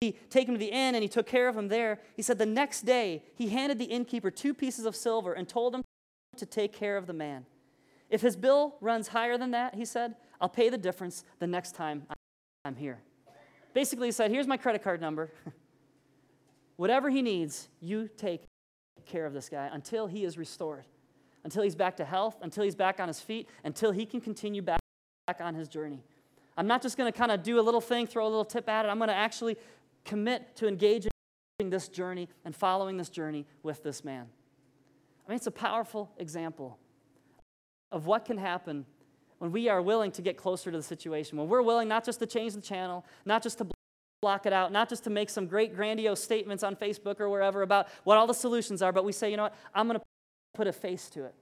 he 0.00 0.16
take 0.30 0.48
him 0.48 0.54
to 0.54 0.58
the 0.58 0.70
inn 0.70 0.94
and 0.94 1.02
he 1.02 1.08
took 1.08 1.26
care 1.26 1.48
of 1.48 1.56
him 1.56 1.68
there. 1.68 2.00
He 2.14 2.22
said 2.22 2.38
the 2.38 2.46
next 2.46 2.82
day 2.82 3.22
he 3.34 3.48
handed 3.48 3.78
the 3.78 3.86
innkeeper 3.86 4.30
two 4.30 4.52
pieces 4.52 4.84
of 4.84 4.94
silver 4.94 5.32
and 5.32 5.48
told 5.48 5.74
him 5.74 5.82
to 6.36 6.46
take 6.46 6.72
care 6.72 6.96
of 6.96 7.06
the 7.06 7.12
man. 7.12 7.46
If 8.10 8.20
his 8.20 8.36
bill 8.36 8.76
runs 8.80 9.08
higher 9.08 9.38
than 9.38 9.52
that, 9.52 9.74
he 9.74 9.84
said, 9.84 10.14
I'll 10.40 10.48
pay 10.48 10.68
the 10.68 10.78
difference 10.78 11.24
the 11.38 11.46
next 11.46 11.74
time 11.74 12.06
I'm 12.64 12.76
here. 12.76 13.00
Basically, 13.72 14.08
he 14.08 14.12
said, 14.12 14.30
Here's 14.30 14.46
my 14.46 14.56
credit 14.56 14.82
card 14.82 15.00
number. 15.00 15.32
Whatever 16.76 17.08
he 17.08 17.22
needs, 17.22 17.68
you 17.80 18.08
take 18.16 18.42
care 19.06 19.26
of 19.26 19.32
this 19.32 19.48
guy 19.48 19.70
until 19.72 20.06
he 20.06 20.24
is 20.24 20.36
restored, 20.36 20.84
until 21.44 21.62
he's 21.62 21.74
back 21.74 21.96
to 21.98 22.04
health, 22.04 22.36
until 22.42 22.64
he's 22.64 22.74
back 22.74 22.98
on 23.00 23.08
his 23.08 23.20
feet, 23.20 23.48
until 23.64 23.92
he 23.92 24.06
can 24.06 24.20
continue 24.20 24.62
back, 24.62 24.80
back 25.26 25.40
on 25.40 25.54
his 25.54 25.68
journey. 25.68 26.02
I'm 26.56 26.66
not 26.66 26.82
just 26.82 26.96
going 26.96 27.10
to 27.12 27.16
kind 27.16 27.30
of 27.30 27.42
do 27.42 27.60
a 27.60 27.62
little 27.62 27.80
thing, 27.80 28.06
throw 28.06 28.26
a 28.26 28.28
little 28.28 28.44
tip 28.44 28.68
at 28.68 28.86
it. 28.86 28.88
I'm 28.88 28.98
going 28.98 29.08
to 29.08 29.14
actually 29.14 29.56
commit 30.04 30.56
to 30.56 30.68
engaging 30.68 31.10
this 31.58 31.88
journey 31.88 32.28
and 32.44 32.54
following 32.54 32.96
this 32.96 33.08
journey 33.08 33.46
with 33.62 33.82
this 33.82 34.04
man. 34.04 34.26
I 35.26 35.30
mean, 35.30 35.36
it's 35.36 35.46
a 35.46 35.52
powerful 35.52 36.10
example 36.18 36.78
of 37.92 38.06
what 38.06 38.24
can 38.24 38.38
happen 38.38 38.86
when 39.38 39.52
we 39.52 39.68
are 39.68 39.82
willing 39.82 40.10
to 40.12 40.22
get 40.22 40.36
closer 40.36 40.70
to 40.70 40.76
the 40.76 40.82
situation, 40.82 41.38
when 41.38 41.48
we're 41.48 41.62
willing 41.62 41.88
not 41.88 42.04
just 42.04 42.18
to 42.20 42.26
change 42.26 42.54
the 42.54 42.60
channel, 42.60 43.04
not 43.24 43.42
just 43.42 43.58
to 43.58 43.66
block 44.22 44.46
it 44.46 44.52
out, 44.52 44.72
not 44.72 44.88
just 44.88 45.04
to 45.04 45.10
make 45.10 45.28
some 45.28 45.46
great 45.46 45.74
grandiose 45.74 46.22
statements 46.22 46.62
on 46.62 46.76
Facebook 46.76 47.20
or 47.20 47.28
wherever 47.28 47.62
about 47.62 47.88
what 48.04 48.16
all 48.16 48.26
the 48.26 48.34
solutions 48.34 48.80
are, 48.80 48.92
but 48.92 49.04
we 49.04 49.12
say, 49.12 49.30
you 49.30 49.36
know 49.36 49.44
what, 49.44 49.54
I'm 49.74 49.86
going 49.86 49.98
to 49.98 50.04
put 50.54 50.66
a 50.66 50.72
face 50.72 51.08
to 51.10 51.24
it. 51.24 51.34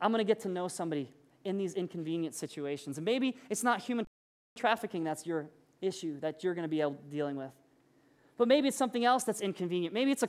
I'm 0.00 0.10
going 0.10 0.24
to 0.24 0.28
get 0.28 0.40
to 0.40 0.48
know 0.48 0.68
somebody 0.68 1.10
in 1.44 1.58
these 1.58 1.74
inconvenient 1.74 2.34
situations. 2.34 2.98
And 2.98 3.04
maybe 3.04 3.36
it's 3.50 3.62
not 3.62 3.80
human 3.80 4.06
trafficking 4.56 5.04
that's 5.04 5.26
your 5.26 5.46
issue 5.80 6.18
that 6.20 6.42
you're 6.42 6.54
going 6.54 6.68
to 6.68 6.68
be 6.68 6.84
dealing 7.10 7.36
with. 7.36 7.52
But 8.36 8.48
maybe 8.48 8.68
it's 8.68 8.76
something 8.76 9.04
else 9.04 9.24
that's 9.24 9.40
inconvenient. 9.40 9.94
Maybe 9.94 10.10
it's 10.10 10.22
a 10.22 10.28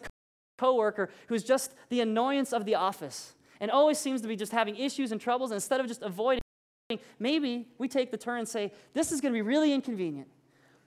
coworker 0.57 1.09
who's 1.27 1.43
just 1.43 1.73
the 1.89 2.01
annoyance 2.01 2.53
of 2.53 2.65
the 2.65 2.75
office 2.75 3.33
and 3.59 3.71
always 3.71 3.97
seems 3.97 4.21
to 4.21 4.27
be 4.27 4.35
just 4.35 4.51
having 4.51 4.75
issues 4.75 5.11
and 5.11 5.19
troubles. 5.19 5.51
And 5.51 5.55
instead 5.55 5.79
of 5.79 5.87
just 5.87 6.01
avoiding, 6.01 6.41
maybe 7.19 7.67
we 7.77 7.87
take 7.87 8.11
the 8.11 8.17
turn 8.17 8.39
and 8.39 8.47
say, 8.47 8.71
This 8.93 9.11
is 9.11 9.21
going 9.21 9.33
to 9.33 9.37
be 9.37 9.41
really 9.41 9.73
inconvenient, 9.73 10.27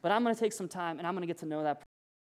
but 0.02 0.12
I'm 0.12 0.22
going 0.22 0.34
to 0.34 0.40
take 0.40 0.52
some 0.52 0.68
time 0.68 0.98
and 0.98 1.06
I'm 1.06 1.14
going 1.14 1.22
to 1.22 1.26
get 1.26 1.38
to 1.38 1.46
know 1.46 1.62
that 1.62 1.82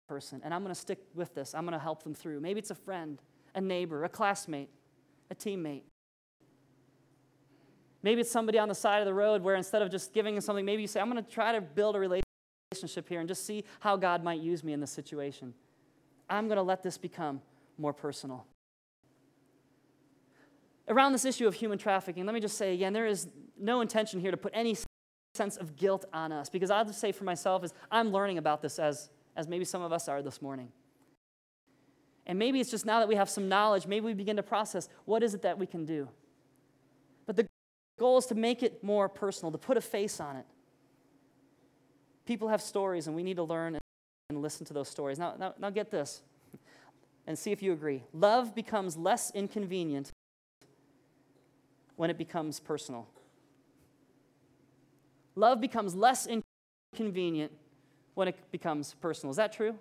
person 0.08 0.40
and 0.44 0.52
I'm 0.52 0.62
going 0.62 0.74
to 0.74 0.80
stick 0.80 0.98
with 1.14 1.34
this. 1.34 1.54
I'm 1.54 1.62
going 1.62 1.72
to 1.72 1.82
help 1.82 2.02
them 2.02 2.14
through. 2.14 2.40
Maybe 2.40 2.58
it's 2.58 2.70
a 2.70 2.74
friend, 2.74 3.20
a 3.54 3.60
neighbor, 3.60 4.04
a 4.04 4.08
classmate, 4.08 4.70
a 5.30 5.34
teammate. 5.34 5.82
Maybe 8.02 8.20
it's 8.20 8.30
somebody 8.30 8.58
on 8.58 8.68
the 8.68 8.74
side 8.74 9.00
of 9.00 9.06
the 9.06 9.14
road 9.14 9.42
where 9.42 9.54
instead 9.54 9.82
of 9.82 9.90
just 9.90 10.12
giving 10.12 10.34
them 10.34 10.42
something, 10.42 10.64
maybe 10.64 10.82
you 10.82 10.88
say, 10.88 11.00
I'm 11.00 11.10
going 11.10 11.22
to 11.22 11.30
try 11.30 11.52
to 11.52 11.60
build 11.60 11.94
a 11.94 12.00
relationship 12.00 13.08
here 13.08 13.20
and 13.20 13.28
just 13.28 13.46
see 13.46 13.64
how 13.80 13.96
God 13.96 14.24
might 14.24 14.40
use 14.40 14.64
me 14.64 14.72
in 14.72 14.80
this 14.80 14.90
situation. 14.90 15.54
I'm 16.28 16.48
going 16.48 16.56
to 16.56 16.62
let 16.62 16.82
this 16.82 16.98
become 16.98 17.40
more 17.78 17.92
personal. 17.92 18.46
Around 20.88 21.12
this 21.12 21.24
issue 21.24 21.46
of 21.46 21.54
human 21.54 21.78
trafficking, 21.78 22.26
let 22.26 22.34
me 22.34 22.40
just 22.40 22.58
say 22.58 22.74
again, 22.74 22.92
there 22.92 23.06
is 23.06 23.28
no 23.58 23.80
intention 23.82 24.18
here 24.18 24.32
to 24.32 24.36
put 24.36 24.52
any 24.54 24.76
sense 25.34 25.56
of 25.56 25.76
guilt 25.76 26.04
on 26.12 26.32
us 26.32 26.50
because 26.50 26.70
I'll 26.70 26.84
just 26.84 27.00
say 27.00 27.12
for 27.12 27.24
myself 27.24 27.62
is 27.64 27.72
I'm 27.90 28.10
learning 28.10 28.38
about 28.38 28.62
this 28.62 28.78
as, 28.78 29.10
as 29.36 29.46
maybe 29.46 29.64
some 29.64 29.80
of 29.80 29.92
us 29.92 30.08
are 30.08 30.22
this 30.22 30.42
morning. 30.42 30.68
And 32.26 32.38
maybe 32.38 32.60
it's 32.60 32.70
just 32.70 32.86
now 32.86 33.00
that 33.00 33.08
we 33.08 33.16
have 33.16 33.28
some 33.28 33.48
knowledge, 33.48 33.86
maybe 33.86 34.06
we 34.06 34.14
begin 34.14 34.36
to 34.36 34.42
process 34.42 34.88
what 35.04 35.22
is 35.22 35.34
it 35.34 35.42
that 35.42 35.58
we 35.58 35.66
can 35.66 35.84
do. 35.84 36.08
But 37.26 37.36
the 37.36 37.48
goal 37.98 38.18
is 38.18 38.26
to 38.26 38.34
make 38.34 38.62
it 38.62 38.82
more 38.82 39.08
personal, 39.08 39.50
to 39.52 39.58
put 39.58 39.76
a 39.76 39.80
face 39.80 40.20
on 40.20 40.36
it. 40.36 40.46
People 42.24 42.48
have 42.48 42.62
stories, 42.62 43.08
and 43.08 43.16
we 43.16 43.22
need 43.22 43.36
to 43.36 43.42
learn 43.42 43.78
and 44.28 44.42
listen 44.42 44.64
to 44.66 44.72
those 44.72 44.88
stories. 44.88 45.18
Now, 45.18 45.34
now, 45.38 45.54
now 45.58 45.70
get 45.70 45.90
this 45.90 46.22
and 47.26 47.36
see 47.36 47.50
if 47.50 47.62
you 47.62 47.72
agree. 47.72 48.04
Love 48.12 48.54
becomes 48.54 48.96
less 48.96 49.32
inconvenient 49.34 50.12
when 51.96 52.10
it 52.10 52.18
becomes 52.18 52.60
personal. 52.60 53.08
Love 55.34 55.60
becomes 55.60 55.94
less 55.94 56.28
inconvenient 56.94 57.52
when 58.14 58.28
it 58.28 58.36
becomes 58.50 58.94
personal. 59.00 59.30
Is 59.30 59.36
that 59.36 59.52
true? 59.52 59.76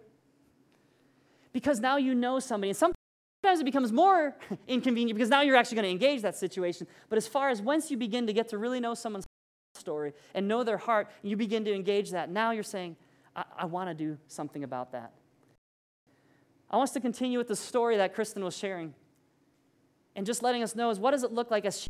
Because 1.53 1.79
now 1.79 1.97
you 1.97 2.15
know 2.15 2.39
somebody, 2.39 2.69
and 2.69 2.77
sometimes 2.77 3.59
it 3.59 3.65
becomes 3.65 3.91
more 3.91 4.35
inconvenient 4.67 5.17
because 5.17 5.29
now 5.29 5.41
you're 5.41 5.55
actually 5.55 5.75
going 5.75 5.85
to 5.85 5.91
engage 5.91 6.21
that 6.21 6.37
situation. 6.37 6.87
But 7.09 7.17
as 7.17 7.27
far 7.27 7.49
as 7.49 7.61
once 7.61 7.91
you 7.91 7.97
begin 7.97 8.27
to 8.27 8.33
get 8.33 8.49
to 8.49 8.57
really 8.57 8.79
know 8.79 8.93
someone's 8.93 9.25
story 9.75 10.13
and 10.33 10.47
know 10.47 10.63
their 10.63 10.77
heart, 10.77 11.09
and 11.21 11.29
you 11.29 11.37
begin 11.37 11.65
to 11.65 11.73
engage 11.73 12.11
that, 12.11 12.29
now 12.29 12.51
you're 12.51 12.63
saying, 12.63 12.95
I, 13.35 13.43
I 13.59 13.65
want 13.65 13.89
to 13.89 13.93
do 13.93 14.17
something 14.27 14.63
about 14.63 14.91
that. 14.91 15.13
I 16.69 16.77
want 16.77 16.89
us 16.89 16.93
to 16.93 17.01
continue 17.01 17.37
with 17.37 17.49
the 17.49 17.55
story 17.55 17.97
that 17.97 18.13
Kristen 18.13 18.43
was 18.43 18.55
sharing 18.55 18.93
and 20.15 20.25
just 20.25 20.43
letting 20.43 20.63
us 20.63 20.75
know 20.75 20.89
is 20.89 20.99
what 20.99 21.11
does 21.11 21.23
it 21.23 21.31
look 21.31 21.51
like 21.51 21.65
as 21.65 21.87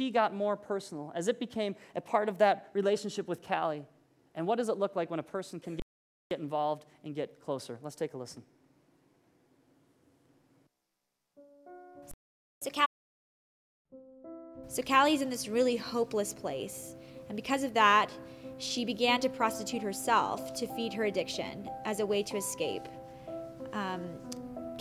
she 0.00 0.10
got 0.10 0.34
more 0.34 0.56
personal, 0.56 1.12
as 1.14 1.28
it 1.28 1.38
became 1.38 1.74
a 1.94 2.00
part 2.00 2.28
of 2.28 2.38
that 2.38 2.70
relationship 2.72 3.28
with 3.28 3.46
Callie? 3.46 3.84
And 4.34 4.46
what 4.46 4.56
does 4.56 4.68
it 4.68 4.78
look 4.78 4.96
like 4.96 5.10
when 5.10 5.20
a 5.20 5.24
person 5.24 5.60
can 5.60 5.78
get 6.30 6.40
involved 6.40 6.86
and 7.04 7.14
get 7.14 7.40
closer? 7.40 7.78
Let's 7.82 7.96
take 7.96 8.14
a 8.14 8.16
listen. 8.16 8.42
So 14.72 14.82
Callie's 14.82 15.20
in 15.20 15.28
this 15.28 15.48
really 15.48 15.76
hopeless 15.76 16.32
place. 16.32 16.96
And 17.28 17.36
because 17.36 17.62
of 17.62 17.74
that, 17.74 18.10
she 18.56 18.86
began 18.86 19.20
to 19.20 19.28
prostitute 19.28 19.82
herself 19.82 20.54
to 20.54 20.66
feed 20.66 20.94
her 20.94 21.04
addiction 21.04 21.68
as 21.84 22.00
a 22.00 22.06
way 22.06 22.22
to 22.22 22.38
escape. 22.38 22.88
Um, 23.74 24.02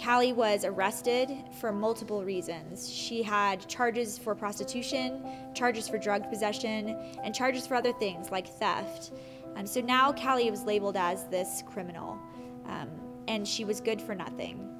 Callie 0.01 0.31
was 0.31 0.63
arrested 0.63 1.29
for 1.59 1.73
multiple 1.73 2.23
reasons. 2.23 2.89
She 2.89 3.21
had 3.21 3.67
charges 3.67 4.17
for 4.17 4.33
prostitution, 4.33 5.25
charges 5.53 5.89
for 5.89 5.97
drug 5.97 6.29
possession, 6.29 6.97
and 7.21 7.35
charges 7.35 7.67
for 7.67 7.75
other 7.75 7.91
things 7.91 8.31
like 8.31 8.47
theft. 8.47 9.11
Um, 9.57 9.67
so 9.67 9.81
now 9.81 10.13
Callie 10.13 10.49
was 10.49 10.63
labeled 10.63 10.95
as 10.95 11.25
this 11.25 11.63
criminal, 11.65 12.17
um, 12.65 12.89
and 13.27 13.45
she 13.45 13.65
was 13.65 13.81
good 13.81 14.01
for 14.01 14.15
nothing. 14.15 14.70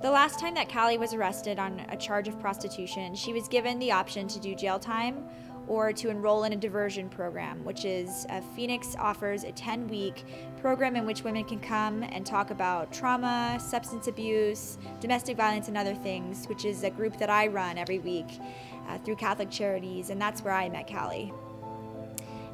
The 0.00 0.10
last 0.12 0.38
time 0.38 0.54
that 0.54 0.72
Callie 0.72 0.96
was 0.96 1.12
arrested 1.12 1.58
on 1.58 1.84
a 1.88 1.96
charge 1.96 2.28
of 2.28 2.38
prostitution, 2.38 3.16
she 3.16 3.32
was 3.32 3.48
given 3.48 3.80
the 3.80 3.90
option 3.90 4.28
to 4.28 4.38
do 4.38 4.54
jail 4.54 4.78
time 4.78 5.28
or 5.66 5.92
to 5.92 6.08
enroll 6.08 6.44
in 6.44 6.52
a 6.52 6.56
diversion 6.56 7.08
program, 7.08 7.64
which 7.64 7.84
is 7.84 8.24
uh, 8.30 8.40
Phoenix 8.54 8.94
offers 8.96 9.42
a 9.42 9.50
10 9.50 9.88
week 9.88 10.24
program 10.60 10.94
in 10.94 11.04
which 11.04 11.24
women 11.24 11.42
can 11.42 11.58
come 11.58 12.04
and 12.04 12.24
talk 12.24 12.50
about 12.50 12.92
trauma, 12.92 13.58
substance 13.60 14.06
abuse, 14.06 14.78
domestic 15.00 15.36
violence, 15.36 15.66
and 15.66 15.76
other 15.76 15.96
things, 15.96 16.46
which 16.46 16.64
is 16.64 16.84
a 16.84 16.90
group 16.90 17.18
that 17.18 17.28
I 17.28 17.48
run 17.48 17.76
every 17.76 17.98
week 17.98 18.38
uh, 18.88 18.98
through 18.98 19.16
Catholic 19.16 19.50
Charities, 19.50 20.10
and 20.10 20.20
that's 20.20 20.42
where 20.42 20.54
I 20.54 20.68
met 20.68 20.86
Callie. 20.86 21.32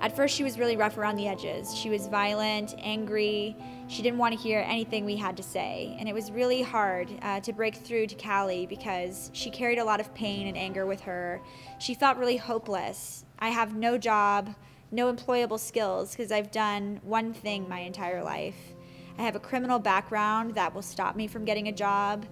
At 0.01 0.15
first, 0.15 0.35
she 0.35 0.45
was 0.45 0.59
really 0.59 0.77
rough 0.77 0.99
around 0.99 1.17
the 1.17 1.29
edges. 1.29 1.75
She 1.75 1.89
was 1.89 2.09
violent, 2.09 2.75
angry. 2.79 3.57
She 3.89 4.03
didn't 4.03 4.19
want 4.19 4.35
to 4.35 4.41
hear 4.41 4.65
anything 4.67 5.05
we 5.05 5.17
had 5.17 5.37
to 5.37 5.43
say. 5.43 5.97
And 5.99 6.09
it 6.09 6.15
was 6.15 6.31
really 6.31 6.63
hard 6.63 7.09
uh, 7.23 7.41
to 7.41 7.53
break 7.53 7.77
through 7.77 8.09
to 8.09 8.15
Callie 8.15 8.67
because 8.67 9.31
she 9.33 9.51
carried 9.51 9.79
a 9.79 9.85
lot 9.85 10.01
of 10.01 10.15
pain 10.15 10.47
and 10.47 10.57
anger 10.57 10.85
with 10.85 11.01
her. 11.03 11.41
She 11.79 11.95
felt 11.95 12.19
really 12.19 12.37
hopeless. 12.37 13.25
I 13.39 13.49
have 13.49 13.75
no 13.75 13.97
job, 13.97 14.55
no 14.91 15.13
employable 15.13 15.59
skills 15.59 16.11
because 16.11 16.33
I've 16.33 16.51
done 16.51 17.01
one 17.03 17.33
thing 17.33 17.69
my 17.69 17.81
entire 17.81 18.23
life. 18.23 18.75
I 19.19 19.23
have 19.23 19.37
a 19.37 19.41
criminal 19.41 19.79
background 19.79 20.55
that 20.55 20.75
will 20.75 20.83
stop 20.83 21.17
me 21.17 21.27
from 21.29 21.45
getting 21.45 21.69
a 21.69 21.73
job. 21.73 22.27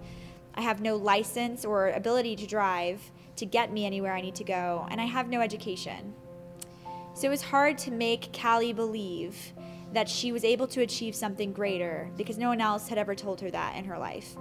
I 0.55 0.61
have 0.61 0.81
no 0.81 0.95
license 0.95 1.65
or 1.65 1.89
ability 1.89 2.35
to 2.37 2.45
drive 2.45 3.01
to 3.37 3.45
get 3.45 3.71
me 3.71 3.85
anywhere 3.85 4.13
I 4.13 4.21
need 4.21 4.35
to 4.35 4.43
go, 4.43 4.85
and 4.91 5.01
I 5.01 5.05
have 5.05 5.27
no 5.27 5.41
education. 5.41 6.13
So 7.13 7.27
it 7.27 7.29
was 7.29 7.41
hard 7.41 7.77
to 7.79 7.91
make 7.91 8.33
Callie 8.33 8.73
believe 8.73 9.53
that 9.93 10.09
she 10.09 10.31
was 10.31 10.43
able 10.43 10.67
to 10.67 10.81
achieve 10.81 11.13
something 11.15 11.53
greater 11.53 12.09
because 12.17 12.37
no 12.37 12.49
one 12.49 12.61
else 12.61 12.87
had 12.87 12.97
ever 12.97 13.13
told 13.13 13.39
her 13.41 13.51
that 13.51 13.75
in 13.75 13.85
her 13.85 13.99
life. 13.99 14.35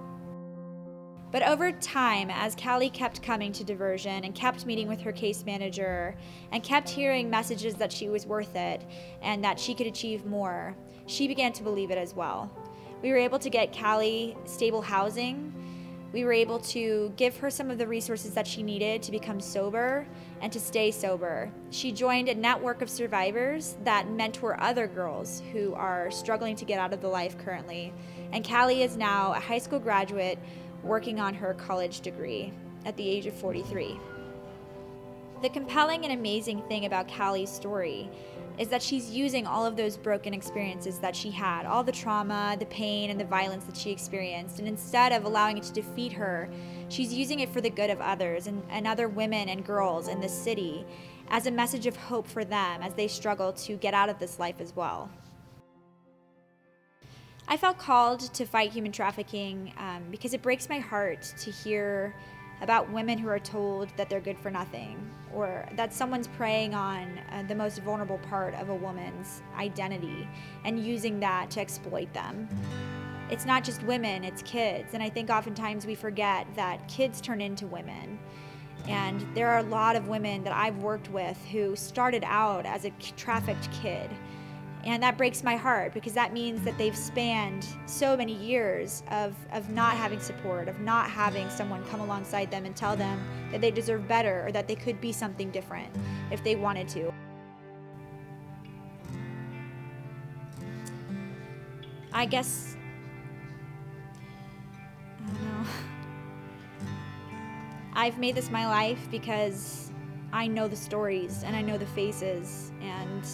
But 1.31 1.43
over 1.43 1.73
time, 1.73 2.31
as 2.31 2.55
Callie 2.55 2.91
kept 2.91 3.23
coming 3.23 3.53
to 3.53 3.65
diversion 3.65 4.25
and 4.25 4.35
kept 4.35 4.67
meeting 4.67 4.87
with 4.87 5.01
her 5.01 5.13
case 5.13 5.45
manager 5.47 6.15
and 6.51 6.63
kept 6.63 6.89
hearing 6.89 7.31
messages 7.31 7.75
that 7.77 7.93
she 7.93 8.11
was 8.11 8.27
worth 8.27 8.55
it 8.55 8.85
and 9.23 9.43
that 9.43 9.59
she 9.59 9.75
could 9.75 9.87
achieve 9.87 10.27
more, 10.27 10.77
she 11.07 11.27
began 11.27 11.53
to 11.55 11.63
believe 11.63 11.91
it 11.91 11.97
as 11.97 12.15
well. 12.15 12.51
We 13.03 13.11
were 13.11 13.17
able 13.17 13.39
to 13.39 13.51
get 13.51 13.77
Callie 13.77 14.37
stable 14.45 14.83
housing 14.83 15.53
we 16.13 16.25
were 16.25 16.33
able 16.33 16.59
to 16.59 17.13
give 17.17 17.37
her 17.39 17.51
some 17.51 17.71
of 17.71 17.79
the 17.79 17.87
resources 17.87 18.35
that 18.35 18.47
she 18.47 18.63
needed 18.63 19.03
to 19.03 19.11
become 19.11 19.41
sober 19.41 20.07
and 20.41 20.53
to 20.53 20.61
stay 20.61 20.91
sober. 20.91 21.51
She 21.71 21.91
joined 21.91 22.29
a 22.29 22.35
network 22.35 22.83
of 22.83 22.91
survivors 22.91 23.77
that 23.85 24.11
mentor 24.11 24.61
other 24.61 24.87
girls 24.87 25.43
who 25.53 25.73
are 25.75 26.11
struggling 26.11 26.55
to 26.57 26.65
get 26.65 26.79
out 26.79 26.93
of 26.93 27.01
the 27.01 27.09
life 27.09 27.39
currently. 27.39 27.95
And 28.33 28.47
Callie 28.47 28.83
is 28.83 28.97
now 28.97 29.33
a 29.33 29.41
high 29.41 29.59
school 29.59 29.79
graduate 29.79 30.39
working 30.83 31.19
on 31.19 31.33
her 31.35 31.55
college 31.55 32.01
degree 32.01 32.53
at 32.85 32.97
the 32.97 33.09
age 33.09 33.27
of 33.27 33.35
43. 33.35 33.99
The 35.41 35.49
compelling 35.49 36.05
and 36.05 36.13
amazing 36.13 36.63
thing 36.69 36.85
about 36.85 37.09
Callie's 37.09 37.51
story 37.51 38.09
is 38.59 38.69
that 38.69 38.83
she's 38.83 39.11
using 39.11 39.47
all 39.47 39.65
of 39.65 39.77
those 39.77 39.97
broken 39.97 40.35
experiences 40.35 40.99
that 40.99 41.17
she 41.17 41.31
had, 41.31 41.67
all 41.67 41.83
the 41.83 41.93
trauma, 41.93 42.57
the 42.59 42.67
pain, 42.67 43.11
and 43.11 43.19
the 43.19 43.25
violence 43.25 43.65
that 43.65 43.77
she 43.77 43.91
experienced. 43.91 44.59
And 44.59 44.69
instead 44.69 45.13
of 45.13 45.25
allowing 45.25 45.59
it 45.59 45.65
to 45.65 45.73
defeat 45.73 46.13
her, 46.13 46.49
she's 46.89 47.13
using 47.13 47.41
it 47.41 47.49
for 47.49 47.61
the 47.61 47.71
good 47.71 47.91
of 47.91 48.01
others 48.01 48.47
and, 48.47 48.63
and 48.69 48.87
other 48.87 49.09
women 49.09 49.49
and 49.49 49.65
girls 49.65 50.09
in 50.09 50.21
this 50.21 50.37
city 50.37 50.85
as 51.31 51.47
a 51.47 51.51
message 51.51 51.87
of 51.87 51.97
hope 51.97 52.27
for 52.27 52.45
them 52.45 52.83
as 52.83 52.95
they 52.95 53.09
struggle 53.09 53.53
to 53.53 53.77
get 53.77 53.95
out 53.95 54.09
of 54.09 54.19
this 54.19 54.39
life 54.39 54.61
as 54.61 54.77
well. 54.77 55.11
I 57.49 57.57
felt 57.57 57.79
called 57.79 58.21
to 58.35 58.47
fight 58.47 58.71
human 58.71 58.93
trafficking 58.93 59.73
um, 59.79 60.05
because 60.11 60.33
it 60.33 60.43
breaks 60.43 60.69
my 60.69 60.79
heart 60.79 61.23
to 61.41 61.51
hear 61.51 62.15
about 62.63 62.91
women 62.91 63.19
who 63.19 63.29
are 63.29 63.39
told 63.39 63.89
that 63.97 64.09
they're 64.09 64.21
good 64.21 64.39
for 64.39 64.51
nothing 64.51 65.11
or 65.35 65.69
that 65.77 65.93
someone's 65.93 66.29
preying 66.29 66.75
on 66.75 67.19
uh, 67.31 67.43
the 67.49 67.55
most 67.55 67.81
vulnerable 67.81 68.19
part 68.19 68.55
of 68.55 68.69
a 68.69 68.75
woman's 68.75 69.43
identity 69.57 70.29
and 70.65 70.83
using 70.83 71.19
that 71.21 71.51
to 71.51 71.61
exploit 71.61 72.13
them. 72.15 72.49
It's 73.31 73.45
not 73.45 73.65
just 73.65 73.83
women, 73.83 74.25
it's 74.25 74.43
kids. 74.43 74.95
And 74.95 75.03
I 75.03 75.09
think 75.09 75.31
oftentimes 75.31 75.87
we 75.87 75.95
forget 75.95 76.47
that 76.55 76.87
kids 76.87 77.21
turn 77.21 77.41
into 77.41 77.67
women. 77.67 78.19
And 78.89 79.25
there 79.35 79.49
are 79.49 79.59
a 79.59 79.65
lot 79.65 79.97
of 79.97 80.09
women 80.09 80.45
that 80.45 80.53
I've 80.53 80.79
worked 80.79 81.11
with 81.11 81.39
who 81.51 81.77
started 81.77 82.25
out 82.27 82.67
as 82.67 82.85
a 82.85 82.91
trafficked 83.17 83.71
kid 83.73 84.11
and 84.85 85.03
that 85.03 85.17
breaks 85.17 85.45
my 85.45 85.57
heart 85.57 85.95
because 85.95 86.13
that 86.15 86.33
means 86.33 86.63
that 86.65 86.77
they've 86.77 86.97
spanned 86.97 87.67
so 87.87 88.17
many 88.17 88.35
years 88.35 89.05
of, 89.11 89.35
of 89.53 89.71
not 89.71 89.97
having 89.97 90.19
support, 90.19 90.69
of 90.69 90.81
not 90.81 91.09
having 91.09 91.49
someone 91.51 91.85
come 91.85 92.01
alongside 92.01 92.51
them 92.51 92.65
and 92.65 92.75
tell 92.75 92.97
them 92.97 93.23
that 93.53 93.61
they 93.61 93.71
deserve 93.71 94.09
better 94.09 94.45
or 94.47 94.53
that 94.53 94.67
they 94.67 94.75
could 94.75 95.01
be 95.01 95.13
something 95.13 95.51
different 95.51 95.89
if 96.33 96.43
they 96.43 96.57
wanted 96.57 96.89
to. 96.89 97.13
I 102.13 102.27
guess. 102.27 102.77
I 105.25 105.33
don't 105.33 105.45
know. 105.45 105.67
I've 107.95 108.19
made 108.19 108.35
this 108.35 108.51
my 108.51 108.67
life 108.67 109.07
because 109.11 109.93
I 110.33 110.47
know 110.47 110.67
the 110.67 110.77
stories 110.77 111.43
and 111.45 111.55
I 111.55 111.63
know 111.63 111.79
the 111.79 111.87
faces 111.87 112.73
and 112.81 113.25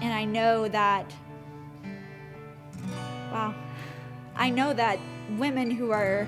and 0.00 0.12
I 0.12 0.24
know 0.24 0.68
that, 0.68 1.12
wow, 3.32 3.54
I 4.36 4.50
know 4.50 4.72
that 4.72 4.98
women 5.38 5.70
who 5.70 5.90
are 5.90 6.26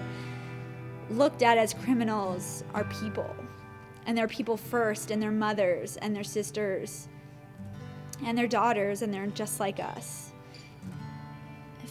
looked 1.10 1.42
at 1.42 1.58
as 1.58 1.74
criminals 1.74 2.64
are 2.74 2.84
people. 2.84 3.34
And 4.06 4.16
they're 4.16 4.28
people 4.28 4.56
first, 4.56 5.10
and 5.10 5.20
their 5.20 5.32
mothers, 5.32 5.96
and 5.96 6.14
their 6.14 6.24
sisters, 6.24 7.08
and 8.24 8.38
their 8.38 8.46
daughters, 8.46 9.02
and 9.02 9.12
they're 9.12 9.26
just 9.26 9.58
like 9.58 9.80
us. 9.80 10.32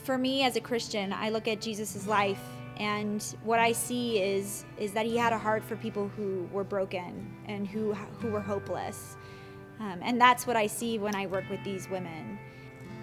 For 0.06 0.18
me 0.18 0.44
as 0.44 0.56
a 0.56 0.62
Christian, 0.62 1.12
I 1.12 1.30
look 1.30 1.48
at 1.48 1.60
Jesus' 1.60 2.08
life, 2.08 2.42
and 2.78 3.22
what 3.44 3.60
I 3.60 3.74
see 3.74 4.22
is, 4.22 4.64
is 4.78 4.94
that 4.94 5.06
he 5.06 5.18
had 5.18 5.34
a 5.34 5.38
heart 5.38 5.64
for 5.64 5.76
people 5.76 6.10
who 6.16 6.48
were 6.54 6.64
broken 6.64 7.36
and 7.48 7.68
who, 7.68 7.94
who 7.94 8.30
were 8.30 8.42
hopeless 8.42 9.18
um, 9.80 10.00
and 10.02 10.20
that's 10.20 10.48
what 10.48 10.56
I 10.56 10.68
see 10.68 10.98
when 11.00 11.16
I 11.16 11.28
work 11.28 11.50
with 11.50 11.64
these 11.64 11.90
women. 11.90 12.40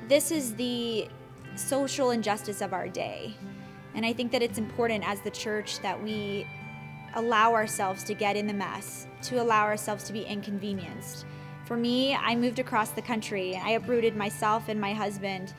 This 0.08 0.30
is 0.30 0.54
the 0.54 1.08
social 1.54 2.10
injustice 2.10 2.60
of 2.60 2.72
our 2.72 2.88
day. 2.88 3.34
And 3.94 4.06
I 4.06 4.12
think 4.12 4.32
that 4.32 4.42
it's 4.42 4.58
important 4.58 5.06
as 5.06 5.20
the 5.20 5.30
church 5.30 5.80
that 5.80 6.02
we 6.02 6.46
allow 7.14 7.52
ourselves 7.52 8.04
to 8.04 8.14
get 8.14 8.36
in 8.36 8.46
the 8.46 8.54
mess, 8.54 9.06
to 9.22 9.40
allow 9.40 9.64
ourselves 9.64 10.04
to 10.04 10.12
be 10.12 10.22
inconvenienced. 10.22 11.26
For 11.66 11.76
me, 11.76 12.14
I 12.14 12.34
moved 12.34 12.58
across 12.58 12.90
the 12.90 13.02
country. 13.02 13.60
I 13.62 13.70
uprooted 13.70 14.16
myself 14.16 14.68
and 14.68 14.80
my 14.80 14.94
husband 14.94 15.52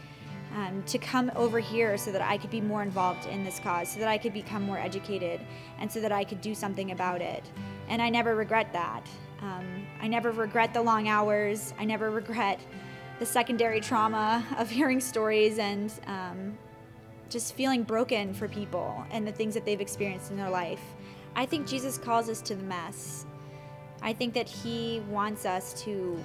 um, 0.56 0.84
to 0.88 0.98
come 0.98 1.32
over 1.36 1.60
here 1.60 1.98
so 1.98 2.12
that 2.12 2.22
I 2.22 2.38
could 2.38 2.50
be 2.50 2.62
more 2.62 2.84
involved 2.84 3.26
in 3.28 3.44
this 3.44 3.60
cause, 3.60 3.90
so 3.90 4.00
that 4.00 4.08
I 4.08 4.18
could 4.18 4.34
become 4.34 4.64
more 4.64 4.78
educated, 4.78 5.42
and 5.80 5.92
so 5.92 6.00
that 6.02 6.12
I 6.12 6.24
could 6.24 6.42
do 6.42 6.54
something 6.54 6.92
about 6.92 7.22
it. 7.22 7.44
And 7.88 8.02
I 8.02 8.10
never 8.10 8.36
regret 8.36 8.72
that. 8.74 9.08
Um, 9.44 9.86
I 10.02 10.08
never 10.08 10.32
regret 10.32 10.74
the 10.74 10.82
long 10.82 11.10
hours. 11.10 11.74
I 11.78 11.84
never 11.84 12.10
regret 12.10 12.62
the 13.20 13.26
secondary 13.26 13.82
trauma 13.82 14.46
of 14.58 14.70
hearing 14.70 15.02
stories 15.02 15.60
and 15.60 15.94
um, 16.08 16.58
just 17.30 17.54
feeling 17.54 17.84
broken 17.84 18.34
for 18.34 18.48
people 18.48 19.06
and 19.12 19.28
the 19.28 19.32
things 19.32 19.54
that 19.54 19.66
they've 19.66 19.82
experienced 19.82 20.32
in 20.32 20.38
their 20.38 20.50
life. 20.50 20.82
I 21.36 21.46
think 21.46 21.68
Jesus 21.68 21.98
calls 21.98 22.30
us 22.30 22.42
to 22.44 22.56
the 22.56 22.64
mess. 22.64 23.26
I 24.02 24.14
think 24.14 24.34
that 24.34 24.48
He 24.48 25.02
wants 25.10 25.46
us 25.46 25.74
to 25.84 26.24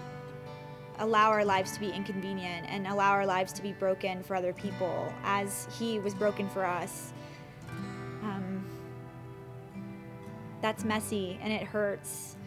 allow 1.00 1.30
our 1.30 1.44
lives 1.44 1.72
to 1.72 1.80
be 1.80 1.90
inconvenient 1.90 2.66
and 2.68 2.86
allow 2.86 3.10
our 3.10 3.26
lives 3.26 3.52
to 3.54 3.62
be 3.62 3.72
broken 3.72 4.22
for 4.22 4.36
other 4.36 4.52
people 4.52 5.12
as 5.24 5.66
He 5.78 5.98
was 5.98 6.14
broken 6.14 6.48
for 6.48 6.64
us. 6.64 7.12
Um, 8.22 8.64
that's 10.60 10.84
messy 10.84 11.38
and 11.42 11.52
it 11.52 11.62
hurts. 11.62 12.37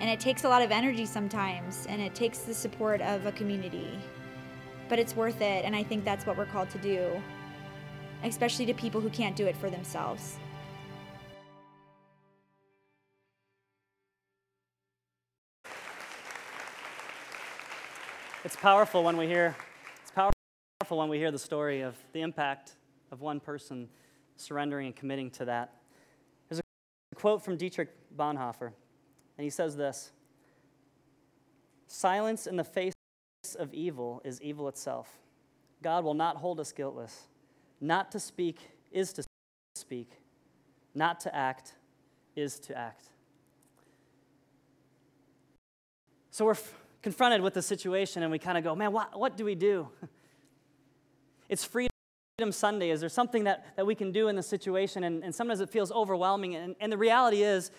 And 0.00 0.08
it 0.08 0.18
takes 0.18 0.44
a 0.44 0.48
lot 0.48 0.62
of 0.62 0.70
energy 0.70 1.04
sometimes, 1.04 1.86
and 1.86 2.00
it 2.00 2.14
takes 2.14 2.38
the 2.38 2.54
support 2.54 3.02
of 3.02 3.26
a 3.26 3.32
community. 3.32 3.98
But 4.88 4.98
it's 4.98 5.14
worth 5.14 5.42
it, 5.42 5.64
and 5.64 5.76
I 5.76 5.82
think 5.82 6.04
that's 6.04 6.24
what 6.26 6.38
we're 6.38 6.46
called 6.46 6.70
to 6.70 6.78
do, 6.78 7.22
especially 8.24 8.64
to 8.66 8.74
people 8.74 9.00
who 9.00 9.10
can't 9.10 9.36
do 9.36 9.46
it 9.46 9.56
for 9.56 9.68
themselves. 9.68 10.38
It's 18.42 18.56
powerful 18.56 19.04
when 19.04 19.18
we 19.18 19.26
hear 19.26 19.54
it's 20.00 20.10
powerful 20.10 20.96
when 20.96 21.10
we 21.10 21.18
hear 21.18 21.30
the 21.30 21.38
story 21.38 21.82
of 21.82 21.94
the 22.14 22.22
impact 22.22 22.76
of 23.12 23.20
one 23.20 23.38
person 23.38 23.86
surrendering 24.38 24.86
and 24.86 24.96
committing 24.96 25.30
to 25.32 25.44
that. 25.44 25.74
There's 26.48 26.58
a 26.58 27.16
quote 27.16 27.44
from 27.44 27.58
Dietrich 27.58 27.90
Bonhoeffer, 28.16 28.72
and 29.40 29.44
he 29.44 29.48
says 29.48 29.74
this 29.74 30.10
Silence 31.86 32.46
in 32.46 32.56
the 32.56 32.64
face 32.64 32.92
of 33.58 33.72
evil 33.72 34.20
is 34.22 34.38
evil 34.42 34.68
itself. 34.68 35.08
God 35.82 36.04
will 36.04 36.12
not 36.12 36.36
hold 36.36 36.60
us 36.60 36.72
guiltless. 36.72 37.22
Not 37.80 38.12
to 38.12 38.20
speak 38.20 38.58
is 38.92 39.14
to 39.14 39.24
speak, 39.76 40.10
not 40.94 41.20
to 41.20 41.34
act 41.34 41.72
is 42.36 42.58
to 42.60 42.76
act. 42.76 43.06
So 46.30 46.44
we're 46.44 46.50
f- 46.50 46.74
confronted 47.00 47.40
with 47.40 47.54
the 47.54 47.62
situation 47.62 48.22
and 48.22 48.30
we 48.30 48.38
kind 48.38 48.58
of 48.58 48.64
go, 48.64 48.74
man, 48.74 48.92
what, 48.92 49.18
what 49.18 49.38
do 49.38 49.46
we 49.46 49.54
do? 49.54 49.88
It's 51.48 51.64
Freedom 51.64 51.90
Sunday. 52.50 52.90
Is 52.90 53.00
there 53.00 53.08
something 53.08 53.42
that, 53.42 53.74
that 53.74 53.84
we 53.84 53.96
can 53.96 54.12
do 54.12 54.28
in 54.28 54.36
the 54.36 54.42
situation? 54.42 55.02
And, 55.02 55.24
and 55.24 55.34
sometimes 55.34 55.60
it 55.60 55.68
feels 55.68 55.90
overwhelming. 55.90 56.54
And, 56.54 56.76
and 56.78 56.92
the 56.92 56.96
reality 56.96 57.42
is, 57.42 57.72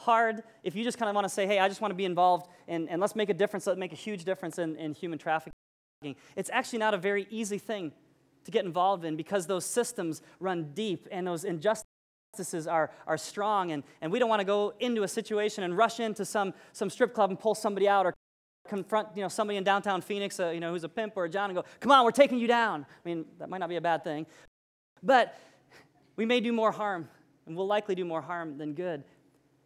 hard 0.00 0.42
if 0.64 0.74
you 0.74 0.82
just 0.82 0.98
kind 0.98 1.10
of 1.10 1.14
want 1.14 1.26
to 1.26 1.28
say, 1.28 1.46
hey, 1.46 1.58
I 1.58 1.68
just 1.68 1.82
want 1.82 1.90
to 1.90 1.96
be 1.96 2.06
involved 2.06 2.48
and, 2.66 2.88
and 2.88 3.00
let's 3.00 3.14
make 3.14 3.28
a 3.28 3.34
difference, 3.34 3.66
let's 3.66 3.78
make 3.78 3.92
a 3.92 3.96
huge 3.96 4.24
difference 4.24 4.58
in, 4.58 4.76
in 4.76 4.94
human 4.94 5.18
trafficking. 5.18 5.52
It's 6.34 6.48
actually 6.50 6.78
not 6.78 6.94
a 6.94 6.96
very 6.96 7.26
easy 7.30 7.58
thing 7.58 7.92
to 8.44 8.50
get 8.50 8.64
involved 8.64 9.04
in 9.04 9.16
because 9.16 9.46
those 9.46 9.66
systems 9.66 10.22
run 10.38 10.70
deep 10.72 11.06
and 11.12 11.26
those 11.26 11.44
injustices 11.44 12.66
are, 12.66 12.90
are 13.06 13.18
strong. 13.18 13.72
And, 13.72 13.82
and 14.00 14.10
we 14.10 14.18
don't 14.18 14.30
want 14.30 14.40
to 14.40 14.46
go 14.46 14.72
into 14.80 15.02
a 15.02 15.08
situation 15.08 15.64
and 15.64 15.76
rush 15.76 16.00
into 16.00 16.24
some, 16.24 16.54
some 16.72 16.88
strip 16.88 17.12
club 17.12 17.28
and 17.28 17.38
pull 17.38 17.54
somebody 17.54 17.86
out 17.86 18.06
or 18.06 18.14
confront 18.66 19.08
you 19.14 19.22
know, 19.22 19.28
somebody 19.28 19.58
in 19.58 19.64
downtown 19.64 20.00
Phoenix 20.00 20.40
uh, 20.40 20.48
you 20.48 20.60
know, 20.60 20.72
who's 20.72 20.84
a 20.84 20.88
pimp 20.88 21.12
or 21.16 21.26
a 21.26 21.28
John 21.28 21.50
and 21.50 21.56
go, 21.56 21.64
come 21.80 21.92
on, 21.92 22.04
we're 22.04 22.10
taking 22.10 22.38
you 22.38 22.46
down. 22.46 22.86
I 22.88 23.08
mean, 23.08 23.26
that 23.38 23.50
might 23.50 23.58
not 23.58 23.68
be 23.68 23.76
a 23.76 23.80
bad 23.82 24.02
thing. 24.02 24.24
But 25.02 25.38
we 26.16 26.24
may 26.24 26.40
do 26.40 26.52
more 26.52 26.70
harm, 26.70 27.08
and 27.46 27.56
we'll 27.56 27.66
likely 27.66 27.94
do 27.94 28.04
more 28.04 28.20
harm 28.20 28.58
than 28.58 28.74
good. 28.74 29.04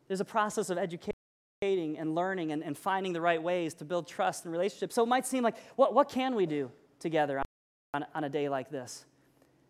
There's 0.08 0.20
a 0.20 0.24
process 0.24 0.70
of 0.70 0.78
educating 0.78 1.14
and 1.62 2.14
learning 2.14 2.52
and, 2.52 2.62
and 2.62 2.76
finding 2.76 3.12
the 3.12 3.20
right 3.20 3.42
ways 3.42 3.74
to 3.74 3.84
build 3.84 4.06
trust 4.06 4.44
and 4.44 4.52
relationships. 4.52 4.94
So 4.94 5.02
it 5.02 5.06
might 5.06 5.26
seem 5.26 5.42
like, 5.42 5.56
what, 5.76 5.94
what 5.94 6.08
can 6.08 6.34
we 6.34 6.46
do 6.46 6.70
together 6.98 7.42
on, 7.94 8.04
on, 8.14 8.24
a 8.24 8.28
day 8.28 8.48
like 8.48 8.70
this? 8.70 9.06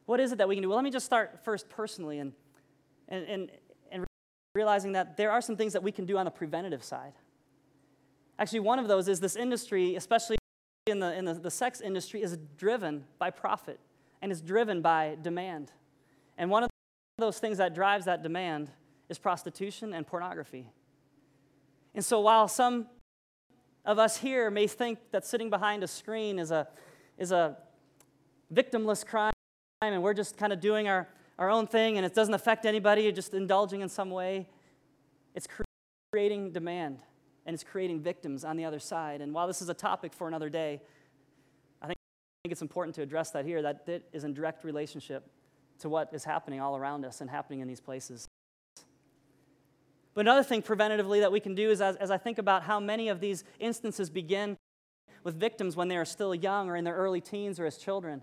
What 0.07 0.19
is 0.19 0.33
it 0.33 0.39
that 0.39 0.49
we 0.49 0.57
can 0.57 0.63
do? 0.63 0.69
Well, 0.69 0.77
let 0.77 0.85
me 0.85 0.91
just 0.91 1.07
start 1.07 1.41
first 1.45 1.69
personally 1.69 2.19
and, 2.19 2.33
and, 3.09 3.25
and, 3.27 3.51
and 3.93 4.05
realizing 4.55 4.93
that 4.93 5.17
there 5.17 5.31
are 5.31 5.41
some 5.41 5.57
things 5.57 5.73
that 5.73 5.83
we 5.83 5.93
can 5.93 6.05
do 6.05 6.19
on 6.19 6.25
the 6.25 6.31
preventative 6.31 6.83
side. 6.83 7.13
Actually, 8.39 8.61
one 8.61 8.81
of 8.81 8.89
those 8.89 9.07
is 9.07 9.21
this 9.21 9.37
industry, 9.37 9.95
especially 9.95 10.37
in 10.87 10.99
the, 10.99 11.15
in 11.17 11.25
the, 11.25 11.35
the 11.35 11.51
sex 11.51 11.81
industry, 11.81 12.23
is 12.23 12.37
driven 12.57 13.05
by 13.19 13.31
profit 13.31 13.79
and 14.21 14.33
is 14.33 14.41
driven 14.41 14.83
by 14.83 15.17
demand. 15.23 15.71
And 16.37 16.51
one 16.51 16.65
of 16.65 16.71
those 17.19 17.39
things 17.39 17.59
that 17.59 17.75
drives 17.75 18.07
that 18.07 18.23
demand 18.23 18.71
is 19.09 19.19
prostitution 19.19 19.93
and 19.93 20.07
pornography. 20.07 20.71
And 21.95 22.05
so 22.05 22.21
while 22.21 22.49
some 22.49 22.87
of 23.85 23.99
us 23.99 24.17
here 24.17 24.51
may 24.51 24.67
think 24.67 24.99
that 25.11 25.27
sitting 25.27 25.51
behind 25.51 25.85
a 25.85 25.89
screen 25.89 26.39
is 26.39 26.51
a, 26.51 26.67
is 27.19 27.33
a 27.33 27.57
victimless 28.53 29.05
crime 29.07 29.33
and 29.83 30.03
we're 30.03 30.15
just 30.15 30.37
kind 30.37 30.53
of 30.53 30.61
doing 30.61 30.89
our, 30.89 31.09
our 31.39 31.51
own 31.51 31.67
thing 31.67 31.97
and 31.97 32.07
it 32.07 32.15
doesn't 32.15 32.35
affect 32.35 32.65
anybody, 32.65 33.03
you're 33.03 33.13
just 33.13 33.35
indulging 33.35 33.83
in 33.83 33.89
some 33.89 34.11
way, 34.11 34.49
it's 35.35 35.47
creating 36.13 36.53
demand 36.53 36.99
and 37.47 37.55
it's 37.55 37.65
creating 37.65 38.01
victims 38.01 38.45
on 38.45 38.57
the 38.57 38.65
other 38.65 38.79
side. 38.79 39.21
And 39.21 39.35
while 39.35 39.47
this 39.47 39.61
is 39.61 39.69
a 39.69 39.75
topic 39.75 40.13
for 40.13 40.27
another 40.27 40.49
day, 40.49 40.81
I 41.83 41.87
think 41.87 41.99
it's 42.45 42.63
important 42.63 42.95
to 42.97 43.03
address 43.03 43.31
that 43.33 43.45
here 43.45 43.61
that 43.63 43.85
it 43.87 44.09
is 44.13 44.25
in 44.25 44.33
direct 44.33 44.65
relationship 44.65 45.31
to 45.81 45.89
what 45.89 46.09
is 46.13 46.25
happening 46.25 46.61
all 46.61 46.77
around 46.77 47.05
us 47.05 47.21
and 47.21 47.29
happening 47.29 47.61
in 47.61 47.69
these 47.69 47.81
places. 47.81 48.27
But 50.15 50.23
another 50.23 50.45
thing 50.45 50.63
preventatively 50.63 51.21
that 51.21 51.33
we 51.33 51.41
can 51.41 51.55
do 51.55 51.71
is 51.71 51.81
as, 51.81 51.97
as 51.97 52.11
I 52.11 52.19
think 52.19 52.39
about 52.39 52.63
how 52.63 52.79
many 52.79 53.09
of 53.09 53.21
these 53.21 53.45
instances 53.59 54.09
begin 54.09 54.57
with 55.25 55.39
victims 55.39 55.75
when 55.75 55.89
they 55.89 55.97
are 55.97 56.05
still 56.05 56.35
young 56.35 56.71
or 56.71 56.77
in 56.77 56.85
their 56.85 56.95
early 56.95 57.21
teens 57.21 57.59
or 57.59 57.67
as 57.67 57.77
children. 57.77 58.23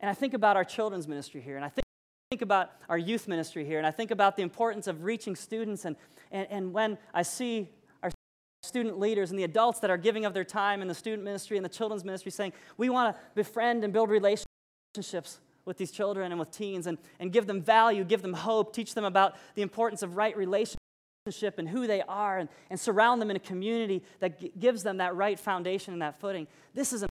And 0.00 0.10
I 0.10 0.14
think 0.14 0.34
about 0.34 0.56
our 0.56 0.64
children's 0.64 1.06
ministry 1.06 1.40
here, 1.40 1.56
and 1.56 1.64
I 1.64 1.68
think, 1.68 1.84
think 2.30 2.42
about 2.42 2.72
our 2.88 2.98
youth 2.98 3.28
ministry 3.28 3.64
here, 3.64 3.78
and 3.78 3.86
I 3.86 3.90
think 3.90 4.10
about 4.10 4.36
the 4.36 4.42
importance 4.42 4.88
of 4.88 5.04
reaching 5.04 5.36
students. 5.36 5.84
And, 5.84 5.96
and, 6.32 6.46
and 6.50 6.72
when 6.72 6.98
I 7.14 7.22
see 7.22 7.68
our 8.02 8.10
student 8.62 8.98
leaders 8.98 9.30
and 9.30 9.38
the 9.38 9.44
adults 9.44 9.78
that 9.80 9.90
are 9.90 9.96
giving 9.96 10.24
of 10.24 10.34
their 10.34 10.44
time 10.44 10.82
in 10.82 10.88
the 10.88 10.94
student 10.94 11.22
ministry 11.22 11.56
and 11.56 11.64
the 11.64 11.70
children's 11.70 12.04
ministry 12.04 12.32
saying, 12.32 12.52
we 12.76 12.88
want 12.88 13.14
to 13.14 13.22
befriend 13.34 13.84
and 13.84 13.92
build 13.92 14.10
relationships 14.10 15.40
with 15.64 15.78
these 15.78 15.90
children 15.90 16.32
and 16.32 16.38
with 16.38 16.50
teens 16.50 16.86
and, 16.86 16.98
and 17.20 17.32
give 17.32 17.46
them 17.46 17.62
value, 17.62 18.04
give 18.04 18.22
them 18.22 18.34
hope, 18.34 18.74
teach 18.74 18.94
them 18.94 19.04
about 19.04 19.36
the 19.54 19.62
importance 19.62 20.02
of 20.02 20.16
right 20.16 20.36
relationships 20.36 20.80
and 21.58 21.68
who 21.68 21.86
they 21.86 22.02
are 22.02 22.38
and, 22.38 22.48
and 22.70 22.78
surround 22.78 23.20
them 23.20 23.30
in 23.30 23.36
a 23.36 23.40
community 23.40 24.02
that 24.20 24.38
g- 24.38 24.52
gives 24.58 24.82
them 24.82 24.98
that 24.98 25.14
right 25.16 25.38
foundation 25.38 25.92
and 25.92 26.02
that 26.02 26.20
footing. 26.20 26.46
This 26.74 26.92
is 26.92 27.02
an 27.02 27.08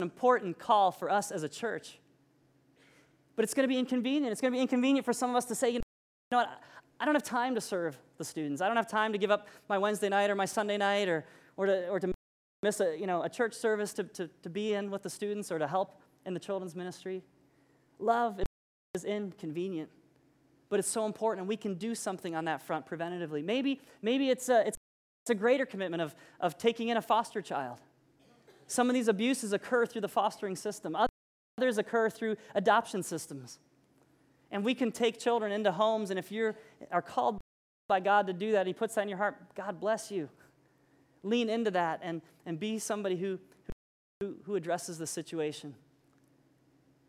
important 0.00 0.58
call 0.58 0.90
for 0.90 1.10
us 1.10 1.30
as 1.30 1.42
a 1.42 1.48
church. 1.48 1.98
But 3.36 3.44
it's 3.44 3.54
going 3.54 3.64
to 3.64 3.72
be 3.72 3.78
inconvenient. 3.78 4.32
It's 4.32 4.40
going 4.40 4.52
to 4.52 4.56
be 4.56 4.62
inconvenient 4.62 5.04
for 5.04 5.12
some 5.12 5.30
of 5.30 5.36
us 5.36 5.44
to 5.46 5.54
say, 5.54 5.70
you 5.70 5.80
know 6.32 6.38
what, 6.38 6.48
I 6.98 7.04
don't 7.04 7.14
have 7.14 7.22
time 7.22 7.54
to 7.54 7.60
serve 7.60 7.98
the 8.16 8.24
students. 8.24 8.60
I 8.60 8.66
don't 8.66 8.76
have 8.76 8.88
time 8.88 9.12
to 9.12 9.18
give 9.18 9.30
up 9.30 9.48
my 9.68 9.78
Wednesday 9.78 10.08
night 10.08 10.30
or 10.30 10.34
my 10.34 10.46
Sunday 10.46 10.76
night 10.76 11.08
or, 11.08 11.24
or, 11.56 11.66
to, 11.66 11.88
or 11.88 12.00
to 12.00 12.12
miss 12.62 12.80
a, 12.80 12.98
you 12.98 13.06
know, 13.06 13.22
a 13.22 13.28
church 13.28 13.54
service 13.54 13.92
to, 13.94 14.04
to, 14.04 14.28
to 14.42 14.50
be 14.50 14.74
in 14.74 14.90
with 14.90 15.02
the 15.02 15.10
students 15.10 15.52
or 15.52 15.58
to 15.58 15.66
help 15.66 16.00
in 16.26 16.34
the 16.34 16.40
children's 16.40 16.74
ministry. 16.74 17.22
Love 17.98 18.40
is 18.94 19.04
inconvenient 19.04 19.90
but 20.68 20.78
it's 20.78 20.88
so 20.88 21.06
important, 21.06 21.40
and 21.40 21.48
we 21.48 21.56
can 21.56 21.74
do 21.74 21.94
something 21.94 22.34
on 22.34 22.44
that 22.44 22.62
front 22.62 22.86
preventatively. 22.86 23.44
Maybe, 23.44 23.80
maybe 24.02 24.30
it's, 24.30 24.48
a, 24.48 24.66
it's, 24.66 24.76
it's 25.24 25.30
a 25.30 25.34
greater 25.34 25.64
commitment 25.64 26.02
of, 26.02 26.14
of 26.40 26.58
taking 26.58 26.88
in 26.88 26.96
a 26.96 27.02
foster 27.02 27.40
child. 27.40 27.78
Some 28.66 28.88
of 28.90 28.94
these 28.94 29.08
abuses 29.08 29.52
occur 29.52 29.86
through 29.86 30.02
the 30.02 30.08
fostering 30.08 30.56
system, 30.56 30.96
others 31.58 31.78
occur 31.78 32.10
through 32.10 32.36
adoption 32.54 33.02
systems. 33.02 33.58
And 34.50 34.64
we 34.64 34.74
can 34.74 34.92
take 34.92 35.18
children 35.18 35.52
into 35.52 35.72
homes, 35.72 36.10
and 36.10 36.18
if 36.18 36.30
you 36.30 36.54
are 36.90 37.02
called 37.02 37.38
by 37.88 38.00
God 38.00 38.26
to 38.26 38.32
do 38.32 38.52
that, 38.52 38.66
He 38.66 38.72
puts 38.72 38.94
that 38.94 39.02
in 39.02 39.08
your 39.08 39.18
heart, 39.18 39.36
God 39.54 39.80
bless 39.80 40.10
you. 40.10 40.28
Lean 41.22 41.48
into 41.48 41.70
that 41.72 42.00
and, 42.02 42.22
and 42.46 42.60
be 42.60 42.78
somebody 42.78 43.16
who, 43.16 43.38
who, 44.20 44.36
who 44.44 44.54
addresses 44.54 44.98
the 44.98 45.06
situation. 45.06 45.74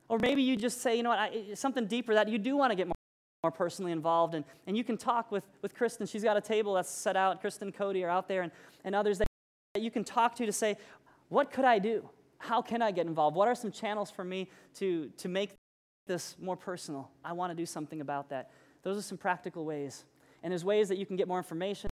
Or 0.07 0.17
maybe 0.17 0.41
you 0.41 0.55
just 0.55 0.81
say, 0.81 0.97
you 0.97 1.03
know 1.03 1.09
what, 1.09 1.19
I, 1.19 1.53
something 1.53 1.85
deeper 1.85 2.15
that 2.15 2.27
you 2.29 2.39
do 2.39 2.57
want 2.57 2.71
to 2.71 2.75
get 2.75 2.87
more 2.87 2.95
more 3.43 3.51
personally 3.51 3.91
involved. 3.91 4.35
And, 4.35 4.43
and 4.67 4.75
you 4.75 4.83
can 4.83 4.97
talk 4.97 5.31
with, 5.31 5.45
with 5.61 5.73
Kristen. 5.73 6.05
She's 6.05 6.23
got 6.23 6.35
a 6.35 6.41
table 6.41 6.73
that's 6.73 6.89
set 6.89 7.15
out. 7.15 7.39
Kristen, 7.39 7.71
Cody 7.71 8.03
are 8.03 8.09
out 8.09 8.27
there, 8.27 8.41
and, 8.41 8.51
and 8.83 8.93
others 8.93 9.19
that, 9.19 9.27
you 9.79 9.91
can 9.91 10.03
talk 10.03 10.35
to 10.35 10.45
to 10.45 10.51
say, 10.51 10.75
what 11.29 11.51
could 11.51 11.63
I 11.63 11.79
do? 11.79 12.09
How 12.39 12.61
can 12.61 12.81
I 12.81 12.91
get 12.91 13.05
involved? 13.05 13.35
What 13.37 13.47
are 13.47 13.55
some 13.55 13.71
channels 13.71 14.11
for 14.11 14.23
me 14.23 14.49
to, 14.75 15.09
to 15.17 15.29
make 15.29 15.51
this 16.07 16.35
more 16.41 16.57
personal? 16.57 17.11
I 17.23 17.33
want 17.33 17.51
to 17.51 17.55
do 17.55 17.65
something 17.65 18.01
about 18.01 18.29
that. 18.29 18.51
Those 18.81 18.97
are 18.97 19.01
some 19.01 19.17
practical 19.17 19.63
ways. 19.63 20.03
And 20.43 20.51
there's 20.51 20.65
ways 20.65 20.89
that 20.89 20.97
you 20.97 21.05
can 21.05 21.15
get 21.15 21.27
more 21.27 21.37
information. 21.37 21.89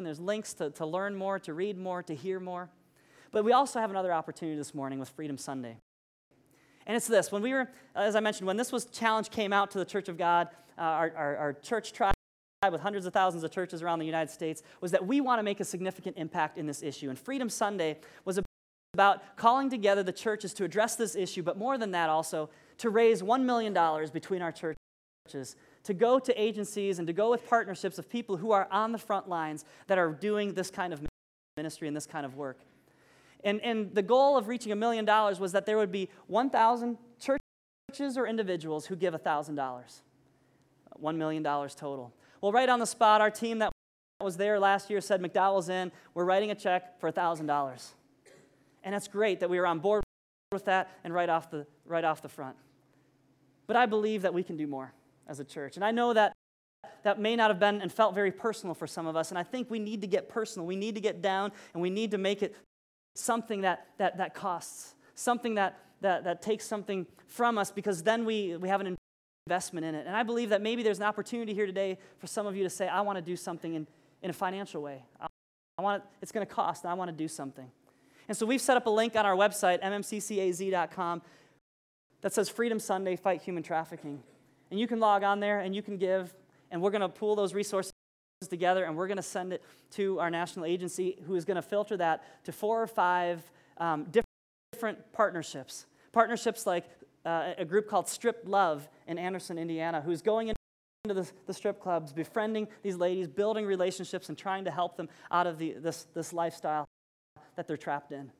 There's 0.00 0.20
links 0.20 0.54
to, 0.54 0.70
to 0.70 0.84
learn 0.84 1.14
more, 1.14 1.38
to 1.38 1.54
read 1.54 1.78
more, 1.78 2.02
to 2.02 2.14
hear 2.14 2.40
more. 2.40 2.68
But 3.30 3.44
we 3.44 3.52
also 3.52 3.78
have 3.78 3.90
another 3.90 4.12
opportunity 4.12 4.58
this 4.58 4.74
morning 4.74 4.98
with 4.98 5.08
Freedom 5.10 5.38
Sunday. 5.38 5.76
And 6.86 6.96
it's 6.96 7.06
this 7.06 7.30
when 7.30 7.42
we 7.42 7.52
were, 7.52 7.70
as 7.94 8.16
I 8.16 8.20
mentioned, 8.20 8.46
when 8.46 8.56
this 8.56 8.72
was 8.72 8.86
challenge 8.86 9.30
came 9.30 9.52
out 9.52 9.70
to 9.72 9.78
the 9.78 9.84
Church 9.84 10.08
of 10.08 10.18
God, 10.18 10.48
uh, 10.80 10.82
our, 10.82 11.12
our, 11.14 11.36
our, 11.36 11.52
church 11.52 11.92
tried 11.92 12.14
with 12.70 12.80
hundreds 12.80 13.06
of 13.06 13.12
thousands 13.12 13.44
of 13.44 13.50
churches 13.50 13.82
around 13.82 13.98
the 13.98 14.06
United 14.06 14.30
States 14.32 14.62
was 14.80 14.90
that 14.90 15.06
we 15.06 15.20
want 15.20 15.38
to 15.38 15.42
make 15.42 15.60
a 15.60 15.64
significant 15.64 16.16
impact 16.16 16.58
in 16.58 16.66
this 16.66 16.82
issue. 16.82 17.10
And 17.10 17.18
Freedom 17.18 17.48
Sunday 17.48 17.98
was 18.24 18.40
about 18.94 19.36
calling 19.36 19.70
together 19.70 20.02
the 20.02 20.12
churches 20.12 20.54
to 20.54 20.64
address 20.64 20.96
this 20.96 21.14
issue, 21.14 21.42
but 21.42 21.56
more 21.56 21.78
than 21.78 21.90
that, 21.92 22.08
also 22.08 22.50
to 22.78 22.90
raise 22.90 23.22
$1 23.22 23.44
million 23.44 23.72
between 24.12 24.42
our 24.42 24.52
churches 24.52 25.56
to 25.84 25.94
go 25.94 26.18
to 26.18 26.40
agencies 26.40 26.98
and 26.98 27.06
to 27.06 27.12
go 27.12 27.30
with 27.30 27.46
partnerships 27.48 27.98
of 27.98 28.08
people 28.08 28.36
who 28.36 28.52
are 28.52 28.66
on 28.70 28.92
the 28.92 28.98
front 28.98 29.28
lines 29.28 29.64
that 29.86 29.98
are 29.98 30.10
doing 30.10 30.54
this 30.54 30.70
kind 30.70 30.92
of 30.92 31.00
ministry 31.56 31.88
and 31.88 31.96
this 31.96 32.06
kind 32.06 32.26
of 32.26 32.36
work. 32.36 32.58
And, 33.44 33.60
and 33.60 33.94
the 33.94 34.02
goal 34.02 34.36
of 34.36 34.48
reaching 34.48 34.72
a 34.72 34.76
million 34.76 35.04
dollars 35.04 35.40
was 35.40 35.52
that 35.52 35.66
there 35.66 35.78
would 35.78 35.92
be 35.92 36.08
1,000 36.26 36.98
churches 37.18 38.18
or 38.18 38.26
individuals 38.26 38.86
who 38.86 38.96
give 38.96 39.14
$1,000. 39.14 40.00
$1 41.02 41.16
million 41.16 41.42
total. 41.42 42.12
Well, 42.40 42.52
right 42.52 42.68
on 42.68 42.78
the 42.78 42.86
spot, 42.86 43.20
our 43.20 43.30
team 43.30 43.58
that 43.58 43.72
was 44.20 44.36
there 44.36 44.58
last 44.58 44.90
year 44.90 45.00
said, 45.00 45.22
McDowell's 45.22 45.68
in, 45.68 45.92
we're 46.14 46.24
writing 46.24 46.50
a 46.50 46.54
check 46.54 47.00
for 47.00 47.10
$1,000. 47.10 47.86
And 48.82 48.94
that's 48.94 49.08
great 49.08 49.40
that 49.40 49.50
we 49.50 49.58
were 49.58 49.66
on 49.66 49.78
board 49.78 50.02
with 50.52 50.64
that 50.64 50.90
and 51.04 51.12
right 51.12 51.28
off 51.28 51.50
the, 51.50 51.66
right 51.84 52.04
off 52.04 52.22
the 52.22 52.28
front. 52.28 52.56
But 53.66 53.76
I 53.76 53.86
believe 53.86 54.22
that 54.22 54.34
we 54.34 54.42
can 54.42 54.56
do 54.56 54.66
more 54.66 54.92
as 55.28 55.40
a 55.40 55.44
church. 55.44 55.76
And 55.76 55.84
I 55.84 55.90
know 55.90 56.12
that 56.12 56.32
that 57.02 57.20
may 57.20 57.36
not 57.36 57.50
have 57.50 57.58
been 57.58 57.80
and 57.80 57.92
felt 57.92 58.14
very 58.14 58.32
personal 58.32 58.74
for 58.74 58.86
some 58.86 59.06
of 59.06 59.16
us. 59.16 59.30
And 59.30 59.38
I 59.38 59.42
think 59.42 59.70
we 59.70 59.78
need 59.78 60.00
to 60.00 60.06
get 60.06 60.28
personal. 60.28 60.66
We 60.66 60.76
need 60.76 60.94
to 60.96 61.00
get 61.00 61.22
down 61.22 61.52
and 61.72 61.82
we 61.82 61.90
need 61.90 62.10
to 62.10 62.18
make 62.18 62.42
it 62.42 62.54
something 63.14 63.62
that, 63.62 63.86
that, 63.98 64.18
that 64.18 64.34
costs, 64.34 64.94
something 65.14 65.54
that, 65.54 65.78
that, 66.00 66.24
that 66.24 66.42
takes 66.42 66.66
something 66.66 67.06
from 67.26 67.58
us 67.58 67.70
because 67.70 68.02
then 68.02 68.24
we, 68.24 68.56
we 68.56 68.68
have 68.68 68.80
an 68.80 68.96
investment 69.50 69.84
in 69.84 69.96
it. 69.96 70.06
And 70.06 70.14
I 70.14 70.22
believe 70.22 70.50
that 70.50 70.62
maybe 70.62 70.84
there's 70.84 70.98
an 70.98 71.04
opportunity 71.04 71.52
here 71.52 71.66
today 71.66 71.98
for 72.18 72.28
some 72.28 72.46
of 72.46 72.54
you 72.54 72.62
to 72.62 72.70
say, 72.70 72.86
I 72.86 73.00
want 73.00 73.16
to 73.16 73.22
do 73.22 73.34
something 73.34 73.74
in, 73.74 73.84
in 74.22 74.30
a 74.30 74.32
financial 74.32 74.80
way. 74.80 75.02
I, 75.20 75.26
I 75.76 75.82
want 75.82 76.04
it's 76.22 76.30
going 76.30 76.46
to 76.46 76.52
cost, 76.52 76.84
and 76.84 76.90
I 76.92 76.94
want 76.94 77.10
to 77.10 77.16
do 77.16 77.26
something. 77.26 77.68
And 78.28 78.36
so 78.36 78.46
we've 78.46 78.60
set 78.60 78.76
up 78.76 78.86
a 78.86 78.90
link 78.90 79.16
on 79.16 79.26
our 79.26 79.34
website, 79.34 79.82
mmccaz.com, 79.82 81.22
that 82.20 82.32
says 82.32 82.48
Freedom 82.48 82.78
Sunday 82.78 83.16
Fight 83.16 83.42
Human 83.42 83.64
Trafficking. 83.64 84.22
And 84.70 84.78
you 84.78 84.86
can 84.86 85.00
log 85.00 85.24
on 85.24 85.40
there 85.40 85.58
and 85.58 85.74
you 85.74 85.82
can 85.82 85.96
give, 85.96 86.32
and 86.70 86.80
we're 86.80 86.92
going 86.92 87.00
to 87.00 87.08
pool 87.08 87.34
those 87.34 87.52
resources 87.52 87.92
together 88.48 88.84
and 88.84 88.96
we're 88.96 89.08
going 89.08 89.16
to 89.16 89.22
send 89.22 89.52
it 89.52 89.64
to 89.92 90.20
our 90.20 90.30
national 90.30 90.64
agency 90.64 91.18
who 91.26 91.34
is 91.34 91.44
going 91.44 91.56
to 91.56 91.62
filter 91.62 91.96
that 91.96 92.44
to 92.44 92.52
four 92.52 92.80
or 92.80 92.86
five 92.86 93.42
um, 93.78 94.06
different 94.72 95.12
partnerships. 95.12 95.86
Partnerships 96.12 96.66
like 96.66 96.84
uh, 97.24 97.52
a 97.58 97.64
group 97.64 97.88
called 97.88 98.08
Strip 98.08 98.42
Love 98.46 98.88
in 99.06 99.18
Anderson, 99.18 99.58
Indiana, 99.58 100.00
who's 100.00 100.22
going 100.22 100.48
into 100.48 101.14
the, 101.14 101.30
the, 101.46 101.54
strip 101.54 101.80
clubs, 101.80 102.12
befriending 102.12 102.68
these 102.82 102.96
ladies, 102.96 103.26
building 103.26 103.66
relationships, 103.66 104.28
and 104.28 104.36
trying 104.36 104.64
to 104.64 104.70
help 104.70 104.96
them 104.96 105.08
out 105.30 105.46
of 105.46 105.58
the, 105.58 105.72
this, 105.78 106.06
this 106.14 106.32
lifestyle 106.32 106.86
that 107.56 107.66
they're 107.66 107.76
trapped 107.76 108.12
in. 108.12 108.30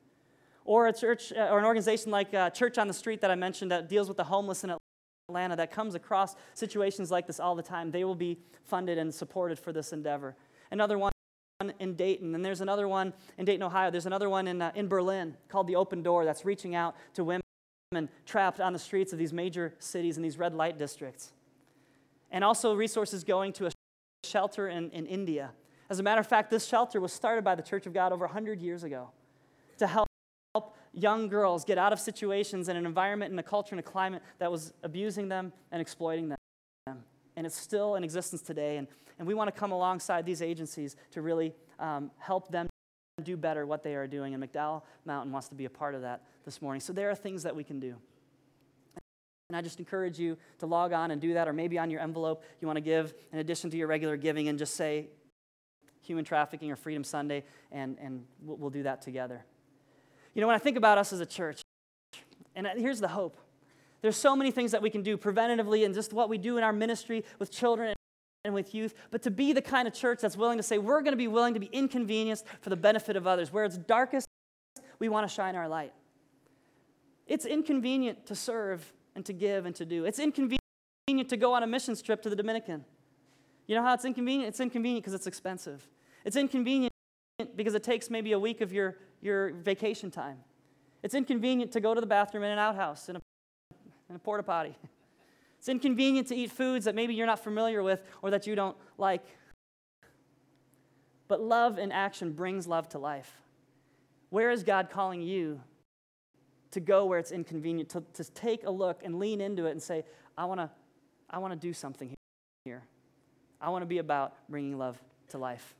Or 0.63 0.87
a 0.87 0.93
church 0.93 1.33
uh, 1.33 1.49
or 1.49 1.59
an 1.59 1.65
organization 1.65 2.11
like 2.11 2.33
uh, 2.33 2.49
Church 2.51 2.77
on 2.77 2.87
the 2.87 2.93
Street 2.93 3.21
that 3.21 3.31
I 3.31 3.35
mentioned 3.35 3.71
that 3.71 3.89
deals 3.89 4.07
with 4.07 4.17
the 4.17 4.23
homeless 4.23 4.63
in 4.63 4.75
Atlanta 5.27 5.55
that 5.55 5.71
comes 5.71 5.95
across 5.95 6.35
situations 6.53 7.09
like 7.09 7.25
this 7.25 7.39
all 7.39 7.55
the 7.55 7.63
time. 7.63 7.91
They 7.91 8.03
will 8.03 8.15
be 8.15 8.37
funded 8.63 8.97
and 8.97 9.13
supported 9.13 9.57
for 9.57 9.73
this 9.73 9.91
endeavor. 9.91 10.35
Another 10.69 10.97
one 10.97 11.11
in 11.79 11.95
Dayton, 11.95 12.35
and 12.35 12.43
there's 12.45 12.61
another 12.61 12.87
one 12.87 13.13
in 13.37 13.45
Dayton, 13.45 13.63
Ohio. 13.63 13.91
There's 13.91 14.05
another 14.05 14.29
one 14.29 14.47
in, 14.47 14.61
uh, 14.61 14.71
in 14.75 14.87
Berlin 14.87 15.35
called 15.49 15.67
the 15.67 15.75
Open 15.75 16.03
Door 16.03 16.25
that's 16.25 16.45
reaching 16.45 16.75
out 16.75 16.95
to 17.13 17.23
women 17.23 17.41
trapped 18.25 18.61
on 18.61 18.71
the 18.71 18.79
streets 18.79 19.11
of 19.11 19.19
these 19.19 19.33
major 19.33 19.73
cities 19.79 20.15
and 20.15 20.23
these 20.23 20.37
red 20.37 20.53
light 20.53 20.77
districts. 20.77 21.33
And 22.31 22.43
also 22.43 22.73
resources 22.73 23.25
going 23.25 23.51
to 23.53 23.67
a 23.67 23.71
shelter 24.23 24.69
in, 24.69 24.89
in 24.91 25.05
India. 25.05 25.51
As 25.89 25.99
a 25.99 26.03
matter 26.03 26.21
of 26.21 26.27
fact, 26.27 26.49
this 26.49 26.65
shelter 26.65 27.01
was 27.01 27.11
started 27.11 27.43
by 27.43 27.55
the 27.55 27.61
Church 27.61 27.85
of 27.85 27.93
God 27.93 28.13
over 28.13 28.25
100 28.25 28.61
years 28.61 28.83
ago 28.83 29.09
to 29.77 29.87
help 29.87 30.07
young 30.93 31.27
girls 31.27 31.65
get 31.65 31.77
out 31.77 31.91
of 31.91 31.99
situations 31.99 32.69
in 32.69 32.77
an 32.77 32.85
environment 32.85 33.31
and 33.31 33.39
a 33.39 33.43
culture 33.43 33.73
and 33.73 33.79
a 33.81 33.83
climate 33.83 34.21
that 34.39 34.49
was 34.49 34.73
abusing 34.83 35.27
them 35.27 35.51
and 35.71 35.81
exploiting 35.81 36.29
them. 36.29 36.37
And 37.35 37.45
it's 37.45 37.59
still 37.59 37.95
in 37.95 38.05
existence 38.05 38.41
today. 38.41 38.77
And, 38.77 38.87
and 39.19 39.27
we 39.27 39.33
want 39.33 39.53
to 39.53 39.57
come 39.57 39.71
alongside 39.71 40.25
these 40.25 40.41
agencies 40.41 40.95
to 41.11 41.21
really 41.21 41.53
um, 41.79 42.11
help 42.19 42.51
them 42.51 42.69
do 43.21 43.37
better 43.37 43.65
what 43.65 43.83
they 43.83 43.95
are 43.95 44.07
doing. 44.07 44.33
And 44.33 44.43
McDowell 44.43 44.81
Mountain 45.05 45.31
wants 45.31 45.49
to 45.49 45.55
be 45.55 45.65
a 45.65 45.69
part 45.69 45.95
of 45.95 46.01
that 46.01 46.23
this 46.45 46.61
morning. 46.61 46.81
So 46.81 46.93
there 46.93 47.09
are 47.09 47.15
things 47.15 47.43
that 47.43 47.55
we 47.55 47.63
can 47.63 47.79
do. 47.79 47.95
And 49.49 49.57
I 49.57 49.61
just 49.61 49.79
encourage 49.79 50.17
you 50.17 50.37
to 50.59 50.65
log 50.65 50.93
on 50.93 51.11
and 51.11 51.19
do 51.19 51.33
that, 51.33 51.47
or 51.47 51.53
maybe 51.53 51.77
on 51.77 51.89
your 51.89 51.99
envelope 51.99 52.43
you 52.61 52.67
want 52.67 52.77
to 52.77 52.81
give 52.81 53.13
in 53.33 53.39
addition 53.39 53.69
to 53.71 53.77
your 53.77 53.87
regular 53.87 54.15
giving 54.15 54.47
and 54.47 54.57
just 54.57 54.75
say 54.75 55.09
human 56.01 56.23
trafficking 56.23 56.71
or 56.71 56.75
Freedom 56.75 57.03
Sunday, 57.03 57.43
and, 57.71 57.97
and 58.01 58.25
we'll, 58.41 58.57
we'll 58.57 58.69
do 58.69 58.83
that 58.83 59.01
together. 59.01 59.45
You 60.33 60.41
know, 60.41 60.47
when 60.47 60.55
I 60.55 60.59
think 60.59 60.77
about 60.77 60.97
us 60.97 61.11
as 61.11 61.19
a 61.19 61.25
church, 61.25 61.61
and 62.55 62.67
here's 62.77 62.99
the 62.99 63.09
hope 63.09 63.37
there's 64.01 64.17
so 64.17 64.35
many 64.35 64.49
things 64.49 64.71
that 64.71 64.81
we 64.81 64.89
can 64.89 65.03
do 65.03 65.15
preventatively 65.15 65.85
and 65.85 65.93
just 65.93 66.11
what 66.11 66.27
we 66.27 66.39
do 66.39 66.57
in 66.57 66.63
our 66.63 66.73
ministry 66.73 67.23
with 67.37 67.51
children 67.51 67.93
and 68.43 68.53
with 68.53 68.73
youth, 68.73 68.95
but 69.11 69.21
to 69.23 69.31
be 69.31 69.53
the 69.53 69.61
kind 69.61 69.87
of 69.87 69.93
church 69.93 70.19
that's 70.21 70.35
willing 70.35 70.57
to 70.57 70.63
say, 70.63 70.77
we're 70.77 71.01
going 71.01 71.13
to 71.13 71.17
be 71.17 71.27
willing 71.27 71.53
to 71.53 71.59
be 71.59 71.67
inconvenienced 71.67 72.45
for 72.61 72.69
the 72.69 72.75
benefit 72.75 73.15
of 73.15 73.27
others. 73.27 73.53
Where 73.53 73.65
it's 73.65 73.77
darkest, 73.77 74.27
we 74.99 75.09
want 75.09 75.27
to 75.27 75.33
shine 75.33 75.55
our 75.55 75.67
light. 75.67 75.93
It's 77.27 77.45
inconvenient 77.45 78.25
to 78.27 78.35
serve 78.35 78.91
and 79.15 79.25
to 79.25 79.33
give 79.33 79.65
and 79.65 79.75
to 79.75 79.85
do. 79.85 80.05
It's 80.05 80.19
inconvenient 80.19 80.59
to 81.29 81.37
go 81.37 81.53
on 81.53 81.63
a 81.63 81.67
missions 81.67 82.01
trip 82.01 82.21
to 82.23 82.29
the 82.29 82.35
Dominican. 82.35 82.83
You 83.67 83.75
know 83.75 83.83
how 83.83 83.93
it's 83.93 84.05
inconvenient? 84.05 84.49
It's 84.49 84.59
inconvenient 84.59 85.03
because 85.03 85.13
it's 85.13 85.27
expensive. 85.27 85.87
It's 86.25 86.35
inconvenient 86.35 86.91
because 87.55 87.75
it 87.75 87.83
takes 87.83 88.09
maybe 88.09 88.31
a 88.31 88.39
week 88.39 88.61
of 88.61 88.73
your, 88.73 88.97
your 89.21 89.51
vacation 89.53 90.11
time. 90.11 90.37
It's 91.03 91.15
inconvenient 91.15 91.71
to 91.73 91.79
go 91.79 91.93
to 91.93 92.01
the 92.01 92.07
bathroom 92.07 92.43
in 92.43 92.51
an 92.51 92.59
outhouse, 92.59 93.07
in 93.09 93.15
a, 93.15 93.21
in 94.09 94.15
a 94.15 94.19
porta 94.19 94.43
potty. 94.43 94.77
It's 95.61 95.69
inconvenient 95.69 96.27
to 96.29 96.35
eat 96.35 96.49
foods 96.49 96.85
that 96.85 96.95
maybe 96.95 97.13
you're 97.13 97.27
not 97.27 97.37
familiar 97.37 97.83
with 97.83 98.01
or 98.23 98.31
that 98.31 98.47
you 98.47 98.55
don't 98.55 98.75
like. 98.97 99.21
But 101.27 101.39
love 101.39 101.77
in 101.77 101.91
action 101.91 102.33
brings 102.33 102.65
love 102.65 102.89
to 102.89 102.97
life. 102.97 103.31
Where 104.31 104.49
is 104.49 104.63
God 104.63 104.89
calling 104.89 105.21
you 105.21 105.61
to 106.71 106.79
go 106.79 107.05
where 107.05 107.19
it's 107.19 107.31
inconvenient, 107.31 107.89
to, 107.89 108.03
to 108.13 108.23
take 108.31 108.65
a 108.65 108.71
look 108.71 109.01
and 109.03 109.19
lean 109.19 109.39
into 109.39 109.67
it 109.67 109.71
and 109.71 109.83
say, 109.83 110.03
I 110.35 110.45
want 110.45 110.61
to 110.61 110.71
I 111.29 111.37
wanna 111.37 111.57
do 111.57 111.73
something 111.73 112.17
here. 112.65 112.81
I 113.61 113.69
want 113.69 113.83
to 113.83 113.85
be 113.85 113.99
about 113.99 114.33
bringing 114.49 114.79
love 114.79 114.99
to 115.27 115.37
life. 115.37 115.75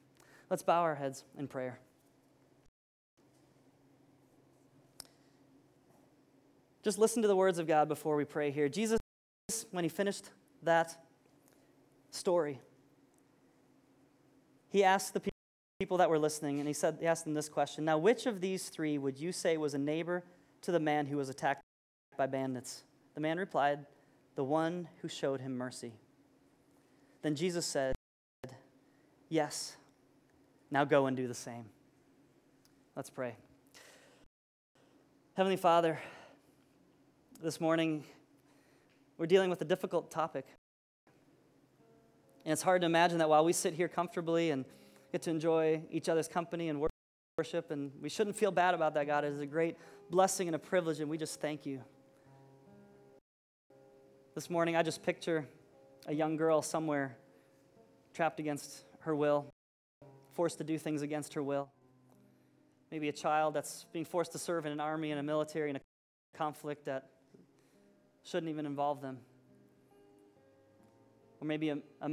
Let's 0.51 0.61
bow 0.61 0.81
our 0.81 0.93
heads 0.93 1.23
in 1.39 1.47
prayer. 1.47 1.79
Just 6.83 6.99
listen 6.99 7.23
to 7.23 7.27
the 7.27 7.35
words 7.35 7.57
of 7.57 7.65
God 7.65 7.87
before 7.87 8.15
we 8.15 8.25
pray 8.25 8.51
here. 8.51 8.69
Jesus, 8.69 9.00
when 9.71 9.83
he 9.83 9.89
finished 9.89 10.29
that 10.63 10.95
story, 12.09 12.59
he 14.69 14.83
asked 14.83 15.13
the 15.13 15.21
people 15.79 15.97
that 15.97 16.09
were 16.09 16.19
listening, 16.19 16.59
and 16.59 16.67
he 16.67 16.73
said, 16.73 16.97
he 16.99 17.07
asked 17.07 17.25
them 17.25 17.33
this 17.33 17.49
question 17.49 17.85
Now, 17.85 17.97
which 17.97 18.25
of 18.25 18.39
these 18.39 18.69
three 18.69 18.97
would 18.97 19.17
you 19.17 19.31
say 19.31 19.57
was 19.57 19.73
a 19.73 19.77
neighbor 19.77 20.23
to 20.61 20.71
the 20.71 20.79
man 20.79 21.05
who 21.07 21.17
was 21.17 21.29
attacked 21.29 21.61
by 22.17 22.27
bandits? 22.27 22.83
The 23.15 23.21
man 23.21 23.37
replied, 23.37 23.85
The 24.35 24.43
one 24.43 24.87
who 25.01 25.07
showed 25.07 25.41
him 25.41 25.57
mercy. 25.57 25.93
Then 27.21 27.35
Jesus 27.35 27.65
said, 27.65 27.95
Yes, 29.29 29.75
now 30.69 30.85
go 30.85 31.05
and 31.05 31.15
do 31.15 31.27
the 31.27 31.33
same. 31.33 31.65
Let's 32.95 33.09
pray. 33.09 33.35
Heavenly 35.35 35.57
Father, 35.57 35.99
this 37.41 37.59
morning 37.59 38.03
we're 39.21 39.27
dealing 39.27 39.51
with 39.51 39.61
a 39.61 39.65
difficult 39.65 40.09
topic. 40.09 40.47
And 42.43 42.51
it's 42.51 42.63
hard 42.63 42.81
to 42.81 42.87
imagine 42.87 43.19
that 43.19 43.29
while 43.29 43.45
we 43.45 43.53
sit 43.53 43.75
here 43.75 43.87
comfortably 43.87 44.49
and 44.49 44.65
get 45.11 45.21
to 45.21 45.29
enjoy 45.29 45.83
each 45.91 46.09
other's 46.09 46.27
company 46.27 46.69
and 46.69 46.83
worship, 47.37 47.69
and 47.69 47.91
we 48.01 48.09
shouldn't 48.09 48.35
feel 48.35 48.49
bad 48.49 48.73
about 48.73 48.95
that, 48.95 49.05
God. 49.05 49.23
It 49.23 49.33
is 49.33 49.39
a 49.39 49.45
great 49.45 49.77
blessing 50.09 50.47
and 50.47 50.55
a 50.55 50.59
privilege, 50.59 51.01
and 51.01 51.07
we 51.07 51.19
just 51.19 51.39
thank 51.39 51.67
you. 51.67 51.83
This 54.33 54.49
morning, 54.49 54.75
I 54.75 54.81
just 54.81 55.03
picture 55.03 55.47
a 56.07 56.15
young 56.15 56.35
girl 56.35 56.63
somewhere 56.63 57.15
trapped 58.15 58.39
against 58.39 58.85
her 59.01 59.15
will, 59.15 59.45
forced 60.33 60.57
to 60.57 60.63
do 60.63 60.79
things 60.79 61.03
against 61.03 61.35
her 61.35 61.43
will. 61.43 61.69
Maybe 62.89 63.07
a 63.07 63.13
child 63.13 63.53
that's 63.53 63.85
being 63.93 64.03
forced 64.03 64.31
to 64.31 64.39
serve 64.39 64.65
in 64.65 64.71
an 64.71 64.79
army 64.79 65.11
and 65.11 65.19
a 65.19 65.23
military 65.23 65.69
in 65.69 65.75
a 65.75 65.81
conflict 66.35 66.85
that 66.85 67.11
shouldn't 68.23 68.49
even 68.49 68.65
involve 68.65 69.01
them. 69.01 69.17
Or 71.39 71.47
maybe 71.47 71.69
a, 71.69 71.77
a 72.01 72.11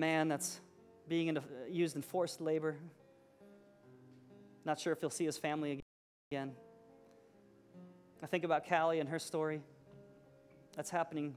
man 0.00 0.28
that's 0.28 0.60
being 1.08 1.28
in, 1.28 1.38
used 1.70 1.96
in 1.96 2.02
forced 2.02 2.40
labor. 2.40 2.76
Not 4.64 4.78
sure 4.78 4.92
if 4.92 5.00
he'll 5.00 5.10
see 5.10 5.24
his 5.24 5.38
family 5.38 5.80
again. 6.30 6.52
I 8.22 8.26
think 8.26 8.44
about 8.44 8.68
Callie 8.68 9.00
and 9.00 9.08
her 9.08 9.18
story. 9.18 9.60
That's 10.74 10.90
happening 10.90 11.36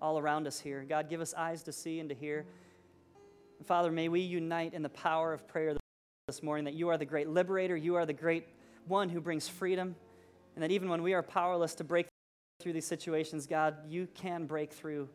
all 0.00 0.18
around 0.18 0.46
us 0.46 0.58
here. 0.58 0.84
God, 0.88 1.08
give 1.08 1.20
us 1.20 1.34
eyes 1.34 1.62
to 1.64 1.72
see 1.72 2.00
and 2.00 2.08
to 2.08 2.14
hear. 2.14 2.46
Father, 3.64 3.92
may 3.92 4.08
we 4.08 4.20
unite 4.20 4.72
in 4.72 4.82
the 4.82 4.88
power 4.88 5.32
of 5.32 5.46
prayer 5.46 5.76
this 6.26 6.42
morning 6.42 6.64
that 6.64 6.74
you 6.74 6.88
are 6.88 6.96
the 6.96 7.04
great 7.04 7.28
liberator, 7.28 7.76
you 7.76 7.96
are 7.96 8.06
the 8.06 8.12
great 8.12 8.46
one 8.86 9.10
who 9.10 9.20
brings 9.20 9.48
freedom, 9.48 9.94
and 10.54 10.64
that 10.64 10.70
even 10.70 10.88
when 10.88 11.02
we 11.02 11.12
are 11.12 11.22
powerless 11.22 11.74
to 11.74 11.84
break 11.84 12.06
through 12.60 12.74
these 12.74 12.86
situations, 12.86 13.46
God, 13.46 13.76
you 13.88 14.06
can 14.14 14.46
break 14.46 14.72
through. 14.72 15.08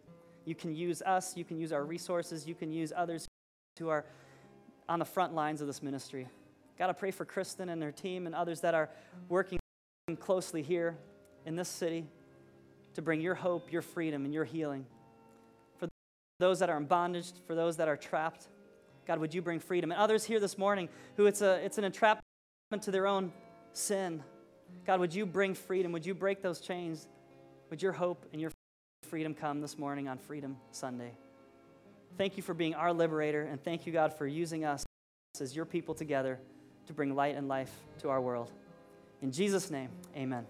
You 0.46 0.56
can 0.56 0.76
use 0.76 1.02
us, 1.02 1.36
you 1.36 1.43
can 1.43 1.58
use 1.58 1.72
our 1.72 1.84
resources, 1.84 2.48
you 2.48 2.56
can 2.56 2.72
use 2.72 2.93
others 2.96 3.28
who 3.80 3.89
are 3.89 4.06
on 4.88 5.00
the 5.00 5.06
front 5.06 5.34
lines 5.34 5.62
of 5.62 5.68
this 5.68 5.82
ministry. 5.82 6.28
God, 6.78 6.89
I 6.89 6.93
pray 6.93 7.12
for 7.12 7.26
Kristen 7.26 7.70
and 7.70 7.82
her 7.82 7.91
team 7.91 8.26
and 8.26 8.36
others 8.36 8.62
that 8.62 8.76
are 8.76 8.89
working 9.30 9.60
closely 10.20 10.62
here 10.62 10.98
in 11.46 11.56
this 11.56 11.70
city 11.70 12.06
to 12.93 13.02
bring 13.02 13.22
your 13.22 13.36
hope, 13.36 13.72
your 13.72 13.82
freedom, 13.82 14.26
and 14.26 14.34
your 14.34 14.46
healing. 14.46 14.86
For 15.78 15.88
those 16.39 16.60
that 16.60 16.70
are 16.70 16.78
in 16.78 16.86
bondage, 16.86 17.32
for 17.48 17.56
those 17.56 17.78
that 17.78 17.88
are 17.88 17.98
trapped, 17.98 18.48
God, 19.08 19.20
would 19.20 19.34
you 19.34 19.41
bring 19.41 19.60
freedom? 19.60 19.91
And 19.91 20.00
others 20.00 20.26
here 20.26 20.39
this 20.39 20.58
morning 20.58 20.89
who 21.18 21.26
it's, 21.26 21.41
a, 21.41 21.64
it's 21.64 21.78
an 21.78 21.84
entrapment 21.84 22.24
to 22.82 22.91
their 22.91 23.08
own 23.08 23.32
sin. 23.74 24.24
God, 24.86 25.00
would 25.00 25.14
you 25.14 25.26
bring 25.26 25.54
freedom? 25.54 25.91
Would 25.91 26.06
you 26.06 26.14
break 26.14 26.41
those 26.41 26.60
chains? 26.60 27.08
Would 27.76 27.82
your 27.82 27.91
hope 27.91 28.26
and 28.32 28.39
your 28.39 28.51
freedom 29.03 29.34
come 29.34 29.59
this 29.59 29.78
morning 29.78 30.07
on 30.07 30.17
Freedom 30.17 30.55
Sunday? 30.71 31.11
Thank 32.17 32.38
you 32.38 32.41
for 32.41 32.53
being 32.53 32.73
our 32.73 32.93
liberator, 32.93 33.41
and 33.41 33.61
thank 33.61 33.86
you, 33.86 33.91
God, 33.91 34.13
for 34.13 34.26
using 34.26 34.63
us 34.63 34.86
as 35.41 35.53
your 35.53 35.65
people 35.65 35.93
together 35.93 36.39
to 36.88 36.93
bring 36.93 37.13
light 37.15 37.36
and 37.36 37.49
life 37.49 37.73
to 37.99 38.07
our 38.07 38.21
world. 38.21 38.49
In 39.21 39.30
Jesus' 39.30 39.69
name, 39.69 39.89
amen. 40.15 40.45